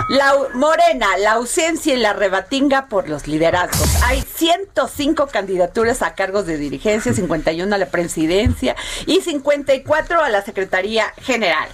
La 0.09 0.33
Morena, 0.53 1.17
la 1.17 1.33
ausencia 1.33 1.93
y 1.93 1.97
la 1.97 2.13
rebatinga 2.13 2.87
por 2.87 3.07
los 3.09 3.27
liderazgos. 3.27 4.01
Hay 4.03 4.21
105 4.35 5.27
candidaturas 5.27 6.01
a 6.01 6.13
cargos 6.15 6.45
de 6.45 6.57
dirigencia, 6.57 7.13
51 7.13 7.73
a 7.73 7.77
la 7.77 7.85
presidencia 7.87 8.75
y 9.05 9.21
54 9.21 10.21
a 10.23 10.29
la 10.29 10.41
Secretaría 10.43 11.13
General. 11.21 11.67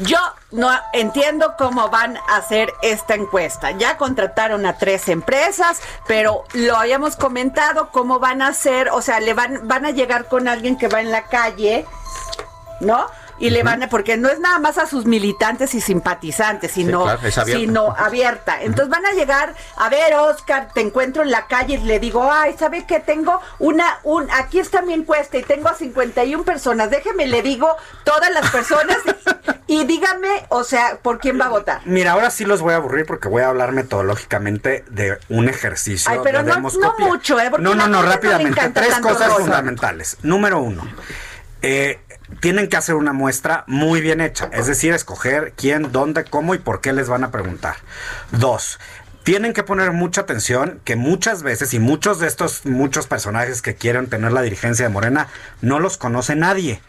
Yo 0.00 0.18
no 0.52 0.70
entiendo 0.92 1.54
cómo 1.58 1.88
van 1.88 2.16
a 2.16 2.36
hacer 2.36 2.72
esta 2.82 3.14
encuesta. 3.14 3.72
Ya 3.72 3.96
contrataron 3.96 4.64
a 4.64 4.78
tres 4.78 5.08
empresas, 5.08 5.80
pero 6.06 6.44
lo 6.52 6.76
habíamos 6.76 7.16
comentado 7.16 7.90
cómo 7.90 8.20
van 8.20 8.42
a 8.42 8.48
hacer, 8.48 8.90
o 8.90 9.02
sea, 9.02 9.18
le 9.18 9.34
van, 9.34 9.66
van 9.66 9.86
a 9.86 9.90
llegar 9.90 10.28
con 10.28 10.46
alguien 10.46 10.78
que 10.78 10.88
va 10.88 11.00
en 11.00 11.10
la 11.10 11.24
calle, 11.24 11.84
¿no? 12.80 13.06
Y 13.40 13.50
le 13.50 13.62
van 13.62 13.82
a, 13.82 13.88
porque 13.88 14.16
no 14.16 14.28
es 14.28 14.40
nada 14.40 14.58
más 14.58 14.78
a 14.78 14.86
sus 14.86 15.06
militantes 15.06 15.74
y 15.74 15.80
simpatizantes, 15.80 16.72
sino, 16.72 17.04
claro, 17.04 17.18
abierta. 17.20 17.44
sino 17.44 17.94
abierta. 17.96 18.62
Entonces 18.62 18.88
van 18.88 19.06
a 19.06 19.12
llegar, 19.12 19.54
a 19.76 19.88
ver, 19.88 20.14
Oscar, 20.14 20.68
te 20.74 20.80
encuentro 20.80 21.22
en 21.22 21.30
la 21.30 21.46
calle 21.46 21.74
y 21.74 21.78
le 21.78 22.00
digo, 22.00 22.30
ay, 22.32 22.56
¿sabe 22.58 22.84
qué? 22.86 23.00
Tengo 23.00 23.40
una, 23.58 23.98
un, 24.02 24.28
aquí 24.32 24.58
está 24.58 24.82
mi 24.82 24.92
encuesta 24.92 25.38
y 25.38 25.42
tengo 25.42 25.68
a 25.68 25.74
51 25.74 26.42
personas. 26.44 26.90
Déjeme, 26.90 27.26
le 27.26 27.42
digo 27.42 27.68
todas 28.04 28.30
las 28.32 28.50
personas 28.50 28.98
y, 29.68 29.80
y 29.82 29.84
dígame, 29.84 30.46
o 30.48 30.64
sea, 30.64 30.98
¿por 31.02 31.18
quién 31.18 31.40
va 31.40 31.46
a 31.46 31.50
votar? 31.50 31.80
Mira, 31.84 32.12
ahora 32.12 32.30
sí 32.30 32.44
los 32.44 32.60
voy 32.60 32.72
a 32.72 32.76
aburrir 32.76 33.06
porque 33.06 33.28
voy 33.28 33.42
a 33.42 33.48
hablar 33.48 33.72
metodológicamente 33.72 34.84
de 34.90 35.18
un 35.28 35.48
ejercicio 35.48 36.10
Ay, 36.10 36.18
pero 36.22 36.42
de 36.42 36.50
no- 36.52 36.60
mucho, 36.98 37.38
¿eh? 37.38 37.48
Porque 37.50 37.62
No, 37.62 37.74
no, 37.74 37.86
no, 37.86 38.02
rápidamente. 38.02 38.68
Tres 38.70 38.98
cosas 38.98 39.32
fundamentales. 39.34 40.16
Número 40.22 40.60
uno, 40.60 40.82
eh, 41.62 42.00
tienen 42.40 42.68
que 42.68 42.76
hacer 42.76 42.94
una 42.94 43.12
muestra 43.12 43.64
muy 43.66 44.00
bien 44.00 44.20
hecha, 44.20 44.50
es 44.52 44.66
decir, 44.66 44.92
escoger 44.92 45.52
quién, 45.56 45.92
dónde, 45.92 46.24
cómo 46.24 46.54
y 46.54 46.58
por 46.58 46.80
qué 46.80 46.92
les 46.92 47.08
van 47.08 47.24
a 47.24 47.30
preguntar. 47.30 47.76
Dos, 48.30 48.78
tienen 49.28 49.52
que 49.52 49.62
poner 49.62 49.92
mucha 49.92 50.22
atención 50.22 50.80
que 50.84 50.96
muchas 50.96 51.42
veces 51.42 51.74
y 51.74 51.78
muchos 51.78 52.18
de 52.18 52.26
estos 52.26 52.64
muchos 52.64 53.06
personajes 53.06 53.60
que 53.60 53.74
quieren 53.74 54.06
tener 54.06 54.32
la 54.32 54.40
dirigencia 54.40 54.86
de 54.86 54.88
Morena 54.88 55.28
no 55.60 55.80
los 55.80 55.98
conoce 55.98 56.34
nadie 56.34 56.80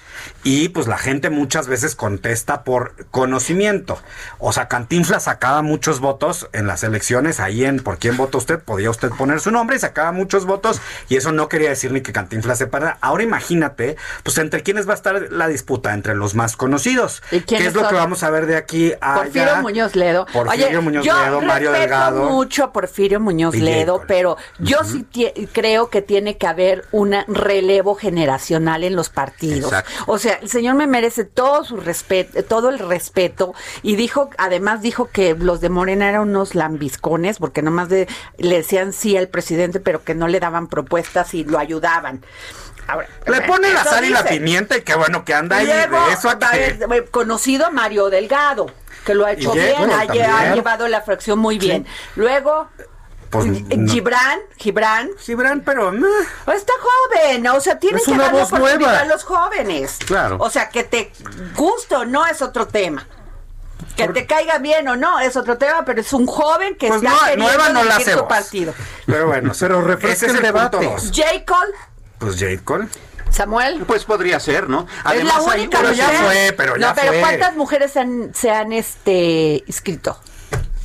y 0.44 0.70
pues 0.70 0.88
la 0.88 0.98
gente 0.98 1.30
muchas 1.30 1.68
veces 1.68 1.96
contesta 1.96 2.64
por 2.64 2.94
conocimiento. 3.12 4.00
O 4.38 4.54
sea, 4.54 4.68
Cantinflas 4.68 5.24
sacaba 5.24 5.62
muchos 5.62 6.00
votos 6.00 6.50
en 6.54 6.66
las 6.66 6.84
elecciones, 6.84 7.40
ahí 7.40 7.66
en 7.66 7.80
por 7.80 7.98
quién 7.98 8.16
vota 8.16 8.38
usted, 8.38 8.60
podía 8.60 8.90
usted 8.90 9.10
poner 9.10 9.42
su 9.42 9.52
nombre 9.52 9.76
y 9.76 9.80
sacaba 9.80 10.12
muchos 10.14 10.46
votos 10.46 10.82
y 11.10 11.18
eso 11.18 11.34
no 11.34 11.50
quería 11.50 11.70
decir 11.70 11.92
ni 11.92 12.02
que 12.02 12.14
Cantinflas 12.14 12.58
se 12.58 12.68
parara. 12.68 12.98
Ahora 13.02 13.24
imagínate, 13.24 13.98
pues 14.24 14.38
entre 14.38 14.64
quiénes 14.64 14.88
va 14.88 14.94
a 14.94 14.96
estar 14.96 15.32
la 15.32 15.48
disputa, 15.50 15.94
entre 15.94 16.16
los 16.16 16.36
más 16.36 16.56
conocidos. 16.56 17.22
¿Y 17.32 17.42
¿Qué 17.42 17.68
es 17.68 17.74
lo 17.74 17.88
que 17.88 17.96
vamos 17.96 18.24
a 18.24 18.30
ver 18.30 18.46
de 18.46 18.56
aquí 18.56 18.94
a 19.02 19.16
Porfirio 19.16 19.44
allá? 19.44 19.62
Muñoz 19.62 19.96
Ledo. 19.98 20.26
Porfirio 20.32 20.68
Oye, 20.68 20.80
Muñoz 20.80 21.06
Ledo, 21.06 21.42
Mario 21.42 21.72
Delgado. 21.74 22.29
Mucho 22.30 22.64
a 22.64 22.72
Porfirio 22.74 23.20
Muñoz 23.20 23.56
Ledo, 23.56 24.04
pero 24.08 24.38
yo 24.60 24.84
sí 24.84 25.06
tie- 25.12 25.48
creo 25.52 25.90
que 25.90 26.02
tiene 26.02 26.38
que 26.38 26.48
haber 26.48 26.86
un 26.92 27.16
relevo 27.28 27.96
generacional 27.96 28.84
en 28.84 28.96
los 28.96 29.10
partidos. 29.10 29.72
Exacto. 29.72 29.92
O 30.08 30.18
sea, 30.20 30.36
el 30.42 30.50
señor 30.50 30.76
me 30.76 30.88
merece 30.88 31.26
todo 31.26 31.64
su 31.64 31.78
respeto, 31.78 32.44
todo 32.44 32.70
el 32.70 32.80
respeto 32.80 33.54
y 33.82 33.96
dijo, 33.96 34.30
además 34.38 34.82
dijo 34.82 35.10
que 35.12 35.34
los 35.36 35.62
de 35.62 35.70
Morena 35.70 36.10
eran 36.10 36.22
unos 36.22 36.56
lambiscones 36.56 37.38
porque 37.40 37.62
nomás 37.62 37.90
de- 37.90 38.08
le 38.38 38.58
decían 38.58 38.94
sí 38.94 39.18
al 39.18 39.28
presidente, 39.30 39.80
pero 39.80 40.04
que 40.04 40.16
no 40.16 40.28
le 40.28 40.40
daban 40.40 40.68
propuestas 40.68 41.34
y 41.34 41.44
lo 41.44 41.60
ayudaban. 41.60 42.24
Ahora, 42.88 43.08
Le 43.28 43.42
pone 43.42 43.72
la 43.72 43.84
sal 43.84 44.04
y 44.06 44.10
la 44.10 44.24
pimienta 44.26 44.76
y 44.76 44.82
qué 44.82 44.96
bueno 44.96 45.24
que 45.24 45.36
anda 45.36 45.58
ahí. 45.58 45.68
Luego, 45.68 46.08
de 46.08 46.14
eso 46.14 46.28
a 46.28 46.34
a 46.34 46.40
que- 46.40 47.06
conocido 47.12 47.70
Mario 47.72 48.10
Delgado, 48.10 48.66
que 49.06 49.14
lo 49.14 49.26
ha 49.26 49.32
hecho 49.34 49.52
bien, 49.54 49.76
bueno, 49.78 49.93
ha, 49.95 50.06
también. 50.06 50.54
llevado 50.56 50.88
la 50.88 51.02
fracción 51.02 51.39
muy 51.39 51.58
bien. 51.58 51.86
Luego, 52.16 52.68
Pues, 53.30 53.45
no. 53.45 53.91
Gibran, 53.91 54.39
Gibran, 54.58 55.10
Gibran, 55.20 55.62
pero 55.62 55.91
no. 55.91 56.08
está 56.54 56.74
joven, 56.82 57.47
o 57.47 57.60
sea, 57.62 57.78
tiene 57.80 57.97
Es 58.00 58.06
que 58.06 58.18
dar 58.18 58.34
oportunidad 58.34 58.78
nueva. 58.80 59.00
a 59.00 59.06
los 59.06 59.24
jóvenes. 59.24 59.97
Claro. 60.06 60.38
O 60.39 60.50
sea, 60.50 60.70
que 60.70 60.84
te 60.84 61.12
guste 61.56 61.95
o 61.95 62.06
no 62.06 62.26
es 62.26 62.41
otro 62.41 62.68
tema. 62.68 63.08
Que 63.95 64.08
te 64.08 64.26
caiga 64.26 64.60
bien 64.60 64.88
o 64.88 64.95
no 64.95 65.20
es 65.20 65.36
otro 65.36 65.58
tema, 65.58 65.84
pero 65.86 66.00
es 66.02 66.14
un 66.14 66.26
joven 66.26 66.76
que 66.76 66.88
Pues 66.88 67.04
está 67.04 67.14
no, 67.14 67.20
queriendo 67.20 67.45
nueva 67.45 67.70
no 67.70 67.84
la 67.84 68.00
su 68.00 68.28
partido. 68.28 68.74
Pero 69.06 69.28
bueno, 69.28 69.52
Pero 69.60 69.82
refresca 69.82 70.14
ese 70.14 70.26
es 70.28 70.32
el 70.32 70.38
el 70.38 70.43
debate. 70.43 70.78
J. 70.88 71.45
Cole, 71.45 71.74
Pues 72.18 72.43
Cole. 72.64 72.88
Samuel. 73.32 73.84
Pues 73.86 74.06
podría 74.06 74.40
ser, 74.40 74.70
¿no? 74.70 74.88
es 75.14 75.24
la 75.24 75.36
hay 75.38 75.62
única 75.62 75.80
pero 75.82 75.94
ya 75.94 76.10
fue, 76.10 76.54
pero 76.58 76.78
ya 76.78 76.90
no, 76.90 76.96
pero 76.96 77.12
fue. 77.14 77.20
¿cuántas 77.22 77.56
mujeres 77.56 77.92
se 77.92 78.00
han, 78.00 78.34
se 78.34 78.52
han 78.52 78.74
este, 78.74 79.64
inscrito? 79.68 80.20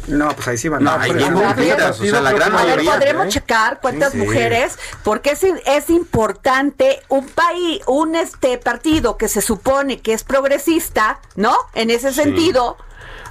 No, 0.07 0.29
pues 0.37 0.47
ahí 0.49 0.59
sí 0.59 0.69
van. 0.69 0.85
No, 0.85 0.93
hay 0.93 1.13
bien 1.15 1.33
poquitas, 1.33 1.99
o 1.99 2.05
sea, 2.05 2.21
la 2.21 2.33
gran 2.33 2.51
que- 2.53 2.59
A 2.59 2.65
ver, 2.65 2.69
mayoría. 2.77 2.93
podremos 2.93 3.27
¿eh? 3.27 3.29
checar 3.31 3.81
cuántas 3.81 4.13
Sí. 4.13 4.19
mujeres, 4.19 4.79
porque 5.03 5.31
es, 5.31 5.43
es 5.65 5.89
importante 5.89 7.01
un 7.09 7.27
país, 7.27 7.81
un 7.87 8.15
este 8.15 8.59
partido 8.59 9.17
que 9.17 9.29
se 9.29 9.41
supone 9.41 10.01
que 10.01 10.13
es 10.13 10.23
progresista, 10.23 11.21
¿no? 11.37 11.57
En 11.75 11.89
ese 11.91 12.13
sentido, 12.13 12.77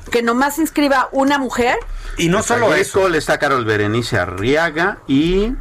que 0.09 0.24
nomás 0.24 0.57
inscriba 0.57 1.09
una 1.11 1.38
mujer. 1.38 1.78
Y 2.18 2.30
no 2.30 2.41
solo 2.41 2.66
Solo 2.66 2.76
eso. 2.76 3.07
eso. 3.07 3.16
está 3.18 3.38
Carol 3.38 3.66
Berenice 3.66 4.18
Arriaga 4.18 4.97
y 5.07 5.53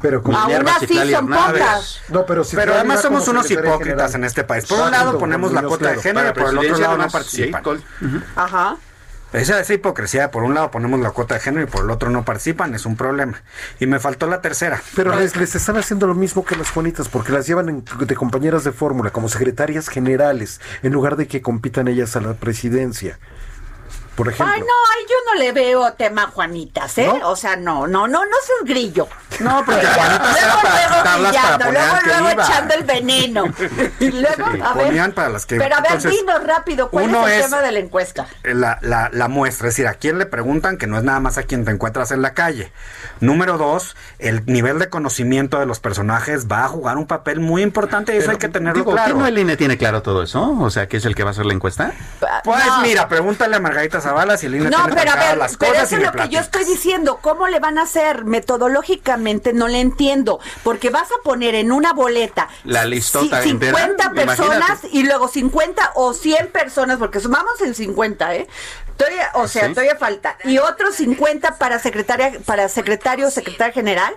Pero 0.00 0.22
como 0.22 0.38
Aún 0.38 0.48
Minerva 0.48 0.72
así 0.76 0.86
Citlali 0.86 1.12
son 1.12 1.24
Hernández. 1.32 1.60
pocas. 1.62 2.00
No, 2.08 2.24
pero 2.26 2.44
si 2.44 2.56
Pero 2.56 2.74
además 2.74 3.02
somos 3.02 3.26
unos 3.28 3.50
hipócritas 3.50 3.80
general. 3.82 4.14
en 4.14 4.24
este 4.24 4.44
país. 4.44 4.66
Por 4.66 4.80
un 4.80 4.90
lado 4.90 5.18
ponemos 5.18 5.52
la 5.52 5.62
cuota 5.62 5.90
de 5.90 6.00
género 6.00 6.32
por 6.34 6.48
el 6.50 6.58
otro 6.58 6.78
lado 6.78 6.96
no 6.98 7.08
participan. 7.08 7.62
participan. 7.62 8.24
Ajá. 8.36 8.76
Esa, 9.30 9.60
esa 9.60 9.74
hipocresía, 9.74 10.30
por 10.30 10.42
un 10.42 10.54
lado 10.54 10.70
ponemos 10.70 10.98
la 11.00 11.10
cuota 11.10 11.34
de 11.34 11.40
género 11.40 11.64
y 11.64 11.66
por 11.66 11.84
el 11.84 11.90
otro 11.90 12.08
no 12.08 12.24
participan, 12.24 12.74
es 12.74 12.86
un 12.86 12.96
problema. 12.96 13.42
Y 13.78 13.86
me 13.86 14.00
faltó 14.00 14.26
la 14.26 14.40
tercera. 14.40 14.80
Pero 14.96 15.14
les, 15.16 15.36
les 15.36 15.54
están 15.54 15.76
haciendo 15.76 16.06
lo 16.06 16.14
mismo 16.14 16.46
que 16.46 16.56
las 16.56 16.70
Juanitas, 16.70 17.10
porque 17.10 17.32
las 17.32 17.46
llevan 17.46 17.68
en- 17.68 17.84
de 18.06 18.14
compañeras 18.16 18.64
de 18.64 18.72
fórmula, 18.72 19.10
como 19.10 19.28
secretarias 19.28 19.88
generales, 19.90 20.62
en 20.82 20.92
lugar 20.94 21.16
de 21.16 21.26
que 21.26 21.42
compitan 21.42 21.88
ellas 21.88 22.16
a 22.16 22.20
la 22.22 22.32
presidencia. 22.34 23.18
Por 24.18 24.28
ejemplo. 24.28 24.52
Ay, 24.52 24.60
no, 24.60 24.66
ay, 24.66 25.04
yo 25.08 25.14
no 25.32 25.38
le 25.38 25.52
veo 25.52 25.92
tema 25.92 26.24
a 26.24 26.26
Juanitas, 26.26 26.98
¿eh? 26.98 27.06
¿No? 27.06 27.28
O 27.30 27.36
sea, 27.36 27.54
no, 27.54 27.86
no, 27.86 28.08
no, 28.08 28.24
no 28.24 28.36
seas 28.44 28.58
grillo. 28.64 29.06
No, 29.38 29.62
porque 29.64 29.86
Juanitas 29.94 30.32
luego, 30.40 30.60
para 30.60 30.88
luego 30.88 31.04
para 31.04 31.16
brillando, 31.18 31.64
poner 31.66 31.80
luego, 31.82 31.98
luego 32.06 32.30
iba. 32.32 32.44
echando 32.44 32.74
el 32.74 32.84
veneno. 32.84 33.44
Y 34.00 34.10
luego, 34.10 34.44
Sí, 34.52 34.60
a 34.60 34.74
ver. 34.74 34.86
ponían 34.86 35.12
para 35.12 35.28
las 35.28 35.46
que- 35.46 35.56
Pero 35.56 35.76
a 35.76 35.80
ver, 35.80 35.92
entonces, 35.92 36.10
dinos 36.20 36.44
rápido, 36.44 36.90
¿cuál 36.90 37.04
uno 37.04 37.28
es 37.28 37.34
el 37.34 37.40
es- 37.40 37.44
tema 37.46 37.62
de 37.62 37.70
la 37.72 37.78
encuesta? 37.78 38.26
la, 38.42 38.78
la, 38.82 39.08
la 39.12 39.28
muestra, 39.28 39.68
es 39.68 39.74
decir, 39.74 39.86
a 39.86 39.94
quién 39.94 40.18
le 40.18 40.26
preguntan, 40.26 40.78
que 40.78 40.88
no 40.88 40.98
es 40.98 41.04
nada 41.04 41.20
más 41.20 41.38
a 41.38 41.44
quien 41.44 41.64
te 41.64 41.70
encuentras 41.70 42.10
en 42.10 42.20
la 42.20 42.34
calle. 42.34 42.72
Número 43.20 43.56
dos, 43.56 43.94
el 44.18 44.44
nivel 44.46 44.80
de 44.80 44.88
conocimiento 44.88 45.60
de 45.60 45.66
los 45.66 45.78
personajes 45.78 46.48
va 46.48 46.64
a 46.64 46.68
jugar 46.68 46.96
un 46.96 47.06
papel 47.06 47.38
muy 47.38 47.62
importante 47.62 48.14
y 48.14 48.18
eso 48.18 48.32
hay 48.32 48.38
que 48.38 48.48
tenerlo 48.48 48.80
Digo, 48.82 48.92
claro. 48.92 49.14
¿qué 49.14 49.20
no 49.20 49.26
el 49.28 49.38
INE 49.38 49.56
tiene 49.56 49.76
claro 49.78 50.02
todo 50.02 50.24
eso? 50.24 50.56
O 50.58 50.70
sea, 50.70 50.88
¿qué 50.88 50.96
es 50.96 51.04
el 51.04 51.14
que 51.14 51.22
va 51.22 51.30
a 51.30 51.32
hacer 51.32 51.46
la 51.46 51.54
encuesta? 51.54 51.92
Pues 52.42 52.66
No. 52.66 52.80
mira, 52.82 53.06
pregúntale 53.08 53.54
a 53.56 53.60
Margarita 53.60 54.00
Zavala 54.08 54.36
si 54.36 54.46
el 54.46 54.54
INE 54.56 54.70
No, 54.70 54.84
tiene 54.84 54.94
pero 55.00 55.10
a 55.12 55.16
ver, 55.16 55.36
las 55.38 55.56
pero 55.56 55.72
cosas 55.72 55.86
eso 55.92 56.00
y 56.00 56.04
es 56.04 56.06
lo 56.06 56.12
que 56.22 56.28
yo 56.28 56.40
estoy 56.40 56.64
diciendo. 56.64 57.18
¿Cómo 57.22 57.46
le 57.48 57.60
van 57.60 57.78
a 57.78 57.82
hacer? 57.82 58.24
Metodológicamente 58.24 59.52
no 59.52 59.68
le 59.68 59.80
entiendo. 59.80 60.40
Porque 60.62 60.90
vas 60.90 61.08
a 61.12 61.22
poner 61.22 61.54
en 61.54 61.72
una 61.72 61.92
boleta 61.92 62.48
La 62.64 62.84
listota 62.84 63.42
ci- 63.42 63.50
entera, 63.50 63.76
50 63.78 64.12
personas 64.12 64.56
imagínate. 64.56 64.88
y 64.92 65.02
luego 65.04 65.28
50 65.28 65.92
o 65.94 66.14
100 66.14 66.48
personas, 66.48 66.98
porque 66.98 67.18
vamos 67.28 67.60
en 67.60 67.74
50, 67.74 68.34
¿eh? 68.34 68.48
Todavía, 68.96 69.30
o 69.34 69.46
sea, 69.46 69.66
Sí. 69.68 69.74
todavía 69.74 69.96
falta. 69.96 70.36
Y 70.44 70.58
otros 70.58 70.94
50 70.96 71.56
para 71.58 71.78
secretaria, 71.78 72.32
para 72.44 72.68
secretario 72.68 73.28
o 73.28 73.30
secretaria 73.30 73.72
general. 73.72 74.14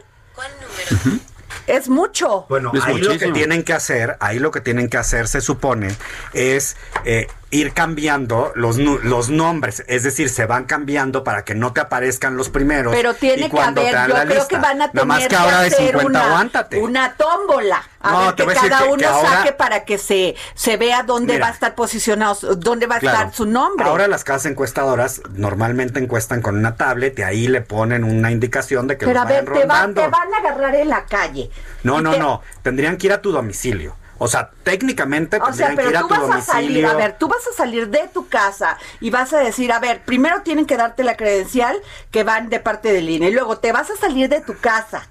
Es 1.68 1.88
mucho. 1.90 2.46
Bueno, 2.50 2.72
Es 2.74 2.84
ahí 2.84 2.94
lo 2.98 3.02
que 3.02 3.08
muchísimo. 3.14 3.34
tienen 3.34 3.64
que 3.64 3.74
hacer, 3.74 4.18
ahí 4.20 4.40
lo 4.40 4.52
que 4.52 4.62
tienen 4.62 4.90
que 4.90 4.98
hacer, 4.98 5.28
se 5.28 5.42
supone, 5.42 5.96
es 6.34 6.76
eh, 7.06 7.28
ir 7.52 7.74
cambiando 7.74 8.52
los, 8.56 8.78
los 8.78 9.30
nombres. 9.30 9.84
Es 9.88 10.04
decir, 10.04 10.30
se 10.30 10.46
van 10.46 10.64
cambiando 10.64 11.24
para 11.24 11.44
que 11.44 11.54
no 11.54 11.74
te 11.74 11.82
aparezcan 11.82 12.38
los 12.38 12.50
primeros. 12.50 12.94
Pero 12.96 13.14
tiene 13.14 13.48
y 13.48 13.50
que 13.50 13.60
haber, 13.60 13.86
te 13.86 13.92
dan 13.92 14.08
yo 14.10 14.14
la 14.16 14.24
creo 14.26 14.36
lista. 14.40 14.48
que 14.48 14.58
van 14.62 14.82
a 14.82 14.88
Nada 14.88 15.06
más 15.06 15.18
tener 15.18 15.30
que 15.30 15.36
que, 15.36 15.42
ahora 15.42 15.62
de 15.62 15.68
hacer 15.68 15.78
50, 15.92 16.06
una, 16.08 16.26
aguántate. 16.26 16.80
una 16.82 17.14
tómbola. 17.16 17.84
A 18.04 18.12
No, 18.12 18.20
ver 18.28 18.36
te 18.36 18.46
que 18.46 18.52
a 18.52 18.56
cada 18.56 18.78
que- 18.80 18.84
uno 18.90 18.98
que 18.98 19.06
ahora- 19.06 19.30
saque 19.30 19.52
para 19.52 19.84
que 19.86 19.98
se, 19.98 20.36
se 20.56 20.78
vea 20.78 21.04
dónde 21.04 21.34
Mira. 21.34 21.46
va 21.46 21.52
a 21.52 21.54
estar 21.54 21.76
posicionado, 21.76 22.56
dónde 22.56 22.88
va 22.88 22.96
a 22.96 23.00
Claro. 23.00 23.18
estar 23.18 23.34
su 23.34 23.46
nombre. 23.46 23.86
Ahora 23.86 24.08
las 24.08 24.24
casas 24.24 24.48
encuestadoras 24.48 25.22
normalmente 25.36 26.00
encuestan 26.00 26.42
con 26.42 26.58
una 26.58 26.76
tablet 26.78 27.20
y 27.20 27.24
ahí 27.24 27.48
le 27.48 27.62
ponen 27.62 28.04
una 28.04 28.32
indicación 28.32 28.88
de 28.88 28.98
que 28.98 29.06
Pero 29.06 29.20
a 29.20 29.24
los 29.26 29.30
ver, 29.34 29.46
vayan 29.46 29.62
te, 29.62 29.68
van- 29.68 29.80
rondando. 29.96 30.02
te 30.02 30.08
van 30.08 30.34
a 30.34 30.38
agarrar 30.38 30.76
en 30.76 30.90
la 30.90 31.06
calle. 31.06 31.52
No, 31.84 32.02
no, 32.02 32.12
te- 32.14 32.20
no. 32.20 32.42
Tendrían 32.64 32.98
que 32.98 33.08
ir 33.08 33.14
a 33.14 33.22
tu 33.22 33.32
domicilio. 33.32 33.96
O 34.24 34.28
sea, 34.28 34.52
técnicamente 34.64 35.40
o 35.42 35.52
sea, 35.52 35.74
pero 35.76 35.90
que 35.90 35.96
ir 35.96 36.00
tú 36.00 36.06
a 36.06 36.08
tu 36.08 36.28
vas 36.28 36.38
a 36.38 36.42
salir, 36.42 36.86
a 36.86 36.94
ver, 36.94 37.18
tú 37.18 37.28
vas 37.28 37.42
a 37.48 37.54
salir 37.54 37.90
de 37.90 38.08
tu 38.14 38.30
casa 38.30 38.78
y 39.00 39.10
vas 39.10 39.34
a 39.34 39.40
decir, 39.40 39.72
a 39.72 39.80
ver, 39.80 40.04
primero 40.04 40.44
tienen 40.44 40.68
que 40.68 40.78
darte 40.78 41.04
la 41.04 41.18
credencial 41.18 41.82
que 42.12 42.24
van 42.24 42.48
de 42.48 42.60
parte 42.60 42.94
del 42.94 43.10
INE, 43.10 43.30
y 43.30 43.34
luego 43.34 43.58
te 43.58 43.72
vas 43.72 43.90
a 43.90 43.96
salir 43.96 44.30
de 44.30 44.42
tu 44.42 44.56
casa 44.60 45.08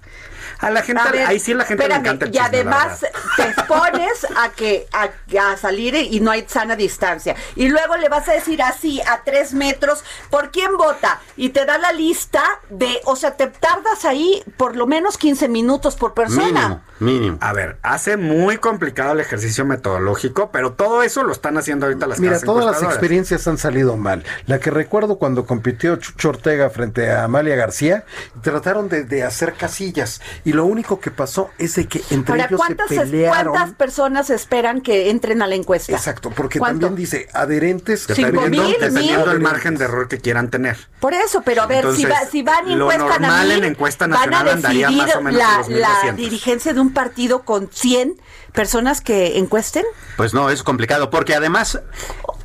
a 0.61 0.71
la 0.71 0.83
gente, 0.83 1.25
ahí 1.25 1.39
sí 1.39 1.55
la 1.55 1.65
gente 1.65 1.89
le 1.89 1.95
encanta 1.95 2.27
el 2.27 2.35
Y 2.35 2.39
además 2.39 3.01
te 3.37 3.43
expones 3.43 4.27
a 4.37 4.51
que 4.51 4.87
a, 4.93 5.57
salir 5.57 5.95
y 5.95 6.21
no 6.21 6.31
hay 6.31 6.45
sana 6.47 6.77
distancia. 6.77 7.35
Y 7.57 7.69
luego 7.69 7.97
le 7.97 8.09
vas 8.09 8.29
a 8.29 8.33
decir 8.33 8.63
así, 8.63 9.01
a 9.01 9.23
tres 9.25 9.55
metros, 9.55 10.05
¿por 10.29 10.51
quién 10.51 10.77
vota? 10.77 11.21
Y 11.37 11.51
te 11.51 11.65
da 11.65 11.79
la 11.79 11.93
lista 11.93 12.43
de, 12.69 13.01
o 13.05 13.17
sea, 13.17 13.37
te 13.37 13.47
tardas 13.47 14.05
ahí 14.05 14.43
por 14.57 14.77
lo 14.77 14.87
menos 14.87 15.17
15 15.19 15.49
minutos 15.49 15.97
por 15.97 16.15
persona. 16.15 16.83
Mínimo, 17.01 17.39
A 17.41 17.55
ver, 17.55 17.79
hace 17.83 18.19
muy 18.19 18.59
complicado 18.59 19.13
el 19.13 19.21
ejercicio 19.21 19.65
metodológico, 19.65 20.51
pero 20.51 20.75
todo 20.75 21.03
eso 21.03 21.25
lo 21.25 21.33
están 21.33 21.57
haciendo 21.57 21.87
ahorita 21.87 22.07
las 22.07 22.21
Mira, 22.21 22.39
todas 22.41 22.67
las 22.67 22.83
experiencias 22.83 23.49
han 23.49 23.57
salido 23.57 23.97
mal. 23.97 24.23
La 24.47 24.59
que 24.61 24.71
recuerdo 24.71 25.17
cuando 25.17 25.47
compitió 25.47 25.97
Chucho 25.97 26.29
Ortega 26.29 26.69
frente 26.69 27.11
a 27.11 27.25
Amalia 27.25 27.57
García, 27.57 28.05
trataron 28.43 28.91
de, 28.91 29.05
de 29.05 29.25
hacer 29.25 29.55
casillas 29.55 30.21
y 30.45 30.50
lo 30.53 30.65
único 30.65 31.01
que 31.01 31.11
pasó 31.11 31.51
es 31.59 31.75
de 31.75 31.87
que 31.87 32.03
entre 32.11 32.45
ellos 32.45 32.61
se 32.89 33.01
pelearon. 33.01 33.53
¿Cuántas 33.53 33.75
personas 33.75 34.31
esperan 34.31 34.81
que 34.81 35.11
entren 35.11 35.43
a 35.43 35.47
la 35.47 35.55
encuesta? 35.55 35.93
Exacto, 35.93 36.31
porque 36.31 36.59
también 36.61 36.95
dice 36.95 37.29
adherentes 37.33 38.07
dependiendo, 38.07 38.69
dependiendo 38.69 39.27
del 39.27 39.41
margen 39.41 39.77
de 39.77 39.85
error 39.85 40.09
que 40.09 40.19
quieran 40.19 40.51
tener. 40.51 40.77
Por 41.01 41.15
eso, 41.15 41.43
pero 41.43 41.63
a 41.63 41.67
ver, 41.67 41.85
si, 41.95 42.05
va, 42.05 42.21
si 42.31 42.43
van 42.43 42.69
y 42.69 42.75
encuestan 42.75 43.25
a 43.25 43.45
mí, 43.45 43.53
en 43.53 43.65
encuesta 43.65 44.07
nacional 44.07 44.45
van 44.45 44.65
a 44.65 44.69
decidir 44.69 44.91
más 44.91 45.17
o 45.17 45.21
menos 45.23 45.41
la, 45.69 46.03
la 46.05 46.13
dirigencia 46.13 46.73
de 46.73 46.81
un 46.81 46.93
partido 46.93 47.43
con 47.43 47.69
100 47.71 48.21
personas 48.53 49.01
que 49.01 49.39
encuesten? 49.39 49.85
Pues 50.17 50.35
no, 50.35 50.51
es 50.51 50.63
complicado, 50.63 51.11
porque 51.11 51.35
además... 51.35 51.81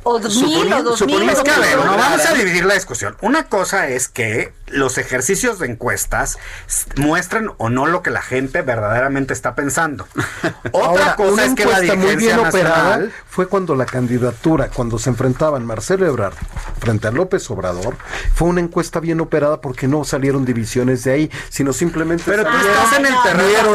O 0.08 0.20
dos 0.20 0.40
mil, 0.40 0.72
o 0.72 0.82
dos 0.84 1.04
mil. 1.04 1.18
que, 1.42 1.50
a 1.50 1.58
ver, 1.58 1.78
no 1.78 1.96
vamos 1.96 2.24
a 2.24 2.32
dividir 2.32 2.64
la 2.64 2.74
discusión. 2.74 3.16
Una 3.22 3.48
cosa 3.48 3.88
es 3.88 4.06
que 4.06 4.52
los 4.68 4.98
ejercicios 4.98 5.58
de 5.58 5.66
encuestas 5.66 6.38
muestren 6.96 7.50
o 7.58 7.70
no 7.70 7.86
lo 7.86 8.04
que 8.04 8.10
la 8.10 8.22
gente 8.22 8.62
verdaderamente 8.62 9.32
está 9.32 9.56
pensando. 9.56 10.06
Otra 10.70 11.16
cosa 11.16 11.46
es 11.46 11.54
que 11.56 11.64
la 11.64 11.80
dirigencia 11.80 12.14
muy 12.14 12.16
bien 12.16 12.38
operada 12.38 13.08
fue 13.28 13.48
cuando 13.48 13.74
la 13.74 13.84
candidatura, 13.84 14.70
cuando 14.72 15.00
se 15.00 15.10
enfrentaban 15.10 15.66
Marcelo 15.66 16.06
Ebrard 16.06 16.36
frente 16.86 17.08
a 17.08 17.10
López 17.10 17.50
Obrador, 17.50 17.96
fue 18.34 18.48
una 18.48 18.60
encuesta 18.60 19.00
bien 19.00 19.20
operada 19.20 19.60
porque 19.60 19.88
no 19.88 20.04
salieron 20.04 20.44
divisiones 20.44 21.02
de 21.04 21.12
ahí, 21.12 21.30
sino 21.48 21.72
simplemente 21.72 22.24
Pero 22.26 22.44
tú 22.44 22.56
estás 22.56 22.98
en 22.98 23.06
el 23.06 23.14
terreno 23.22 23.70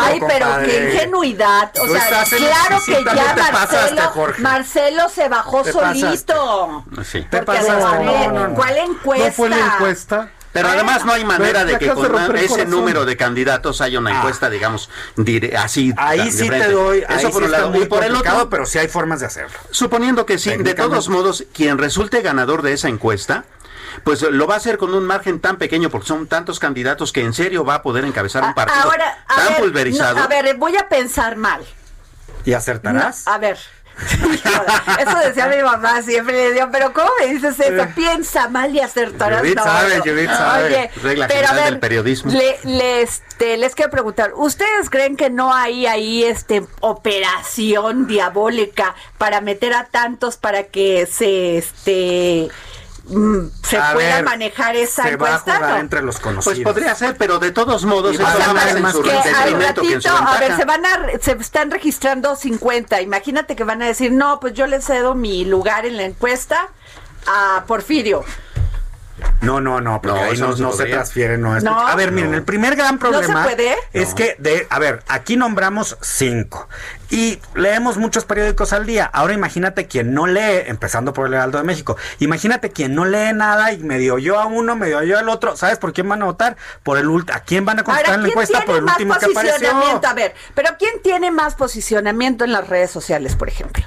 Ay, 0.00 0.20
pero 0.26 0.46
qué 0.64 0.92
ingenuidad 0.92 1.70
o 1.80 1.86
sea, 1.86 2.24
claro 2.24 2.78
que 2.86 3.04
ya 3.04 3.52
Marcelo, 3.52 4.12
Marcelo 4.38 5.08
se 5.08 5.28
bajó 5.28 5.64
solito. 5.64 6.84
Sí. 7.04 7.26
¿Te 7.30 7.44
¿Cuál 7.44 8.78
encuesta? 8.78 9.26
¿No 9.26 9.32
fue 9.32 9.48
la 9.48 9.74
encuesta? 9.74 10.30
Pero 10.54 10.68
además 10.68 11.04
no 11.04 11.12
hay 11.12 11.24
manera 11.24 11.64
de 11.64 11.78
que 11.78 11.88
con 11.90 12.36
ese 12.36 12.64
número 12.64 13.04
de 13.04 13.16
candidatos 13.16 13.80
haya 13.80 13.98
una 13.98 14.10
ah. 14.10 14.18
encuesta, 14.18 14.48
digamos, 14.48 14.88
así. 15.58 15.92
Ahí 15.96 16.30
sí 16.30 16.48
te 16.48 16.68
doy. 16.68 17.04
Eso 17.08 17.30
por 17.30 17.42
un 17.42 17.50
lado. 17.50 17.74
y 17.74 17.84
por 17.86 18.04
el 18.04 18.14
otro, 18.14 18.48
pero 18.48 18.64
sí 18.64 18.78
hay 18.78 18.88
formas 18.88 19.20
de 19.20 19.26
hacerlo. 19.26 19.58
Suponiendo 19.70 20.24
que 20.24 20.38
sí, 20.38 20.56
de 20.56 20.74
todos 20.74 21.08
modos, 21.08 21.44
quien 21.52 21.76
resulte 21.76 22.22
ganador 22.22 22.62
de 22.62 22.72
esa 22.72 22.88
encuesta, 22.88 23.44
pues 24.04 24.22
lo 24.22 24.46
va 24.46 24.54
a 24.54 24.56
hacer 24.58 24.78
con 24.78 24.94
un 24.94 25.04
margen 25.04 25.40
tan 25.40 25.56
pequeño 25.56 25.90
porque 25.90 26.06
son 26.06 26.28
tantos 26.28 26.60
candidatos 26.60 27.12
que 27.12 27.22
en 27.22 27.32
serio 27.32 27.64
va 27.64 27.76
a 27.76 27.82
poder 27.82 28.04
encabezar 28.04 28.44
un 28.44 28.54
partido 28.54 28.90
tan 29.28 29.56
pulverizado. 29.56 30.18
a 30.18 30.28
ver, 30.28 30.56
voy 30.56 30.76
a 30.76 30.88
pensar 30.88 31.36
mal. 31.36 31.64
¿Y 32.44 32.52
acertarás? 32.52 33.26
a 33.26 33.38
ver. 33.38 33.58
eso 34.98 35.18
decía 35.18 35.46
mi 35.48 35.62
mamá 35.62 36.02
siempre 36.02 36.34
le 36.34 36.48
decía, 36.48 36.68
pero 36.70 36.92
¿cómo 36.92 37.10
me 37.20 37.32
dices 37.32 37.58
eso? 37.60 37.86
Piensa 37.94 38.48
mal 38.48 38.74
y 38.74 38.80
acertarás. 38.80 39.40
Judith 39.40 39.60
sabe, 39.60 40.00
Judith 40.00 40.30
sabe. 40.30 40.66
Oye, 40.66 40.90
Regla 41.02 41.28
pero 41.28 41.48
a 41.48 41.52
ver, 41.52 41.64
del 41.64 41.78
periodismo. 41.78 42.32
Le, 42.32 43.02
este, 43.02 43.56
les 43.56 43.74
quiero 43.74 43.90
preguntar, 43.90 44.32
¿ustedes 44.34 44.90
creen 44.90 45.16
que 45.16 45.30
no 45.30 45.52
hay 45.52 45.86
ahí 45.86 46.24
este 46.24 46.64
operación 46.80 48.06
diabólica 48.06 48.94
para 49.18 49.40
meter 49.40 49.74
a 49.74 49.84
tantos 49.84 50.36
para 50.36 50.64
que 50.64 51.06
se 51.06 51.58
este 51.58 52.48
Mm, 53.06 53.48
se 53.62 53.78
pueda 53.92 54.22
manejar 54.22 54.76
esa 54.76 55.02
se 55.02 55.10
encuesta. 55.10 55.58
Va 55.58 55.74
a 55.76 55.80
entre 55.80 56.02
los 56.02 56.18
conocidos. 56.18 56.54
Pues 56.54 56.64
podría 56.64 56.94
ser, 56.94 57.16
pero 57.16 57.38
de 57.38 57.52
todos 57.52 57.84
modos, 57.84 58.14
eso 58.14 58.26
a, 58.26 58.78
más 58.80 58.96
que 58.96 59.10
al 59.10 59.60
ratito, 59.60 60.10
a 60.10 60.38
ver, 60.38 60.56
se 60.56 60.64
van 60.64 60.86
a 60.86 61.10
se 61.20 61.32
están 61.32 61.70
registrando 61.70 62.34
50. 62.34 63.02
Imagínate 63.02 63.56
que 63.56 63.64
van 63.64 63.82
a 63.82 63.86
decir, 63.86 64.10
"No, 64.12 64.40
pues 64.40 64.54
yo 64.54 64.66
le 64.66 64.80
cedo 64.80 65.14
mi 65.14 65.44
lugar 65.44 65.84
en 65.84 65.98
la 65.98 66.04
encuesta 66.04 66.68
a 67.26 67.64
Porfirio." 67.66 68.24
No, 69.42 69.60
no, 69.60 69.80
no, 69.80 70.00
porque 70.00 70.18
ahí 70.18 70.38
no, 70.38 70.72
se, 70.72 70.86
transfiere. 70.86 71.38
No, 71.38 71.54
a 71.54 71.94
ver, 71.94 72.12
miren, 72.12 72.34
el 72.34 72.42
primer 72.42 72.76
gran 72.76 72.98
problema 72.98 73.46
es 73.92 74.14
que, 74.14 74.36
de, 74.38 74.66
a 74.70 74.78
ver, 74.78 75.02
aquí 75.08 75.36
nombramos 75.36 75.96
cinco 76.00 76.68
y 77.10 77.38
leemos 77.54 77.96
muchos 77.96 78.24
periódicos 78.24 78.72
al 78.72 78.86
día. 78.86 79.04
Ahora 79.04 79.34
imagínate 79.34 79.86
quien 79.86 80.14
no 80.14 80.26
lee, 80.26 80.64
empezando 80.66 81.12
por 81.12 81.26
el 81.26 81.34
Heraldo 81.34 81.58
de 81.58 81.64
México, 81.64 81.96
imagínate 82.18 82.70
quien 82.70 82.94
no 82.94 83.04
lee 83.04 83.32
nada 83.34 83.72
y 83.72 83.78
medio 83.78 84.18
yo 84.18 84.40
a 84.40 84.46
uno, 84.46 84.76
medio 84.76 85.02
yo 85.02 85.18
al 85.18 85.28
otro. 85.28 85.56
¿Sabes 85.56 85.78
por 85.78 85.92
quién 85.92 86.08
van 86.08 86.22
a 86.22 86.24
votar? 86.24 86.56
Por 86.82 86.98
el 86.98 87.04
¿A 87.32 87.40
quién 87.40 87.64
van 87.64 87.78
a 87.78 87.84
contestar 87.84 88.14
en 88.14 88.22
la 88.22 88.28
encuesta? 88.28 88.64
Por 88.64 88.76
el 88.76 88.84
último 88.84 89.14
que 89.18 89.26
apareció. 89.26 90.00
A 90.04 90.14
ver, 90.14 90.34
pero 90.54 90.70
¿quién 90.78 91.02
tiene 91.02 91.30
más 91.30 91.54
posicionamiento 91.54 92.44
en 92.44 92.52
las 92.52 92.66
redes 92.66 92.90
sociales, 92.90 93.36
por 93.36 93.48
ejemplo? 93.48 93.84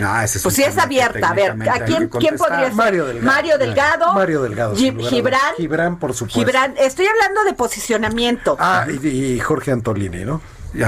Ah, 0.00 0.24
pues 0.42 0.54
sí 0.54 0.62
es 0.62 0.78
abierta. 0.78 1.30
A 1.30 1.34
ver, 1.34 1.56
¿a 1.68 1.84
quién, 1.84 2.08
quién 2.08 2.36
podría 2.36 2.66
ser? 2.66 2.74
Mario 2.74 3.06
Delgado. 3.06 3.26
Mario 3.26 3.58
Delgado. 3.58 4.12
Mario 4.12 4.42
Delgado. 4.42 4.76
Gibran. 4.76 5.54
Gibran, 5.56 5.98
por 5.98 6.14
supuesto. 6.14 6.38
Gibran. 6.38 6.74
Estoy 6.78 7.06
hablando 7.06 7.44
de 7.44 7.54
posicionamiento. 7.54 8.56
Ah, 8.60 8.86
y, 9.02 9.38
Jorge 9.40 9.72
Antolini, 9.72 10.24
¿no? 10.24 10.40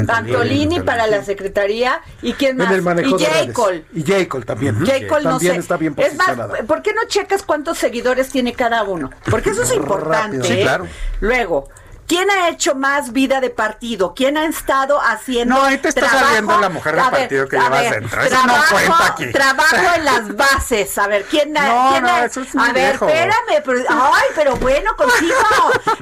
Antolini, 0.09 0.80
para 0.80 1.09
la 1.09 1.24
secretaría 1.24 2.00
y 2.22 2.34
quién 2.34 2.57
más 2.57 2.70
y 2.72 3.11
J. 3.11 3.53
Cole 3.53 3.84
y 3.92 4.03
J. 4.03 4.28
Cole 4.28 4.44
también 4.44 4.78
J. 4.78 4.92
Cole 5.09 5.24
también 5.24 5.57
está 5.57 5.76
bien 5.76 5.94
posicionada. 5.96 6.44
Es 6.44 6.61
más, 6.61 6.66
¿por 6.66 6.82
qué 6.82 6.94
no 6.94 7.03
checas 7.09 7.42
cuántos 7.42 7.78
seguidores 7.78 8.28
tiene 8.28 8.53
cada 8.53 8.84
uno? 8.84 9.11
Porque 9.28 9.50
eso 9.50 9.62
es 9.62 9.72
importante 9.74 10.46
sí, 10.46 10.62
claro. 10.62 10.86
luego 11.20 11.68
¿Quién 12.07 12.30
ha 12.30 12.48
hecho 12.48 12.74
más 12.74 13.12
vida 13.12 13.40
de 13.40 13.50
partido? 13.50 14.12
¿Quién 14.14 14.36
ha 14.36 14.44
estado 14.44 15.00
haciendo 15.00 15.55
No, 15.55 15.64
ahí 15.64 15.78
te 15.78 15.88
está 15.88 16.09
saliendo 16.09 16.59
la 16.59 16.68
mujer 16.68 16.96
del 16.96 17.05
partido 17.05 17.48
que 17.48 17.59
llevas 17.59 17.90
dentro. 17.90 18.20
Eso 18.20 18.30
trabajo, 18.30 18.57
no 18.57 18.70
cuenta 18.70 19.07
aquí. 19.07 19.32
Trabajo 19.32 19.94
en 19.96 20.05
las 20.05 20.36
bases. 20.36 20.98
A 20.98 21.07
ver, 21.07 21.24
¿quién 21.24 21.57
ha, 21.57 21.68
no, 21.68 21.90
quién 21.90 22.03
no, 22.03 22.24
eso 22.24 22.40
es 22.42 22.57
A 22.57 22.72
ver, 22.72 22.94
espérame. 22.94 23.62
Pero, 23.64 23.84
ay, 23.88 24.28
pero 24.34 24.57
bueno, 24.57 24.94
contigo. 24.96 25.34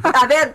A 0.03 0.27
ver, 0.27 0.55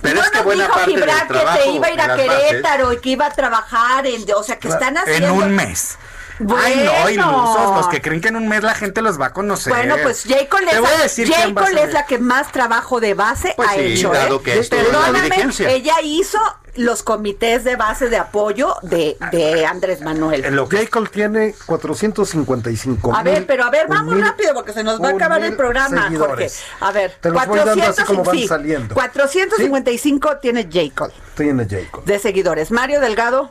pero 0.00 0.14
no 0.16 0.22
es 0.22 0.30
que 0.30 0.40
buena 0.40 0.64
dijo 0.64 0.74
parte 0.74 0.90
Gibran 0.90 1.28
que 1.28 1.38
se 1.38 1.70
iba 1.70 1.86
a 1.86 1.90
ir 1.90 2.00
a 2.00 2.16
Querétaro 2.16 2.92
y 2.92 2.98
que 2.98 3.10
iba 3.10 3.26
a 3.26 3.30
trabajar 3.30 4.06
en, 4.06 4.24
o 4.34 4.42
sea, 4.42 4.58
que 4.58 4.68
están 4.68 4.96
haciendo 4.96 5.28
en 5.28 5.34
un 5.34 5.54
mes. 5.54 5.98
Bueno. 6.38 6.92
Ay, 7.04 7.16
no, 7.16 7.26
ilusos, 7.26 7.76
los 7.76 7.88
que 7.88 8.00
creen 8.00 8.20
que 8.20 8.28
en 8.28 8.36
un 8.36 8.48
mes 8.48 8.62
la 8.62 8.74
gente 8.74 9.02
los 9.02 9.20
va 9.20 9.26
a 9.26 9.32
conocer. 9.32 9.72
Bueno, 9.72 9.96
pues 10.02 10.24
Jacob 10.26 10.60
es, 10.60 11.18
la, 11.18 11.82
es 11.82 11.92
la 11.92 12.06
que 12.06 12.18
más 12.18 12.52
trabajo 12.52 13.00
de 13.00 13.14
base 13.14 13.54
pues 13.56 13.68
ha 13.68 13.76
hecho. 13.76 14.10
Dado 14.10 14.36
¿eh? 14.36 14.42
que 14.44 14.62
Perdóname, 14.62 15.30
ella 15.68 16.00
hizo 16.02 16.38
los 16.78 17.02
comités 17.02 17.64
de 17.64 17.76
base 17.76 18.08
de 18.08 18.16
apoyo 18.16 18.76
de, 18.82 19.16
de 19.32 19.66
Andrés 19.66 20.00
Manuel. 20.00 20.42
Jacob 20.70 21.10
tiene 21.10 21.54
455 21.66 23.14
A 23.14 23.22
ver, 23.22 23.46
pero 23.46 23.64
a 23.64 23.70
ver, 23.70 23.88
vamos 23.88 24.20
rápido 24.20 24.54
porque 24.54 24.72
se 24.72 24.84
nos 24.84 25.02
va 25.02 25.08
a 25.08 25.12
acabar 25.12 25.42
el 25.42 25.56
programa, 25.56 26.10
Jorge. 26.16 26.50
A 26.80 26.92
ver, 26.92 27.16
Te 27.20 27.30
los 27.30 27.44
400, 27.44 28.04
como 28.04 28.24
van 28.24 28.46
saliendo. 28.46 28.94
455 28.94 30.36
tiene 30.38 30.68
Jacob. 30.70 31.12
Tiene 31.36 31.66
Jacob. 31.68 32.04
De 32.04 32.18
seguidores. 32.18 32.70
Mario 32.70 33.00
Delgado. 33.00 33.50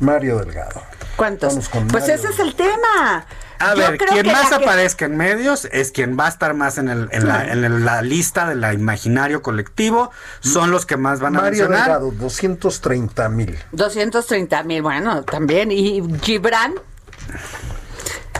Mario 0.00 0.38
Delgado. 0.38 0.82
¿Cuántos? 1.16 1.70
Pues 1.90 2.08
ese 2.08 2.28
es 2.28 2.38
el 2.38 2.54
tema. 2.54 3.26
A 3.58 3.74
ver, 3.74 3.96
quien 3.96 4.26
más 4.26 4.52
aparezca 4.52 5.06
en 5.06 5.16
medios 5.16 5.66
es 5.72 5.90
quien 5.90 6.18
va 6.18 6.26
a 6.26 6.28
estar 6.28 6.54
más 6.54 6.76
en, 6.78 6.88
el, 6.88 7.08
en, 7.10 7.26
la, 7.26 7.50
en 7.50 7.84
la, 7.84 8.02
lista 8.02 8.46
del 8.48 8.62
imaginario 8.74 9.40
colectivo. 9.40 10.10
Son 10.40 10.70
los 10.70 10.84
que 10.84 10.96
más 10.96 11.20
van 11.20 11.36
a 11.36 11.40
Mario 11.40 11.68
mencionar. 11.68 12.00
Delgado, 12.00 12.10
230 12.10 13.28
mil. 13.30 13.58
230 13.72 14.62
mil, 14.64 14.82
bueno, 14.82 15.22
también. 15.24 15.72
¿Y 15.72 16.02
Gibran? 16.20 16.74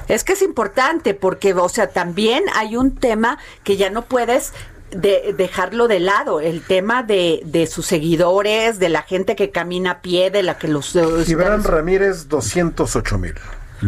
Es 0.08 0.22
que 0.22 0.34
es 0.34 0.42
importante 0.42 1.14
porque, 1.14 1.54
o 1.54 1.68
sea, 1.68 1.88
también 1.88 2.44
hay 2.54 2.76
un 2.76 2.94
tema 2.94 3.38
que 3.64 3.76
ya 3.76 3.90
no 3.90 4.02
puedes 4.02 4.52
de 4.90 5.34
dejarlo 5.36 5.88
de 5.88 6.00
lado, 6.00 6.40
el 6.40 6.62
tema 6.62 7.02
de, 7.02 7.40
de, 7.44 7.66
sus 7.66 7.86
seguidores, 7.86 8.78
de 8.78 8.88
la 8.88 9.02
gente 9.02 9.36
que 9.36 9.50
camina 9.50 9.90
a 9.90 10.00
pie, 10.00 10.30
de 10.30 10.42
la 10.42 10.58
que 10.58 10.68
los... 10.68 10.96
Gibran 11.24 11.64
Ramírez, 11.64 12.28
208 12.28 13.18
mil. 13.18 13.34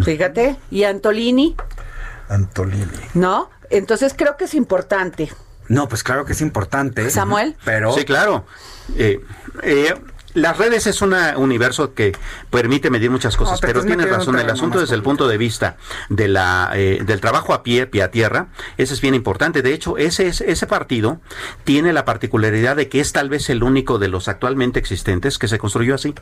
Fíjate, 0.05 0.57
¿y 0.71 0.85
Antolini? 0.85 1.57
Antolini. 2.29 2.87
¿No? 3.15 3.51
Entonces 3.71 4.15
creo 4.17 4.37
que 4.37 4.45
es 4.45 4.55
importante. 4.55 5.31
No, 5.69 5.89
pues 5.89 6.03
claro 6.03 6.25
que 6.25 6.33
es 6.33 6.41
importante. 6.41 7.11
Samuel. 7.11 7.57
Pero... 7.65 7.93
Sí, 7.93 8.05
claro. 8.05 8.45
Eh, 8.97 9.21
eh, 9.63 9.95
las 10.39 10.57
redes 10.59 10.87
es 10.87 11.03
un 11.03 11.15
universo 11.37 11.95
que 11.95 12.17
permite 12.51 12.91
medir 12.91 13.11
muchas 13.11 13.37
cosas, 13.37 13.61
pero 13.61 13.85
tiene 13.85 14.07
razón. 14.07 14.39
El 14.39 14.51
asunto 14.51 14.81
desde 14.81 14.95
el 14.95 15.03
punto 15.03 15.29
de 15.29 15.39
vista 15.39 15.77
de 16.09 16.29
la, 16.29 16.71
eh, 16.75 17.03
del 17.05 17.21
trabajo 17.21 17.55
a 17.55 17.63
pie, 17.63 17.87
pie 17.87 18.03
a 18.03 18.11
tierra, 18.11 18.49
ese 18.77 18.95
es 18.95 19.01
bien 19.01 19.15
importante. 19.15 19.63
De 19.63 19.73
hecho, 19.73 19.99
ese, 19.99 20.29
ese 20.29 20.67
partido 20.67 21.21
tiene 21.65 21.93
la 21.93 22.05
particularidad 22.05 22.77
de 22.77 22.89
que 22.89 23.01
es 23.01 23.13
tal 23.13 23.29
vez 23.29 23.51
el 23.51 23.63
único 23.63 23.99
de 23.99 24.09
los 24.09 24.29
actualmente 24.29 24.79
existentes 24.79 25.39
que 25.39 25.49
se 25.49 25.59
construyó 25.59 25.95
así. 25.95 26.15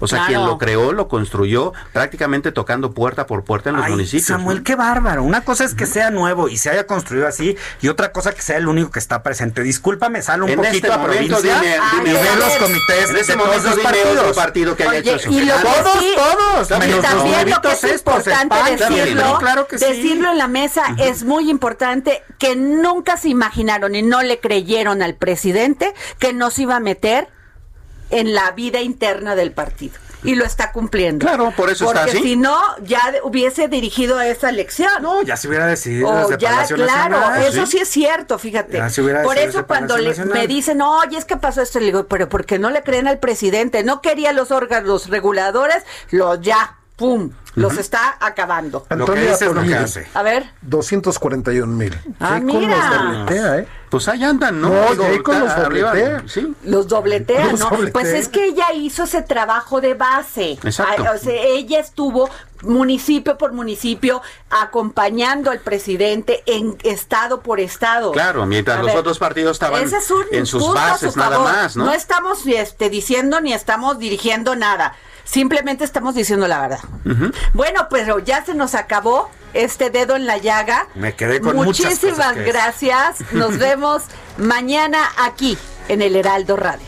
O 0.00 0.08
sea, 0.08 0.26
quien 0.26 0.44
lo 0.44 0.58
creó, 0.58 0.92
lo 0.92 1.08
construyó 1.08 1.72
prácticamente 1.92 2.52
tocando 2.52 2.92
puerta 2.92 3.26
por 3.26 3.44
puerta 3.44 3.70
en 3.70 3.76
los 3.76 3.88
municipios. 3.88 4.26
Samuel, 4.26 4.62
qué 4.62 4.74
bárbaro. 4.74 5.22
Una 5.22 5.42
cosa 5.42 5.64
es 5.64 5.74
que 5.74 5.86
sea 5.86 6.10
nuevo 6.10 6.48
y 6.48 6.56
se 6.56 6.70
haya 6.70 6.86
construido 6.86 7.26
así, 7.26 7.56
y 7.80 7.88
otra 7.88 8.12
cosa 8.12 8.32
que 8.32 8.42
sea 8.42 8.56
el 8.56 8.68
único 8.68 8.90
que 8.90 8.98
está 8.98 9.22
presente. 9.22 9.62
Discúlpame, 9.62 10.22
sale 10.22 10.44
un 10.44 10.54
poquito 10.54 10.86
este 10.86 10.92
a 10.92 11.02
provincia 11.02 11.60
dime, 11.60 12.10
y 12.10 12.38
los 12.38 12.52
comités 12.58 13.10
en 13.10 13.16
este 13.16 13.36
momento 13.36 13.59
dime 13.64 13.82
partidos. 13.82 14.18
otro 14.18 14.34
partido 14.34 14.76
que 14.76 14.82
haya 14.84 14.98
hecho 14.98 15.16
eso. 15.16 15.30
Y 15.30 15.48
todos, 15.48 15.98
sí, 16.00 16.14
todos, 16.16 16.78
menos 16.78 17.00
también 17.00 17.50
lo 17.50 17.60
que 17.60 17.72
es 17.72 17.84
importante 17.84 18.56
decirlo, 18.76 19.38
claro 19.38 19.66
que 19.66 19.76
decirlo 19.76 20.30
en 20.30 20.38
la 20.38 20.48
mesa 20.48 20.94
es 20.98 21.24
muy 21.24 21.50
importante 21.50 22.22
que 22.38 22.56
nunca 22.56 23.16
se 23.16 23.28
imaginaron 23.28 23.94
y 23.94 24.02
no 24.02 24.22
le 24.22 24.40
creyeron 24.40 25.02
al 25.02 25.14
presidente 25.14 25.94
que 26.18 26.32
nos 26.32 26.58
iba 26.58 26.76
a 26.76 26.80
meter 26.80 27.28
en 28.10 28.34
la 28.34 28.50
vida 28.52 28.80
interna 28.80 29.34
del 29.36 29.52
partido 29.52 29.94
y 30.22 30.34
lo 30.34 30.44
está 30.44 30.72
cumpliendo. 30.72 31.26
Claro, 31.26 31.52
por 31.56 31.70
eso 31.70 31.86
está 31.86 32.04
así. 32.04 32.12
Porque 32.12 32.28
si 32.28 32.36
no, 32.36 32.58
ya 32.82 33.00
hubiese 33.22 33.68
dirigido 33.68 34.18
a 34.18 34.26
esa 34.26 34.50
elección. 34.50 34.90
No, 35.02 35.22
ya 35.22 35.36
se 35.36 35.48
hubiera 35.48 35.66
decidido 35.66 36.08
o 36.08 36.28
desde 36.28 36.38
ya, 36.38 36.64
claro, 36.66 37.34
eso 37.36 37.66
sí. 37.66 37.78
es 37.78 37.88
cierto, 37.88 38.38
fíjate. 38.38 38.80
por 39.22 39.38
eso 39.38 39.66
cuando 39.66 39.96
me 40.32 40.46
dicen, 40.46 40.82
oye, 40.82 41.16
es 41.16 41.24
que 41.24 41.36
pasó 41.36 41.62
esto, 41.62 41.78
le 41.78 41.86
digo, 41.86 42.06
pero 42.06 42.28
¿por 42.28 42.44
qué 42.44 42.58
no 42.58 42.70
le 42.70 42.82
creen 42.82 43.08
al 43.08 43.18
presidente? 43.18 43.82
No 43.84 44.00
quería 44.00 44.32
los 44.32 44.50
órganos 44.50 45.08
reguladores, 45.08 45.84
lo 46.10 46.40
ya, 46.40 46.76
pum, 46.96 47.32
los 47.54 47.78
está 47.78 48.16
acabando. 48.20 48.86
Antonio, 48.88 49.36
lo 49.52 49.62
que 49.62 49.74
hace. 49.74 50.06
A 50.14 50.22
ver. 50.22 50.50
241 50.62 51.66
mil. 51.66 51.98
Ah, 52.20 52.40
mira. 52.40 53.26
¿eh? 53.30 53.66
Pues 53.90 54.06
ahí 54.06 54.22
andan, 54.22 54.60
¿no? 54.60 54.68
No, 54.68 55.22
con 55.22 55.40
los 55.40 55.56
dobletea. 55.56 56.22
¿sí? 56.26 56.54
Los 56.64 56.86
dobletea, 56.86 57.52
¿no? 57.52 57.70
Pues 57.92 58.06
es 58.06 58.28
que 58.28 58.46
ella 58.46 58.72
hizo 58.72 59.02
ese 59.02 59.22
trabajo 59.22 59.80
de 59.80 59.94
base. 59.94 60.52
Exacto. 60.62 61.04
o 61.12 61.18
sea, 61.18 61.42
ella 61.42 61.80
estuvo 61.80 62.30
municipio 62.62 63.36
por 63.36 63.52
municipio 63.52 64.22
acompañando 64.48 65.50
al 65.50 65.58
presidente 65.60 66.42
en 66.46 66.78
estado 66.84 67.40
por 67.40 67.58
estado. 67.58 68.12
Claro, 68.12 68.46
mientras 68.46 68.80
los 68.80 68.94
otros 68.94 69.18
partidos 69.18 69.52
estaban 69.52 69.82
en 70.30 70.46
sus 70.46 70.72
bases 70.72 71.16
nada 71.16 71.40
más, 71.40 71.76
¿no? 71.76 71.86
No 71.86 71.92
estamos 71.92 72.46
este, 72.46 72.90
diciendo 72.90 73.40
ni 73.40 73.52
estamos 73.52 73.98
dirigiendo 73.98 74.54
nada. 74.54 74.94
Simplemente 75.24 75.84
estamos 75.84 76.14
diciendo 76.14 76.48
la 76.48 76.60
verdad. 76.60 76.80
Bueno, 77.54 77.88
pero 77.90 78.18
ya 78.18 78.44
se 78.44 78.54
nos 78.54 78.74
acabó 78.74 79.30
este 79.54 79.90
dedo 79.90 80.16
en 80.16 80.26
la 80.26 80.38
llaga. 80.38 80.86
Me 80.94 81.14
quedé 81.14 81.40
con 81.40 81.56
Muchísimas 81.56 82.36
gracias. 82.36 83.32
Nos 83.32 83.58
vemos 83.58 84.02
mañana 84.36 85.10
aquí 85.18 85.56
en 85.88 86.02
el 86.02 86.16
Heraldo 86.16 86.56
Radio. 86.56 86.86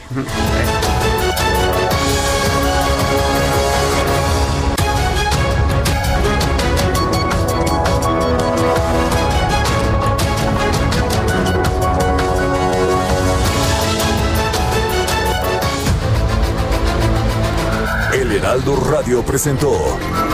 Heraldo 18.43 18.77
Radio 18.77 19.23
presentó 19.23 19.73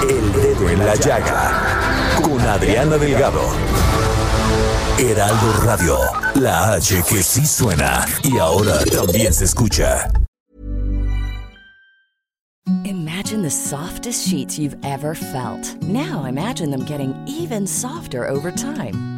El 0.09 0.33
Dedo 0.33 0.71
en 0.71 0.79
la 0.79 0.95
Llaga 0.95 1.68
Adriana 2.49 2.97
Delgado. 2.99 3.43
Heraldo 4.99 5.53
Radio, 5.65 5.99
la 6.35 6.73
H 6.73 7.03
que 7.07 7.23
sí 7.23 7.45
suena 7.47 8.07
y 8.25 8.39
ahora 8.39 8.79
también 8.87 9.35
se 9.35 9.45
escucha. 9.45 10.11
Imagine 12.85 13.43
the 13.43 13.51
softest 13.51 14.27
sheets 14.27 14.59
you've 14.59 14.77
ever 14.83 15.15
felt. 15.15 15.77
Now 15.83 16.25
imagine 16.25 16.71
them 16.71 16.85
getting 16.87 17.15
even 17.27 17.67
softer 17.67 18.27
over 18.27 18.51
time. 18.51 19.18